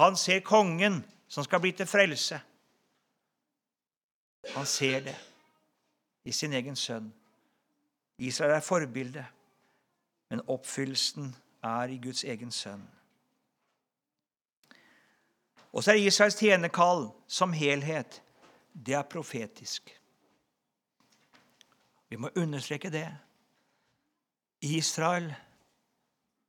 Han 0.00 0.16
ser 0.16 0.40
kongen 0.40 1.02
som 1.28 1.44
skal 1.44 1.60
bli 1.60 1.76
til 1.76 1.86
frelse. 1.86 2.40
Han 4.54 4.66
ser 4.66 5.00
det 5.10 5.16
i 6.26 6.32
sin 6.34 6.52
egen 6.58 6.76
sønn. 6.76 7.12
Israel 8.18 8.56
er 8.56 8.64
forbildet, 8.64 9.26
men 10.30 10.42
oppfyllelsen 10.50 11.30
er 11.64 11.92
i 11.92 11.98
Guds 12.02 12.24
egen 12.24 12.50
sønn. 12.52 12.82
Og 15.76 15.84
så 15.84 15.92
er 15.92 16.00
Israels 16.02 16.38
tjenerkall 16.40 17.10
som 17.28 17.52
helhet 17.52 18.22
det 18.72 18.96
er 18.96 19.08
profetisk. 19.08 19.92
Vi 22.08 22.18
må 22.20 22.30
understreke 22.36 22.90
det. 22.92 23.08
Israel 24.64 25.28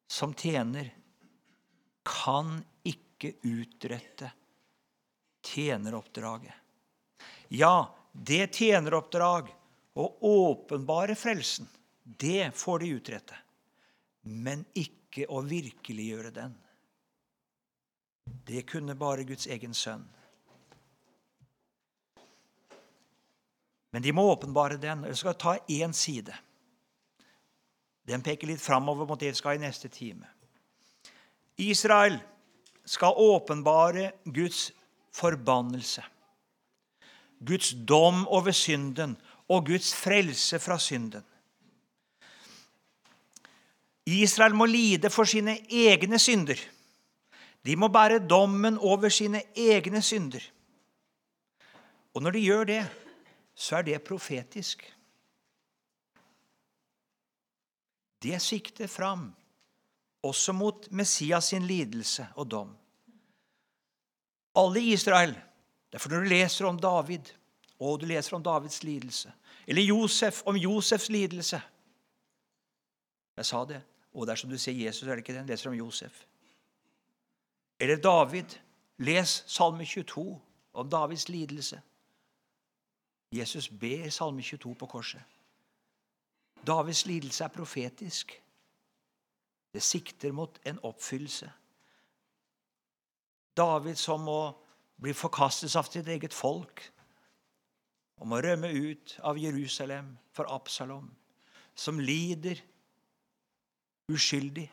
som 0.08 0.34
tjener 0.34 0.90
kan 2.08 2.62
ikke 2.88 3.34
utrette 3.44 4.32
tjeneroppdraget. 5.44 6.54
Ja, 7.48 7.96
det 8.12 8.54
tjeneroppdrag 8.56 9.52
å 9.98 10.08
åpenbare 10.30 11.16
frelsen, 11.18 11.68
det 12.04 12.52
får 12.56 12.80
de 12.80 12.94
utrette. 12.98 13.38
Men 14.22 14.66
ikke 14.76 15.26
å 15.32 15.42
virkeliggjøre 15.46 16.32
den. 16.36 16.54
Det 18.48 18.66
kunne 18.68 18.96
bare 18.96 19.26
Guds 19.28 19.48
egen 19.48 19.74
sønn. 19.74 20.06
Men 23.92 24.04
de 24.04 24.12
må 24.14 24.28
åpenbare 24.30 24.78
den. 24.78 25.06
Jeg 25.08 25.18
skal 25.18 25.38
ta 25.40 25.56
én 25.72 25.96
side. 25.96 26.36
Den 28.08 28.24
peker 28.24 28.52
litt 28.52 28.62
framover 28.64 29.08
mot 29.08 29.20
det 29.20 29.32
vi 29.34 29.40
skal 29.40 29.58
i 29.58 29.64
neste 29.64 29.90
time. 29.92 30.28
Israel 31.58 32.20
skal 32.88 33.18
åpenbare 33.18 34.12
Guds 34.24 34.70
forbannelse. 35.16 36.04
Guds 37.40 37.72
dom 37.72 38.24
over 38.28 38.56
synden 38.56 39.18
og 39.50 39.66
Guds 39.66 39.96
frelse 39.96 40.60
fra 40.60 40.80
synden. 40.80 41.24
Israel 44.06 44.56
må 44.56 44.66
lide 44.66 45.10
for 45.10 45.28
sine 45.28 45.58
egne 45.72 46.20
synder. 46.20 46.60
De 47.66 47.76
må 47.76 47.88
bære 47.92 48.28
dommen 48.28 48.78
over 48.78 49.10
sine 49.10 49.42
egne 49.56 50.02
synder. 50.02 50.44
Og 52.14 52.24
når 52.24 52.32
de 52.32 52.40
gjør 52.40 52.64
det, 52.64 52.84
så 53.56 53.78
er 53.78 53.82
det 53.82 54.02
profetisk. 54.02 54.86
Det 58.24 58.42
sikter 58.42 58.88
fram 58.88 59.36
også 60.24 60.52
mot 60.52 60.88
Messias 60.92 61.52
sin 61.52 61.68
lidelse 61.68 62.28
og 62.36 62.52
dom. 62.52 62.72
Alle 64.56 64.82
i 64.82 64.94
Israel 64.94 65.36
Derfor 65.92 66.10
når 66.10 66.24
du 66.24 66.30
leser 66.30 66.68
om 66.68 66.80
David, 66.80 67.32
og 67.80 68.00
du 68.02 68.06
leser 68.06 68.36
om 68.36 68.44
Davids 68.44 68.84
lidelse, 68.84 69.32
eller 69.68 69.82
Josef 69.82 70.42
om 70.46 70.56
Josefs 70.56 71.10
lidelse 71.10 71.62
Jeg 73.38 73.46
sa 73.46 73.66
det. 73.66 73.84
Og 74.14 74.28
er 74.30 74.46
du 74.50 74.58
ser 74.58 74.72
Jesus, 74.72 75.04
er 75.04 75.16
det 75.16 75.18
ikke 75.18 75.34
det? 75.34 75.48
Leser 75.48 75.70
om 75.70 75.76
Josef. 75.76 76.26
Eller 77.80 77.96
David. 77.96 78.46
Les 78.98 79.44
Salme 79.48 79.86
22 79.86 80.42
om 80.74 80.90
Davids 80.90 81.30
lidelse. 81.30 81.82
Jesus 83.32 83.70
ber 83.70 84.10
Salme 84.10 84.42
22 84.42 84.76
på 84.76 84.86
korset. 84.86 85.22
Davids 86.68 87.06
lidelse 87.06 87.44
er 87.44 87.48
profetisk. 87.48 88.44
Det 89.74 89.84
sikter 89.84 90.32
mot 90.32 90.60
en 90.66 90.80
oppfyllelse. 90.84 91.52
David 93.58 93.96
som 93.96 94.20
må 94.20 94.54
bli 95.02 95.14
forkastet 95.14 95.76
av 95.76 95.86
sitt 95.90 96.08
eget 96.08 96.34
folk, 96.34 96.82
og 98.18 98.34
å 98.34 98.42
rømme 98.42 98.72
ut 98.74 99.18
av 99.26 99.38
Jerusalem 99.38 100.16
for 100.34 100.50
Absalom, 100.54 101.10
som 101.78 102.00
lider 102.02 102.60
uskyldig. 104.10 104.66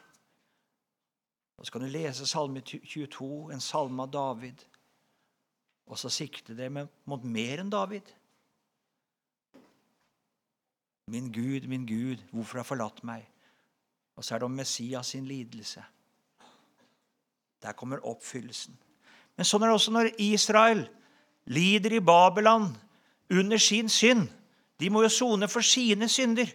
Og 1.59 1.66
Så 1.66 1.72
kan 1.72 1.84
du 1.84 1.88
lese 1.88 2.26
Salme 2.26 2.61
22, 2.61 3.53
en 3.53 3.61
salme 3.61 4.03
av 4.03 4.11
David, 4.11 4.64
og 5.86 5.99
så 5.99 6.09
sikter 6.09 6.57
det 6.57 6.70
mot 6.72 7.24
mer 7.24 7.61
enn 7.61 7.70
David. 7.70 8.09
Min 11.12 11.28
Gud, 11.32 11.68
min 11.68 11.84
Gud, 11.86 12.22
hvorfor 12.32 12.62
har 12.62 12.64
forlatt 12.64 13.03
meg? 13.05 13.26
Og 14.16 14.24
så 14.24 14.34
er 14.34 14.40
det 14.40 14.49
om 14.49 14.57
Messias 14.57 15.12
sin 15.12 15.26
lidelse. 15.28 15.84
Der 17.62 17.76
kommer 17.76 18.01
oppfyllelsen. 18.07 18.76
Men 19.36 19.47
sånn 19.49 19.62
er 19.62 19.72
det 19.72 19.76
også 19.76 19.92
når 19.92 20.11
Israel 20.22 20.86
lider 21.51 21.99
i 21.99 22.05
Babylon 22.05 22.70
under 23.30 23.58
sin 23.58 23.88
synd. 23.88 24.28
De 24.80 24.90
må 24.90 25.04
jo 25.04 25.12
sone 25.12 25.48
for 25.48 25.64
sine 25.64 26.08
synder. 26.08 26.50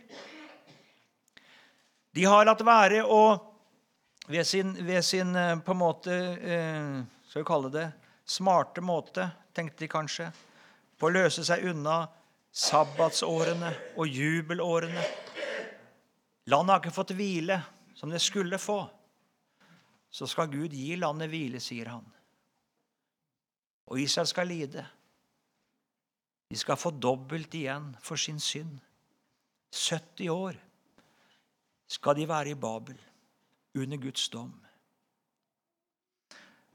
De 2.15 2.25
har 2.25 2.45
latt 2.45 2.65
være 2.65 3.05
å 3.05 3.21
ved 4.29 4.45
sin, 4.45 4.75
ved 4.85 5.01
sin 5.05 5.35
eh, 5.35 5.55
på 5.65 5.73
en 5.73 5.79
måte 5.79 6.13
eh, 6.13 6.99
Skal 7.29 7.41
vi 7.41 7.47
kalle 7.47 7.71
det 7.73 7.87
smarte 8.29 8.81
måte, 8.81 9.29
tenkte 9.53 9.83
de 9.83 9.89
kanskje, 9.89 10.29
på 10.97 11.09
å 11.09 11.13
løse 11.13 11.41
seg 11.45 11.65
unna 11.71 12.03
sabbatsårene 12.53 13.71
og 13.97 14.05
jubelårene. 14.05 15.05
Landet 16.49 16.73
har 16.73 16.81
ikke 16.83 16.93
fått 16.93 17.15
hvile 17.17 17.59
som 17.97 18.13
det 18.13 18.21
skulle 18.21 18.59
få. 18.61 18.83
Så 20.09 20.27
skal 20.29 20.49
Gud 20.49 20.73
gi 20.73 20.95
landet 20.97 21.29
hvile, 21.29 21.61
sier 21.61 21.89
han. 21.93 22.05
Og 23.89 24.01
Israel 24.01 24.29
skal 24.29 24.49
lide. 24.49 24.85
De 26.49 26.57
skal 26.57 26.79
få 26.81 26.91
dobbelt 26.91 27.53
igjen 27.53 27.91
for 28.01 28.17
sin 28.17 28.39
synd. 28.41 28.79
70 29.75 30.29
år 30.33 30.57
skal 31.89 32.17
de 32.17 32.25
være 32.29 32.53
i 32.53 32.57
Babel, 32.57 32.97
under 33.77 33.97
Guds 34.01 34.29
dom. 34.33 34.51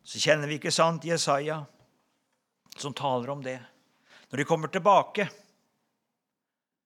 Så 0.05 0.21
kjenner 0.23 0.51
vi 0.51 0.59
ikke 0.59 0.75
sant 0.75 1.07
Jesaja, 1.07 1.63
som 2.77 2.95
taler 2.95 3.31
om 3.35 3.43
det. 3.43 3.59
Når 4.31 4.39
de 4.39 4.47
kommer 4.47 4.71
tilbake, 4.71 5.29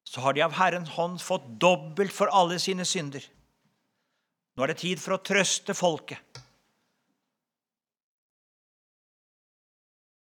så 0.09 0.21
har 0.25 0.37
de 0.37 0.45
av 0.45 0.57
Herrens 0.57 0.95
hånd 0.97 1.21
fått 1.21 1.49
dobbelt 1.61 2.13
for 2.15 2.33
alle 2.33 2.57
sine 2.63 2.87
synder. 2.89 3.25
Nå 4.57 4.65
er 4.65 4.73
det 4.73 4.81
tid 4.81 5.01
for 5.01 5.17
å 5.17 5.23
trøste 5.25 5.77
folket. 5.77 6.41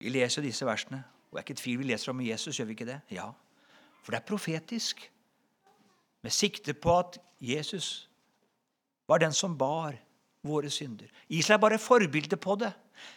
Vi 0.01 0.13
leser 0.13 0.45
disse 0.45 0.65
versene, 0.65 1.01
og 1.37 1.43
jeg 1.43 1.43
er 1.43 1.53
ikke 1.53 1.59
i 1.59 1.61
tvil 1.61 1.77
vi 1.77 1.91
leser 1.91 2.09
om 2.09 2.21
Jesus. 2.25 2.57
gjør 2.57 2.65
vi 2.65 2.73
ikke 2.73 2.85
det? 2.89 3.01
Ja, 3.13 3.29
For 4.01 4.11
det 4.11 4.17
er 4.17 4.25
profetisk, 4.25 5.11
med 6.23 6.31
sikte 6.31 6.73
på 6.73 6.97
at 6.97 7.19
Jesus 7.39 8.09
var 9.07 9.21
den 9.21 9.33
som 9.33 9.57
bar 9.57 9.93
våre 10.41 10.69
synder. 10.69 11.05
Israel 11.29 11.59
er 11.59 11.61
bare 11.61 11.77
forbilde 11.77 12.37
på 12.37 12.55
det. 12.55 12.71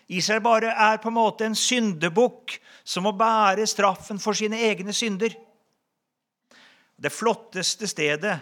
Israel 0.08 0.42
bare 0.44 0.74
er 0.74 1.00
på 1.00 1.08
en 1.08 1.14
måte 1.16 1.46
en 1.48 1.56
syndebukk 1.56 2.58
som 2.84 3.08
må 3.08 3.14
bære 3.16 3.66
straffen 3.66 4.20
for 4.20 4.36
sine 4.36 4.60
egne 4.68 4.92
synder. 4.92 5.32
Det 7.00 7.12
flotteste 7.12 7.88
stedet 7.88 8.40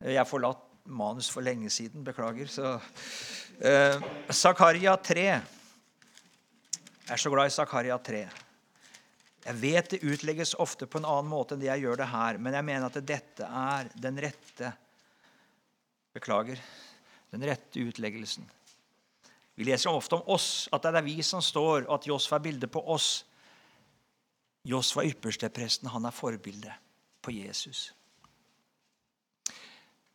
Jeg 0.00 0.18
har 0.18 0.28
forlatt 0.28 0.62
manus 0.84 1.30
for 1.32 1.40
lenge 1.40 1.70
siden, 1.70 2.04
beklager. 2.04 2.46
Så, 2.46 2.78
eh, 3.60 4.02
Zakaria 4.30 4.96
3. 4.96 5.22
Jeg 5.24 5.42
er 7.08 7.16
så 7.16 7.30
glad 7.30 7.46
i 7.46 7.50
Zakaria 7.50 7.96
3. 7.96 8.45
Jeg 9.46 9.60
vet 9.60 9.92
det 9.92 10.02
utlegges 10.02 10.56
ofte 10.58 10.88
på 10.90 10.98
en 10.98 11.06
annen 11.06 11.30
måte 11.30 11.54
enn 11.54 11.62
det 11.62 11.68
jeg 11.68 11.84
gjør 11.84 12.00
det 12.00 12.08
her, 12.10 12.38
men 12.42 12.56
jeg 12.56 12.66
mener 12.66 12.88
at 12.88 12.98
dette 13.06 13.46
er 13.46 13.92
den 14.02 14.18
rette 14.24 14.72
Beklager. 16.16 16.60
Den 17.30 17.44
rette 17.44 17.82
utleggelsen. 17.82 18.46
Vi 19.56 19.66
leser 19.68 19.92
ofte 19.92 20.16
om 20.16 20.30
oss, 20.32 20.68
at 20.72 20.84
det 20.84 20.94
er 20.96 21.04
vi 21.04 21.16
som 21.24 21.42
står, 21.44 21.84
og 21.86 21.98
at 21.98 22.06
Josfa 22.08 22.38
er 22.38 22.44
bildet 22.46 22.72
på 22.72 22.80
oss. 22.92 23.26
Josfa 24.66 25.04
ypperstepresten, 25.04 25.90
han 25.92 26.08
er 26.08 26.14
forbildet 26.16 26.72
på 27.20 27.34
Jesus. 27.36 27.90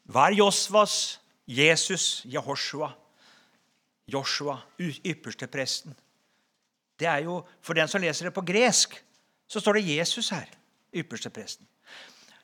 Hva 0.10 0.28
er 0.28 0.40
Josvas, 0.40 0.96
Jesus, 1.46 2.24
Jehoshua, 2.26 2.90
Joshua, 4.10 4.58
ypperstepresten? 4.82 5.94
Det 7.00 7.08
er 7.10 7.24
jo, 7.26 7.42
For 7.62 7.78
den 7.78 7.90
som 7.90 8.02
leser 8.02 8.30
det 8.30 8.36
på 8.36 8.46
gresk, 8.46 8.98
så 9.52 9.60
står 9.60 9.80
det 9.80 9.98
Jesus 9.98 10.32
her, 10.32 10.48
ypperstepresten. 10.96 11.68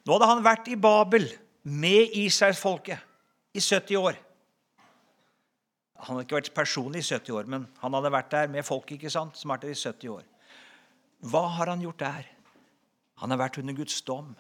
Nå 0.04 0.16
hadde 0.16 0.28
han 0.30 0.44
vært 0.44 0.68
i 0.72 0.80
Babel 0.80 1.28
med 1.64 2.16
Israelsfolket 2.20 3.56
i 3.56 3.64
70 3.64 4.00
år. 4.00 4.18
Han 6.04 6.14
hadde 6.14 6.28
ikke 6.28 6.38
vært 6.38 6.56
personlig 6.56 7.02
i 7.06 7.08
70 7.08 7.38
år, 7.40 7.48
men 7.50 7.66
han 7.82 7.96
hadde 7.96 8.12
vært 8.14 8.34
der 8.34 8.52
med 8.52 8.68
folk 8.68 8.92
ikke 8.94 9.12
sant, 9.12 9.40
som 9.40 9.50
har 9.50 9.58
vært 9.58 9.70
der 9.70 9.76
i 9.76 9.80
70 9.80 10.12
år. 10.18 10.26
Hva 11.32 11.46
har 11.56 11.72
han 11.72 11.82
gjort 11.82 12.04
der? 12.04 12.28
Han 13.24 13.34
har 13.34 13.42
vært 13.42 13.58
under 13.64 13.76
Guds 13.78 13.98
dom 14.06 14.36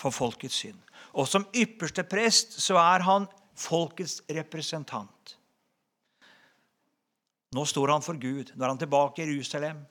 for 0.00 0.14
folkets 0.14 0.58
synd. 0.64 0.80
Og 1.14 1.28
som 1.28 1.46
ypperste 1.54 2.02
prest 2.08 2.56
så 2.64 2.80
er 2.80 3.04
han 3.06 3.28
folkets 3.60 4.18
representant. 4.32 5.36
Nå 7.54 7.64
står 7.66 7.92
han 7.92 8.04
for 8.04 8.18
Gud. 8.18 8.52
Nå 8.54 8.64
er 8.64 8.72
han 8.72 8.80
tilbake 8.80 9.22
i 9.22 9.30
Jerusalem. 9.30 9.84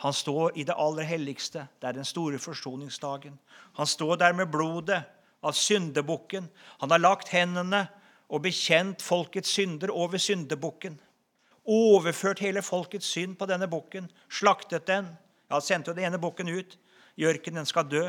Han 0.00 0.12
står 0.16 0.58
i 0.58 0.64
det 0.64 0.76
aller 0.80 1.04
helligste. 1.04 1.66
Det 1.78 1.88
er 1.88 1.98
den 1.98 2.08
store 2.08 2.38
forsoningsdagen. 2.40 3.38
Han 3.76 3.86
står 3.86 4.16
der 4.16 4.32
med 4.32 4.48
blodet 4.48 5.02
av 5.44 5.52
syndebukken. 5.52 6.48
Han 6.80 6.90
har 6.90 7.02
lagt 7.02 7.28
hendene 7.34 7.84
og 8.30 8.46
bekjent 8.46 9.02
folkets 9.04 9.52
synder 9.52 9.92
over 9.92 10.18
syndebukken. 10.18 10.96
Overført 11.68 12.40
hele 12.40 12.62
folkets 12.64 13.12
synd 13.12 13.36
på 13.36 13.48
denne 13.50 13.68
bukken. 13.68 14.08
Slaktet 14.32 14.88
den. 14.88 15.12
Ja, 15.50 15.60
sendte 15.60 15.92
jo 15.92 15.98
den 15.98 16.08
ene 16.08 16.22
bukken 16.22 16.48
ut. 16.48 16.78
Gjørken, 17.20 17.60
den 17.60 17.68
skal 17.68 17.88
dø. 17.90 18.06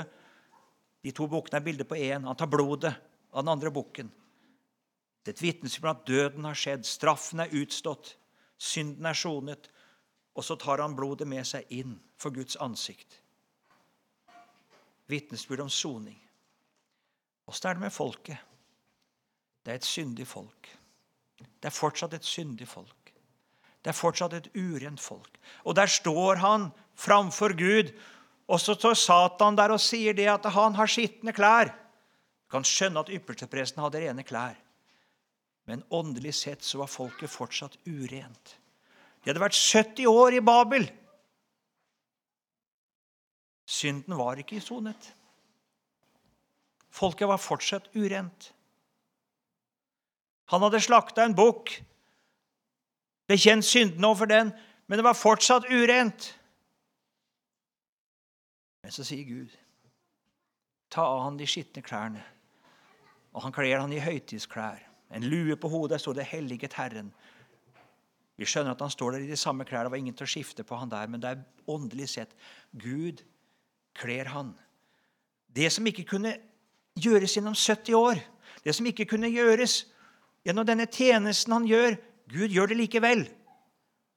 De 1.03 1.11
to 1.11 1.27
bukkene 1.27 1.59
er 1.59 1.65
bilder 1.65 1.89
på 1.89 1.99
én. 1.99 2.23
Han 2.23 2.39
tar 2.39 2.47
blodet 2.47 2.93
av 3.33 3.43
den 3.43 3.51
andre 3.51 3.71
bukken. 3.73 4.11
Det 5.25 5.33
er 5.33 5.37
et 5.37 5.43
vitnesbyrd 5.43 5.91
at 5.91 6.07
døden 6.07 6.45
har 6.47 6.57
skjedd, 6.57 6.87
straffen 6.87 7.43
er 7.43 7.51
utstått, 7.53 8.15
synden 8.57 9.05
er 9.05 9.17
sonet. 9.17 9.67
Og 10.41 10.45
så 10.45 10.57
tar 10.57 10.81
han 10.81 10.95
blodet 10.97 11.27
med 11.29 11.45
seg 11.45 11.69
inn 11.69 11.93
for 12.17 12.33
Guds 12.33 12.57
ansikt. 12.57 13.19
Vitnesbyrd 15.11 15.61
om 15.67 15.69
soning. 15.69 16.17
Åssen 17.45 17.69
er 17.69 17.77
det 17.77 17.85
med 17.85 17.93
folket? 17.93 18.39
Det 19.61 19.73
er 19.75 19.77
et 19.77 19.85
syndig 19.85 20.25
folk. 20.25 20.71
Det 21.37 21.69
er 21.69 21.75
fortsatt 21.75 22.15
et 22.17 22.25
syndig 22.25 22.65
folk. 22.69 23.11
Det 23.81 23.91
er 23.91 23.97
fortsatt 23.97 24.33
et 24.33 24.49
urent 24.57 25.01
folk. 25.01 25.37
Og 25.65 25.77
der 25.77 25.89
står 25.89 26.41
han 26.41 26.71
framfor 26.97 27.53
Gud 27.57 27.93
og 28.51 28.59
så 28.59 28.75
står 28.75 28.97
Satan 28.99 29.55
der 29.55 29.71
og 29.71 29.79
sier 29.79 30.15
det 30.17 30.27
at 30.27 30.47
han 30.51 30.75
har 30.75 30.89
skitne 30.91 31.31
klær. 31.35 31.71
Du 31.71 32.57
kan 32.57 32.65
skjønne 32.67 32.99
at 32.99 33.11
ypperstepresten 33.13 33.79
hadde 33.83 34.01
rene 34.03 34.25
klær. 34.27 34.57
Men 35.69 35.85
åndelig 35.93 36.33
sett 36.41 36.65
så 36.65 36.81
var 36.81 36.91
folket 36.91 37.31
fortsatt 37.31 37.77
urent. 37.87 38.57
De 39.21 39.29
hadde 39.29 39.43
vært 39.43 39.57
70 39.57 40.09
år 40.09 40.37
i 40.37 40.43
Babel. 40.43 40.87
Synden 43.69 44.17
var 44.17 44.39
ikke 44.41 44.57
isonet. 44.57 44.97
sonet. 44.97 45.17
Folket 46.91 47.27
var 47.27 47.39
fortsatt 47.39 47.87
urent. 47.95 48.51
Han 50.51 50.65
hadde 50.65 50.83
slakta 50.83 51.23
en 51.23 51.35
bukk, 51.35 51.71
bekjent 53.31 53.65
syndene 53.65 54.09
overfor 54.09 54.27
den, 54.27 54.51
men 54.87 54.99
det 54.99 55.05
var 55.07 55.15
fortsatt 55.15 55.69
urent. 55.71 56.33
Men 58.83 58.91
så 58.91 59.05
sier 59.07 59.23
Gud, 59.23 59.53
ta 60.91 61.05
av 61.07 61.23
han 61.23 61.39
de 61.39 61.47
skitne 61.47 61.83
klærne. 61.85 62.25
Og 63.31 63.45
han 63.45 63.55
kler 63.55 63.79
han 63.79 63.93
i 63.95 64.01
høytidsklær. 64.03 64.81
En 65.15 65.23
lue 65.23 65.55
på 65.55 65.69
hodet, 65.71 66.01
står 66.01 66.19
det 66.19 66.27
'Helliget 66.27 66.73
Herren'. 66.73 67.13
Vi 68.41 68.47
skjønner 68.49 68.73
at 68.73 68.81
han 68.81 68.89
står 68.89 69.13
der 69.13 69.25
i 69.27 69.29
de 69.29 69.37
samme 69.37 69.67
klær. 69.69 69.85
Det 69.85 69.93
var 69.93 70.01
ingen 70.01 70.15
til 70.17 70.25
å 70.25 70.31
skifte 70.33 70.65
på 70.65 70.79
han 70.79 70.89
der, 70.89 71.09
men 71.11 71.21
det 71.21 71.29
er 71.29 71.43
åndelig 71.69 72.07
sett. 72.15 72.31
Gud 72.73 73.21
kler 73.97 74.31
han. 74.33 74.55
Det 75.53 75.69
som 75.69 75.85
ikke 75.85 76.07
kunne 76.09 76.31
gjøres 76.97 77.35
gjennom 77.37 77.53
70 77.53 77.97
år, 77.99 78.21
det 78.65 78.73
som 78.73 78.87
ikke 78.89 79.05
kunne 79.13 79.29
gjøres 79.29 79.83
gjennom 80.47 80.65
denne 80.65 80.87
tjenesten 80.89 81.53
han 81.53 81.67
gjør 81.69 81.99
Gud 82.31 82.53
gjør 82.53 82.71
det 82.71 82.77
likevel. 82.79 83.25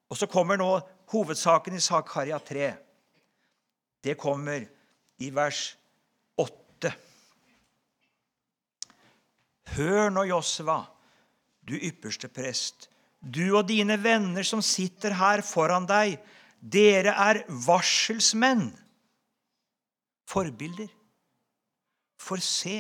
Og 0.08 0.18
så 0.18 0.28
kommer 0.30 0.58
nå 0.60 0.70
hovedsaken 1.10 1.74
i 1.74 1.82
Zakaria 1.82 2.38
3. 2.38 2.70
Det 4.04 4.14
kommer 4.20 4.64
i 5.18 5.30
vers 5.34 5.66
8. 6.38 6.92
Hør 9.74 10.12
nå, 10.14 10.26
Josva, 10.30 10.78
du 11.66 11.74
ypperste 11.74 12.30
prest, 12.30 12.88
du 13.24 13.56
og 13.56 13.66
dine 13.68 13.96
venner 14.00 14.44
som 14.46 14.62
sitter 14.64 15.14
her 15.16 15.42
foran 15.46 15.86
deg, 15.88 16.18
dere 16.60 17.14
er 17.26 17.42
varselsmenn, 17.48 18.68
forbilder. 20.28 20.88
For 22.20 22.40
se, 22.40 22.78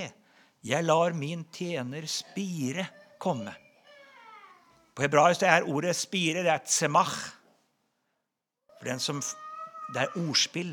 jeg 0.64 0.86
lar 0.86 1.16
min 1.16 1.44
tjener 1.52 2.06
spire 2.08 2.86
komme. 3.20 3.52
På 4.94 5.04
hebraisk 5.04 5.42
er 5.42 5.66
ordet 5.68 5.96
spire 5.98 6.44
det 6.46 6.52
er 6.52 6.62
tsemach. 6.64 7.16
For 8.78 8.88
den 8.88 9.02
som, 9.02 9.20
det 9.92 10.04
er 10.04 10.16
ordspill. 10.22 10.72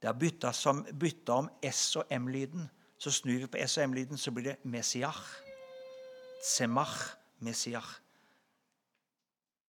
Det 0.00 0.08
er 0.08 0.16
bytta, 0.16 0.52
bytta 0.94 1.38
om 1.42 1.50
S- 1.66 1.98
og 2.00 2.10
M-lyden. 2.10 2.66
Så 2.98 3.12
snur 3.12 3.44
vi 3.44 3.46
på 3.52 3.60
S- 3.66 3.76
og 3.78 3.90
M-lyden, 3.90 4.18
så 4.18 4.32
blir 4.32 4.52
det 4.52 4.64
Messiah. 4.64 5.20
Tsemach, 6.42 7.16
messiach. 7.40 8.05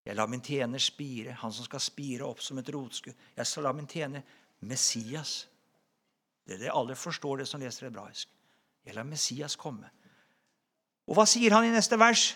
Jeg 0.07 0.15
lar 0.15 0.29
min 0.31 0.41
tjener 0.41 0.79
spire, 0.79 1.33
han 1.35 1.51
som 1.51 1.65
skal 1.67 1.81
spire 1.83 2.23
opp 2.23 2.39
som 2.39 2.57
et 2.61 2.69
rotskudd. 2.71 3.15
Jeg 3.35 3.47
skal 3.47 3.65
la 3.67 3.73
min 3.75 3.89
tjener 3.91 4.21
Messias. 4.63 5.49
Det 6.47 6.55
er 6.55 6.61
det 6.61 6.69
alle 6.71 6.95
forstår, 6.95 7.41
det 7.41 7.47
som 7.49 7.59
leser 7.59 7.89
hebraisk. 7.89 8.29
Jeg 8.87 8.95
lar 8.95 9.03
Messias 9.03 9.57
komme. 9.59 9.89
Og 11.11 11.17
hva 11.17 11.25
sier 11.27 11.51
han 11.51 11.67
i 11.67 11.73
neste 11.73 11.99
vers? 11.99 12.29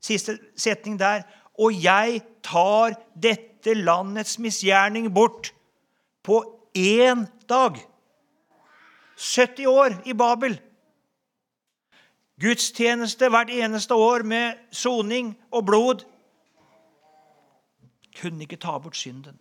Siste 0.00 0.38
setning 0.56 0.96
der. 1.00 1.26
Og 1.60 1.76
jeg 1.76 2.22
tar 2.40 2.96
dette 3.12 3.76
landets 3.76 4.38
misgjerning 4.40 5.10
bort 5.12 5.52
på 6.24 6.40
én 6.72 7.26
dag. 7.48 7.76
70 9.20 9.68
år 9.68 10.00
i 10.08 10.16
Babel. 10.16 10.56
Gudstjeneste 12.40 13.28
hvert 13.28 13.52
eneste 13.52 13.94
år 13.94 14.24
med 14.24 14.56
soning 14.72 15.34
og 15.52 15.68
blod 15.68 16.08
kunne 18.14 18.46
ikke 18.46 18.60
ta 18.60 18.76
bort 18.78 18.98
synden. 18.98 19.38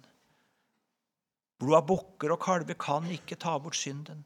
Blod 1.61 1.78
av 1.80 1.88
bukker 1.88 2.34
og 2.34 2.41
kalver 2.43 2.78
kan 2.80 3.07
ikke 3.11 3.38
ta 3.39 3.55
bort 3.61 3.78
synden. 3.80 4.24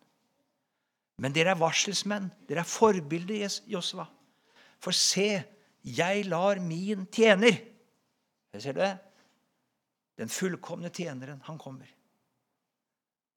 Men 1.21 1.33
dere 1.33 1.53
er 1.53 1.59
varselsmenn. 1.59 2.29
Dere 2.49 2.63
er 2.63 2.69
forbilder, 2.69 3.45
Josva. 3.69 4.07
For 4.81 4.93
se, 4.93 5.43
jeg 5.87 6.27
lar 6.29 6.61
min 6.61 7.07
tjener 7.13 7.63
Ser 8.57 8.73
du 8.73 8.79
det? 8.81 8.95
Den 10.17 10.31
fullkomne 10.33 10.89
tjeneren, 10.89 11.43
han 11.45 11.59
kommer. 11.61 11.89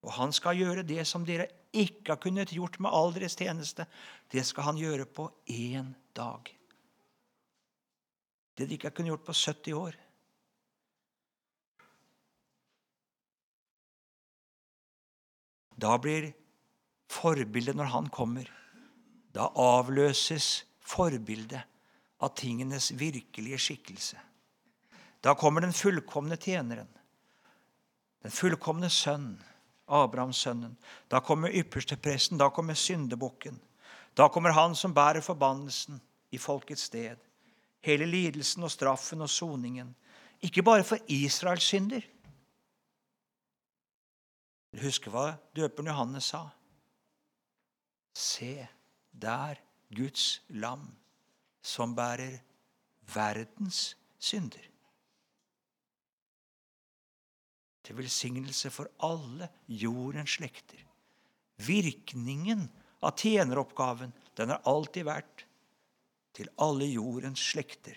Og 0.01 0.15
han 0.17 0.33
skal 0.33 0.57
gjøre 0.57 0.85
det 0.87 1.03
som 1.05 1.27
dere 1.29 1.51
ikke 1.77 2.15
har 2.15 2.21
kunnet 2.23 2.55
gjort 2.57 2.79
med 2.81 2.95
all 2.97 3.13
deres 3.13 3.37
tjeneste. 3.37 3.85
Det 4.33 4.47
skal 4.49 4.71
han 4.71 4.81
gjøre 4.81 5.05
på 5.05 5.27
én 5.53 5.93
dag. 6.17 6.49
Det 8.57 8.65
de 8.65 8.79
ikke 8.79 8.89
har 8.89 8.97
kunnet 8.97 9.13
gjort 9.13 9.29
på 9.29 9.37
70 9.37 9.77
år. 9.77 9.99
Da 15.81 15.97
blir 15.99 16.33
forbildet 17.11 17.77
når 17.77 17.93
han 17.95 18.09
kommer. 18.13 18.49
Da 19.35 19.49
avløses 19.57 20.65
forbildet 20.85 21.63
av 22.21 22.35
tingenes 22.37 22.91
virkelige 22.99 23.59
skikkelse. 23.59 24.19
Da 25.25 25.35
kommer 25.37 25.65
den 25.65 25.77
fullkomne 25.77 26.37
tjeneren, 26.41 26.89
den 28.25 28.33
fullkomne 28.33 28.91
sønn, 28.93 29.35
Abrahamssønnen. 29.91 30.77
Da 31.11 31.21
kommer 31.21 31.53
ypperstepresten, 31.57 32.39
da 32.39 32.51
kommer 32.51 32.75
syndebukken. 32.79 33.59
Da 34.15 34.29
kommer 34.29 34.55
han 34.55 34.75
som 34.75 34.95
bærer 34.95 35.21
forbannelsen 35.25 36.01
i 36.31 36.39
folkets 36.39 36.89
sted. 36.91 37.17
Hele 37.83 38.07
lidelsen 38.07 38.63
og 38.63 38.71
straffen 38.71 39.23
og 39.25 39.31
soningen. 39.31 39.95
Ikke 40.41 40.63
bare 40.63 40.85
for 40.85 40.99
Israels 41.09 41.65
synder. 41.65 42.05
Husker 44.79 45.11
hva 45.11 45.27
døperen 45.57 45.91
Johannes 45.91 46.31
sa? 46.31 46.45
Se, 48.15 48.69
der 49.11 49.59
Guds 49.91 50.43
lam 50.49 50.87
som 51.63 51.95
bærer 51.97 52.39
verdens 53.15 53.97
synder. 54.19 54.63
Til 57.83 57.99
velsignelse 57.99 58.71
for 58.71 58.91
alle 59.03 59.49
jordens 59.67 60.37
slekter. 60.39 60.79
Virkningen 61.61 62.69
av 63.03 63.17
tjeneroppgaven 63.19 64.13
den 64.39 64.53
har 64.55 64.63
alltid 64.71 65.09
vært 65.09 65.45
til 66.37 66.51
alle 66.63 66.87
jordens 66.87 67.43
slekter. 67.51 67.97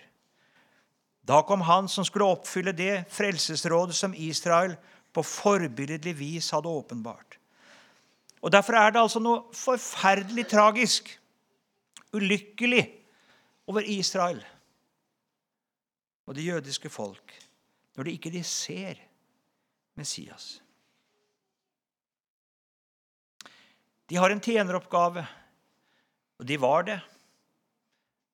Da 1.24 1.40
kom 1.46 1.62
han 1.64 1.86
som 1.88 2.04
skulle 2.04 2.28
oppfylle 2.34 2.74
det 2.76 3.06
frelsesrådet 3.12 3.94
som 3.96 4.16
Israel 4.18 4.74
på 5.14 5.22
forbilledlig 5.22 6.14
vis 6.18 6.50
hadde 6.54 6.68
åpenbart. 6.70 7.38
Og 8.44 8.52
Derfor 8.52 8.76
er 8.76 8.92
det 8.92 9.00
altså 9.00 9.22
noe 9.22 9.46
forferdelig 9.56 10.46
tragisk, 10.50 11.08
ulykkelig, 12.14 12.84
over 13.66 13.80
Israel 13.88 14.42
og 16.26 16.34
det 16.36 16.44
jødiske 16.44 16.90
folk 16.92 17.32
når 17.96 18.04
de 18.04 18.12
ikke 18.12 18.32
de 18.34 18.42
ser 18.44 18.98
Messias. 19.94 20.58
De 24.10 24.16
har 24.18 24.30
en 24.30 24.42
tjeneroppgave, 24.42 25.22
og 26.38 26.48
de 26.48 26.60
var 26.60 26.82
det. 26.82 26.98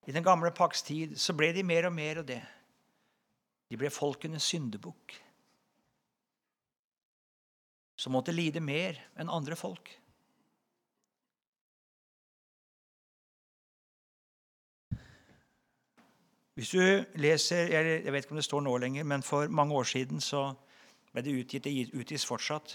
I 0.08 0.12
den 0.16 0.24
gamle 0.24 0.50
pakks 0.50 0.82
tid 0.82 1.12
så 1.20 1.36
ble 1.36 1.52
de 1.54 1.62
mer 1.62 1.86
og 1.86 1.92
mer 1.94 2.22
av 2.22 2.26
det. 2.26 2.40
De 3.70 3.78
ble 3.78 3.90
folkenes 3.92 4.48
syndebukk, 4.48 5.14
som 8.00 8.14
måtte 8.16 8.32
lide 8.32 8.62
mer 8.64 8.96
enn 9.20 9.28
andre 9.28 9.58
folk. 9.58 9.90
Hvis 16.56 16.72
du 16.74 16.80
leser 17.20 17.70
Jeg 17.72 18.12
vet 18.12 18.24
ikke 18.24 18.34
om 18.34 18.40
det 18.40 18.44
står 18.44 18.64
nå 18.64 18.72
lenger, 18.82 19.04
men 19.08 19.22
for 19.24 19.48
mange 19.48 19.76
år 19.76 19.86
siden 19.88 20.20
så 20.20 20.50
ble 21.12 21.22
det 21.24 21.36
utgitt. 21.42 21.64
Det 21.64 21.92
utgis 21.96 22.26
fortsatt. 22.28 22.74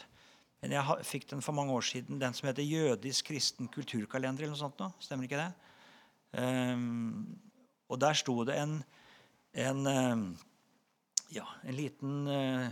Men 0.61 0.73
jeg 0.73 1.05
fikk 1.05 1.27
den 1.29 1.43
for 1.45 1.53
mange 1.53 1.73
år 1.73 1.85
siden, 1.85 2.21
den 2.21 2.33
som 2.33 2.47
heter 2.47 2.63
'Jødisk 2.63 3.27
kristen 3.27 3.69
kulturkalender'. 3.69 4.41
eller 4.41 4.55
noe 4.55 4.57
sånt 4.57 4.79
nå. 4.79 4.91
Stemmer 4.99 5.27
ikke 5.27 5.41
det? 5.41 5.53
Um, 6.33 7.37
og 7.89 8.01
der 8.01 8.13
sto 8.13 8.43
det 8.43 8.57
en, 8.57 8.83
en, 9.53 9.87
um, 9.87 10.37
ja, 11.31 11.45
en 11.63 11.75
liten 11.75 12.27
uh, 12.27 12.71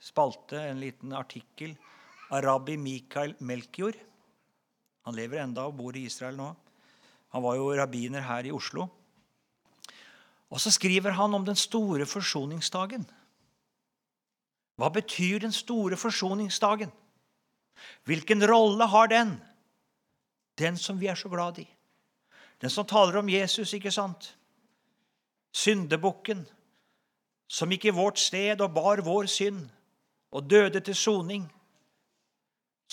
spalte, 0.00 0.56
en 0.70 0.80
liten 0.80 1.12
artikkel, 1.12 1.76
rabbi 2.42 2.76
Mikael 2.76 3.34
Melkjord. 3.38 3.96
Han 5.04 5.14
lever 5.14 5.42
enda 5.42 5.66
og 5.68 5.76
bor 5.78 5.96
i 5.96 6.06
Israel 6.08 6.36
nå. 6.38 6.50
Han 7.34 7.42
var 7.42 7.56
jo 7.58 7.72
rabbiner 7.76 8.24
her 8.24 8.46
i 8.46 8.52
Oslo. 8.54 8.88
Og 10.50 10.60
så 10.60 10.70
skriver 10.70 11.16
han 11.18 11.34
om 11.34 11.44
den 11.44 11.56
store 11.58 12.06
forsoningsdagen. 12.06 13.06
Hva 14.78 14.90
betyr 14.90 15.42
den 15.42 15.52
store 15.52 15.96
forsoningsdagen? 15.96 16.92
Hvilken 18.04 18.42
rolle 18.46 18.86
har 18.86 19.10
den? 19.10 19.36
Den 20.58 20.78
som 20.78 21.00
vi 21.00 21.06
er 21.10 21.18
så 21.18 21.28
glad 21.28 21.58
i. 21.58 21.66
Den 22.62 22.70
som 22.70 22.86
taler 22.86 23.18
om 23.18 23.28
Jesus, 23.28 23.72
ikke 23.74 23.90
sant? 23.90 24.36
Syndebukken. 25.52 26.46
som 27.48 27.70
gikk 27.70 27.84
i 27.84 27.92
vårt 27.94 28.18
sted 28.18 28.60
og 28.64 28.72
bar 28.74 29.02
vår 29.04 29.28
synd, 29.30 29.68
og 30.32 30.48
døde 30.50 30.80
til 30.80 30.96
soning. 30.96 31.44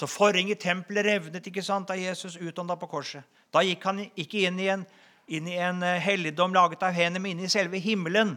Så 0.01 0.07
forhenget 0.09 0.57
i 0.57 0.61
tempelet 0.63 1.05
revnet 1.05 1.45
ikke 1.45 1.61
sant, 1.61 1.85
da 1.91 1.93
Jesus 1.93 2.33
utånda 2.41 2.73
på 2.81 2.87
korset. 2.89 3.21
Da 3.53 3.61
gikk 3.61 3.83
han 3.85 3.99
ikke 4.17 4.47
inn 4.47 4.57
i 4.57 4.65
en, 4.73 4.81
inn 5.29 5.45
i 5.45 5.59
en 5.61 5.83
eh, 5.85 5.99
helligdom 6.01 6.55
laget 6.57 6.81
av 6.87 6.95
hender, 6.95 7.21
men 7.21 7.35
inn 7.35 7.45
i 7.45 7.49
selve 7.53 7.77
himmelen. 7.77 8.31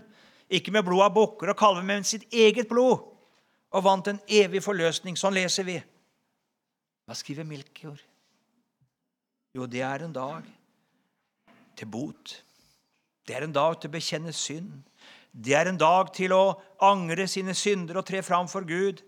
Ikke 0.52 0.74
med 0.76 0.84
blod 0.84 1.06
av 1.06 1.14
bukker 1.14 1.54
og 1.54 1.56
kalver, 1.56 1.80
men 1.80 2.02
med 2.02 2.10
sitt 2.10 2.26
eget 2.28 2.68
blod. 2.68 3.06
Og 3.72 3.86
vant 3.86 4.10
en 4.12 4.20
evig 4.28 4.60
forløsning. 4.60 5.16
Sånn 5.16 5.32
leser 5.38 5.64
vi. 5.64 5.78
Hva 7.08 7.16
skriver 7.16 7.48
Milkjord? 7.48 8.04
Jo, 9.56 9.64
det 9.64 9.80
er 9.88 10.04
en 10.04 10.12
dag 10.12 10.44
til 11.80 11.88
bot. 11.96 12.36
Det 13.24 13.38
er 13.38 13.48
en 13.48 13.56
dag 13.56 13.80
til 13.80 13.88
å 13.88 13.96
bekjenne 13.96 14.36
synd. 14.36 14.84
Det 15.32 15.56
er 15.56 15.72
en 15.72 15.80
dag 15.80 16.12
til 16.12 16.36
å 16.36 16.58
angre 16.84 17.24
sine 17.24 17.56
synder 17.56 18.02
og 18.02 18.08
tre 18.12 18.20
fram 18.20 18.52
for 18.52 18.68
Gud. 18.68 19.00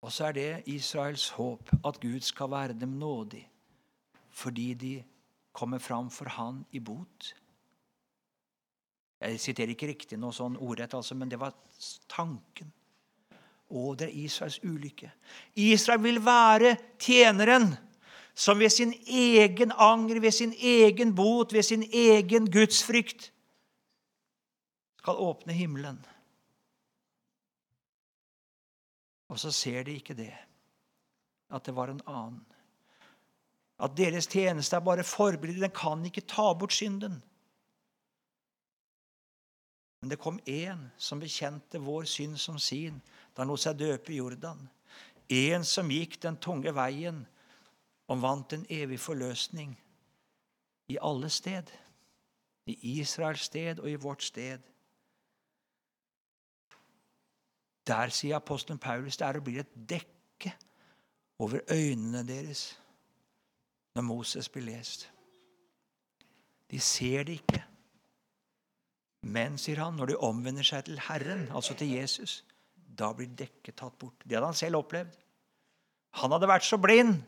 Og 0.00 0.12
så 0.12 0.30
er 0.30 0.36
det 0.36 0.62
Israels 0.72 1.28
håp 1.36 1.70
at 1.84 2.00
Gud 2.00 2.20
skal 2.24 2.50
være 2.50 2.78
dem 2.80 2.98
nådig 3.00 3.46
fordi 4.30 4.74
de 4.74 5.02
kommer 5.52 5.78
fram 5.78 6.10
for 6.10 6.28
Han 6.28 6.64
i 6.72 6.78
bot. 6.78 7.34
Jeg 9.20 9.40
siterer 9.40 9.74
ikke 9.74 9.88
riktig 9.90 10.16
noe 10.18 10.32
sånn 10.32 10.56
ordrett, 10.56 10.94
altså, 10.94 11.16
men 11.18 11.28
det 11.28 11.40
var 11.40 11.52
tanken. 12.08 12.70
Å, 13.68 13.94
det 13.98 14.06
er 14.06 14.14
Israels 14.22 14.60
ulykke. 14.64 15.10
Israel 15.60 16.00
vil 16.02 16.22
være 16.24 16.76
tjeneren 16.98 17.68
som 18.34 18.58
ved 18.58 18.72
sin 18.72 18.94
egen 19.06 19.74
anger, 19.76 20.22
ved 20.22 20.32
sin 20.32 20.54
egen 20.54 21.12
bot, 21.14 21.52
ved 21.52 21.66
sin 21.66 21.84
egen 21.84 22.48
gudsfrykt 22.50 23.28
skal 25.00 25.20
åpne 25.20 25.52
himmelen. 25.56 26.00
Og 29.30 29.38
så 29.38 29.52
ser 29.54 29.84
de 29.86 29.94
ikke 29.94 30.16
det, 30.18 30.32
at 31.50 31.66
det 31.66 31.74
var 31.76 31.92
en 31.92 32.02
annen. 32.06 32.42
At 33.80 33.94
deres 33.96 34.26
tjeneste 34.28 34.76
er 34.76 34.84
bare 34.84 35.04
forberedt. 35.06 35.60
Den 35.62 35.72
kan 35.74 36.04
ikke 36.04 36.26
ta 36.28 36.52
bort 36.52 36.74
synden. 36.74 37.22
Men 40.00 40.10
det 40.10 40.18
kom 40.18 40.40
én 40.48 40.88
som 40.98 41.20
bekjente 41.20 41.80
vår 41.80 42.04
synd 42.08 42.38
som 42.40 42.58
sin 42.58 43.00
da 43.34 43.42
han 43.42 43.52
lot 43.52 43.62
seg 43.62 43.78
døpe 43.78 44.12
i 44.12 44.18
Jordan. 44.18 44.62
En 45.30 45.64
som 45.64 45.90
gikk 45.92 46.18
den 46.22 46.36
tunge 46.40 46.72
veien 46.74 47.22
og 48.10 48.22
vant 48.24 48.52
en 48.52 48.66
evig 48.68 48.98
forløsning 49.00 49.76
i 50.90 50.98
alle 51.00 51.30
sted. 51.30 51.70
I 52.66 52.76
Israels 52.98 53.46
sted 53.46 53.78
og 53.78 53.90
i 53.90 54.00
vårt 54.00 54.24
sted. 54.26 54.64
Der, 57.90 58.12
sier 58.14 58.38
apostelen 58.38 58.78
Paulus, 58.78 59.16
det 59.18 59.26
er 59.26 59.40
og 59.40 59.44
blir 59.44 59.64
et 59.64 59.72
dekke 59.90 60.52
over 61.42 61.64
øynene 61.70 62.22
deres 62.28 62.78
når 63.94 64.02
Moses 64.06 64.48
blir 64.48 64.68
lest. 64.68 65.10
De 66.70 66.80
ser 66.80 67.22
det 67.26 67.40
ikke. 67.40 67.64
Men, 69.22 69.58
sier 69.58 69.82
han, 69.82 69.98
når 69.98 70.12
de 70.12 70.16
omvender 70.16 70.64
seg 70.64 70.84
til 70.86 71.00
Herren, 71.08 71.48
altså 71.52 71.74
til 71.74 71.90
Jesus, 71.90 72.44
da 72.98 73.10
blir 73.12 73.28
dekket 73.36 73.76
tatt 73.76 73.98
bort. 73.98 74.22
Det 74.24 74.36
hadde 74.36 74.46
han 74.46 74.54
selv 74.54 74.80
opplevd. 74.84 75.18
Han 76.22 76.32
hadde 76.32 76.48
vært 76.48 76.64
så 76.64 76.78
blind. 76.78 77.18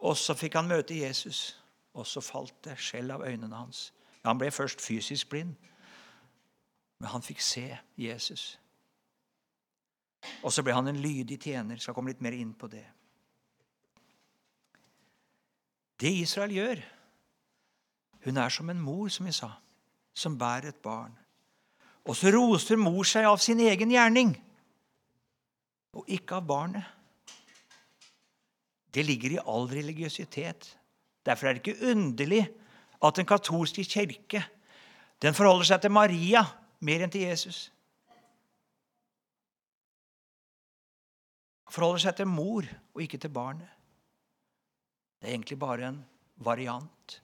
Og 0.00 0.16
så 0.16 0.34
fikk 0.34 0.54
han 0.56 0.68
møte 0.68 0.96
Jesus, 0.96 1.60
og 1.94 2.06
så 2.06 2.20
falt 2.24 2.54
det 2.64 2.78
skjell 2.80 3.10
av 3.12 3.24
øynene 3.26 3.56
hans. 3.56 3.90
Han 4.24 4.38
ble 4.38 4.50
først 4.50 4.80
fysisk 4.80 5.28
blind, 5.28 5.54
men 7.00 7.08
han 7.08 7.22
fikk 7.24 7.40
se 7.40 7.66
Jesus. 7.96 8.59
Og 10.44 10.52
så 10.52 10.62
ble 10.64 10.74
han 10.76 10.88
en 10.90 11.00
lydig 11.00 11.38
tjener. 11.40 11.80
Skal 11.80 11.96
komme 11.96 12.12
litt 12.12 12.22
mer 12.24 12.36
inn 12.36 12.52
på 12.56 12.68
det. 12.70 12.84
Det 16.00 16.12
Israel 16.22 16.52
gjør 16.56 16.86
Hun 18.24 18.36
er 18.36 18.52
som 18.52 18.68
en 18.68 18.80
mor, 18.80 19.08
som 19.08 19.24
vi 19.24 19.32
sa 19.32 19.54
som 20.20 20.38
bærer 20.38 20.68
et 20.68 20.82
barn. 20.82 21.12
Og 22.08 22.16
så 22.16 22.32
roser 22.34 22.80
mor 22.80 23.06
seg 23.08 23.28
av 23.28 23.38
sin 23.42 23.60
egen 23.62 23.92
gjerning, 23.92 24.34
og 25.96 26.08
ikke 26.10 26.38
av 26.38 26.46
barnet. 26.48 26.86
Det 28.90 29.04
ligger 29.06 29.36
i 29.36 29.42
all 29.46 29.68
religiøsitet. 29.70 30.66
Derfor 31.26 31.46
er 31.46 31.56
det 31.56 31.62
ikke 31.62 31.90
underlig 31.92 32.42
at 33.00 33.16
den 33.16 33.28
katolske 33.28 33.84
kirke 33.86 34.42
den 35.22 35.36
forholder 35.36 35.68
seg 35.68 35.82
til 35.82 35.92
Maria 35.92 36.42
mer 36.80 37.04
enn 37.04 37.12
til 37.12 37.26
Jesus. 37.28 37.68
Forholder 41.70 42.02
seg 42.02 42.16
til 42.18 42.30
mor 42.30 42.66
og 42.66 43.02
ikke 43.04 43.20
til 43.22 43.32
barnet. 43.34 43.68
Det 45.20 45.28
er 45.28 45.36
egentlig 45.36 45.58
bare 45.60 45.90
en 45.90 46.00
variant 46.40 47.20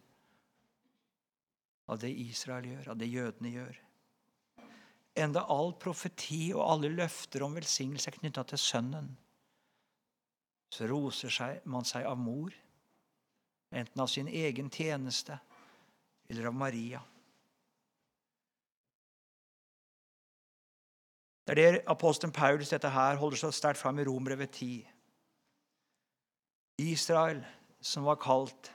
av 1.90 1.98
det 2.02 2.12
Israel 2.12 2.66
gjør, 2.68 2.90
av 2.92 3.00
det 3.00 3.08
jødene 3.08 3.52
gjør. 3.54 3.78
Enda 5.16 5.46
all 5.48 5.72
profeti 5.80 6.50
og 6.52 6.66
alle 6.66 6.90
løfter 6.92 7.46
om 7.46 7.56
velsignelse 7.56 8.10
er 8.10 8.18
knytta 8.18 8.44
til 8.50 8.60
Sønnen. 8.60 9.08
Så 10.68 10.86
roser 10.90 11.62
man 11.64 11.86
seg 11.88 12.04
av 12.04 12.18
mor, 12.20 12.52
enten 13.72 14.02
av 14.02 14.10
sin 14.12 14.28
egen 14.28 14.68
tjeneste 14.70 15.38
eller 16.28 16.50
av 16.50 16.58
Maria. 16.58 17.00
Det 21.46 21.54
er 21.54 21.72
det 21.72 21.82
apostelen 21.86 22.32
Paulus 22.34 22.72
dette 22.74 22.90
her 22.90 23.16
holder 23.16 23.38
så 23.38 23.50
sterkt 23.54 23.78
fram 23.78 23.98
i 23.98 24.04
Rombrevet 24.04 24.50
10. 24.50 24.86
Israel, 26.78 27.44
som 27.80 28.04
var 28.04 28.18
kalt 28.20 28.72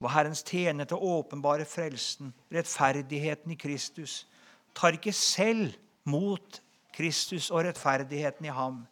var 0.00 0.14
Herrens 0.14 0.44
tjener 0.46 0.86
til 0.86 0.98
å 0.98 1.18
åpenbare 1.18 1.66
frelsen, 1.66 2.30
rettferdigheten 2.54 3.54
i 3.54 3.58
Kristus, 3.58 4.26
tar 4.74 4.94
ikke 4.94 5.14
selv 5.14 5.74
mot 6.06 6.60
Kristus 6.94 7.50
og 7.50 7.64
rettferdigheten 7.66 8.46
i 8.46 8.54
ham, 8.54 8.84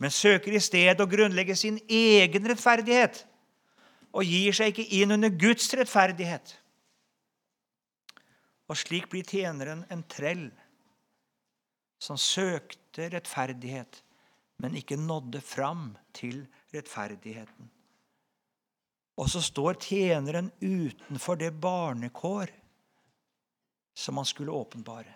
men 0.00 0.12
søker 0.12 0.56
i 0.56 0.60
stedet 0.60 1.00
å 1.00 1.08
grunnlegge 1.08 1.56
sin 1.56 1.78
egen 1.88 2.48
rettferdighet 2.48 3.24
og 4.16 4.24
gir 4.24 4.56
seg 4.56 4.72
ikke 4.72 4.88
inn 4.96 5.12
under 5.12 5.32
Guds 5.32 5.68
rettferdighet. 5.76 6.54
Og 8.66 8.80
slik 8.80 9.10
blir 9.12 9.28
tjeneren 9.28 9.84
en 9.92 10.02
trell 10.08 10.48
som 11.98 12.18
søkte 12.20 13.08
rettferdighet, 13.12 14.02
men 14.62 14.76
ikke 14.76 14.98
nådde 15.00 15.40
fram 15.40 15.90
til 16.16 16.44
rettferdigheten. 16.74 17.70
Og 19.16 19.30
så 19.32 19.40
står 19.40 19.78
tjeneren 19.80 20.50
utenfor 20.60 21.38
det 21.40 21.54
barnekår 21.60 22.52
som 23.96 24.16
han 24.20 24.28
skulle 24.28 24.52
åpenbare. 24.52 25.14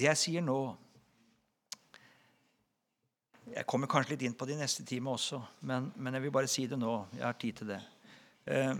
Det 0.00 0.06
jeg 0.08 0.16
sier 0.16 0.44
nå 0.44 0.60
Jeg 3.50 3.66
kommer 3.68 3.90
kanskje 3.90 4.14
litt 4.14 4.22
inn 4.28 4.34
på 4.38 4.46
det 4.46 4.54
i 4.54 4.60
neste 4.60 4.84
time 4.86 5.10
også, 5.10 5.40
men, 5.66 5.88
men, 5.96 6.14
jeg 6.14 6.22
vil 6.22 6.32
bare 6.36 6.48
si 6.48 6.68
det 6.70 6.76
nå. 6.78 6.92
Jeg 7.16 7.24
har 7.24 7.34
tid 7.34 7.56
til 7.58 7.72
det. 7.72 7.80
Eh, 8.50 8.74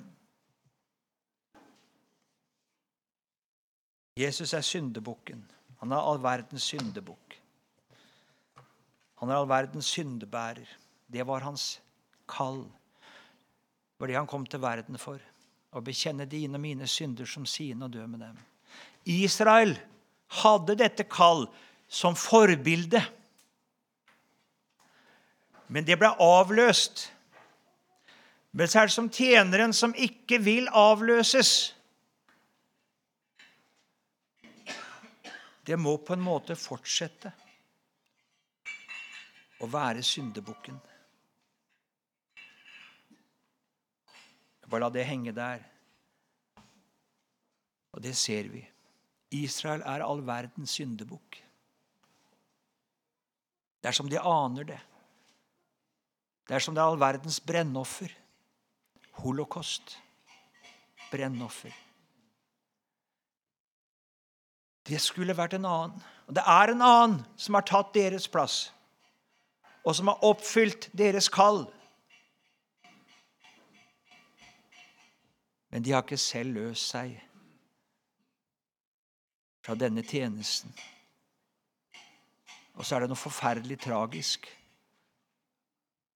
Jesus 4.17 4.55
er 4.55 4.67
syndebukken. 4.67 5.45
Han 5.81 5.93
er 5.95 6.03
all 6.03 6.19
verdens 6.23 6.67
syndebukk. 6.73 7.37
Han 9.23 9.31
er 9.31 9.39
all 9.39 9.49
verdens 9.49 9.93
syndebærer. 9.95 10.69
Det 11.07 11.27
var 11.27 11.47
hans 11.47 11.79
kall. 12.29 12.65
Det 12.65 14.03
var 14.03 14.11
det 14.11 14.19
han 14.19 14.29
kom 14.29 14.47
til 14.47 14.63
verden 14.63 14.99
for. 14.99 15.23
Å 15.71 15.83
bekjenne 15.85 16.27
dine 16.27 16.59
og 16.59 16.65
mine 16.65 16.89
synder 16.91 17.29
som 17.29 17.47
sine 17.47 17.87
og 17.87 17.95
dø 17.95 18.07
med 18.11 18.25
dem. 18.25 18.37
Israel 19.07 19.77
hadde 20.43 20.77
dette 20.79 21.07
kall 21.09 21.47
som 21.89 22.19
forbilde. 22.19 23.03
Men 25.71 25.87
det 25.87 25.97
ble 26.01 26.11
avløst. 26.19 27.07
Men 28.51 28.69
så 28.69 28.89
som 28.91 29.11
tjeneren 29.11 29.73
som 29.77 29.95
ikke 29.95 30.41
vil 30.43 30.67
avløses. 30.75 31.81
det 35.71 35.77
må 35.79 35.93
på 36.03 36.17
en 36.17 36.23
måte 36.25 36.57
fortsette 36.59 37.31
å 39.63 39.69
være 39.71 40.03
syndebukken. 40.03 40.79
Bare 44.71 44.83
la 44.83 44.89
det 44.95 45.05
henge 45.07 45.35
der. 45.35 45.63
Og 47.95 48.03
det 48.03 48.17
ser 48.19 48.51
vi. 48.51 48.65
Israel 49.39 49.83
er 49.87 50.03
all 50.03 50.25
verdens 50.27 50.75
syndebukk. 50.79 51.39
Det 53.79 53.91
er 53.91 53.97
som 53.97 54.11
de 54.11 54.19
aner 54.19 54.67
det. 54.73 54.81
Det 56.47 56.59
er 56.59 56.67
som 56.67 56.75
det 56.75 56.83
er 56.83 56.91
all 56.91 56.99
verdens 56.99 57.39
brennoffer. 57.43 58.11
Holocaust. 59.23 59.99
Brennoffer. 61.11 61.75
Det 64.87 65.01
skulle 65.03 65.37
vært 65.37 65.55
en 65.59 65.67
annen. 65.69 66.05
Og 66.31 66.37
det 66.39 66.45
er 66.47 66.73
en 66.73 66.85
annen 66.87 67.17
som 67.39 67.57
har 67.59 67.67
tatt 67.67 67.91
deres 67.95 68.29
plass, 68.31 68.71
og 69.83 69.97
som 69.99 70.11
har 70.11 70.23
oppfylt 70.27 70.89
deres 70.95 71.29
kall. 71.33 71.65
Men 75.71 75.83
de 75.83 75.93
har 75.95 76.03
ikke 76.03 76.19
selv 76.19 76.55
løst 76.55 76.95
seg 76.95 77.19
fra 79.67 79.77
denne 79.79 80.03
tjenesten. 80.07 80.73
Og 82.79 82.87
så 82.87 82.97
er 82.97 83.05
det 83.05 83.11
noe 83.11 83.19
forferdelig 83.19 83.79
tragisk 83.83 84.49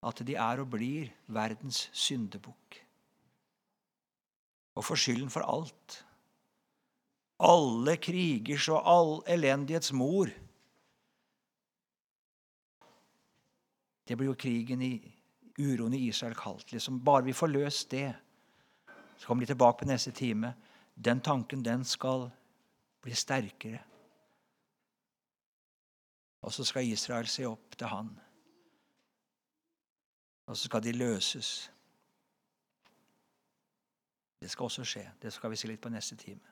at 0.04 0.22
de 0.26 0.34
er 0.36 0.62
og 0.62 0.70
blir 0.72 1.10
verdens 1.32 1.88
syndebukk. 1.96 2.83
Og 4.74 4.84
får 4.84 5.00
skylden 5.00 5.30
for 5.30 5.46
alt. 5.46 6.00
Alle 7.44 7.96
krigers 7.96 8.68
og 8.68 8.82
all 8.90 9.12
elendighets 9.34 9.92
mor. 9.92 10.30
Det 14.04 14.16
blir 14.16 14.30
jo 14.30 14.38
krigen 14.38 14.82
i 14.82 14.94
uroen 15.58 15.94
i 15.94 16.06
Israel 16.08 16.34
kalt. 16.34 16.72
Liksom 16.72 17.00
bare 17.04 17.24
vi 17.24 17.32
får 17.32 17.52
løst 17.52 17.90
det, 17.90 18.14
så 19.16 19.26
kommer 19.26 19.42
de 19.42 19.46
tilbake 19.46 19.78
på 19.78 19.88
neste 19.88 20.10
time. 20.10 20.54
Den 20.94 21.20
tanken, 21.20 21.64
den 21.64 21.84
skal 21.84 22.28
bli 23.02 23.14
sterkere. 23.14 23.80
Og 26.44 26.52
så 26.52 26.64
skal 26.64 26.86
Israel 26.86 27.26
se 27.26 27.46
opp 27.48 27.76
til 27.78 27.88
han. 27.88 28.10
Og 30.46 30.56
så 30.56 30.68
skal 30.68 30.82
de 30.84 30.92
løses. 30.92 31.70
Det 34.44 34.50
skal 34.52 34.68
også 34.68 34.84
skje. 34.84 35.06
Det 35.22 35.32
skal 35.32 35.50
vi 35.50 35.56
se 35.56 35.68
litt 35.70 35.80
på 35.80 35.88
neste 35.88 36.18
time. 36.20 36.44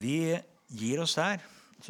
Vi 0.00 0.16
gir 0.72 1.02
oss 1.04 1.18
der. 1.18 1.44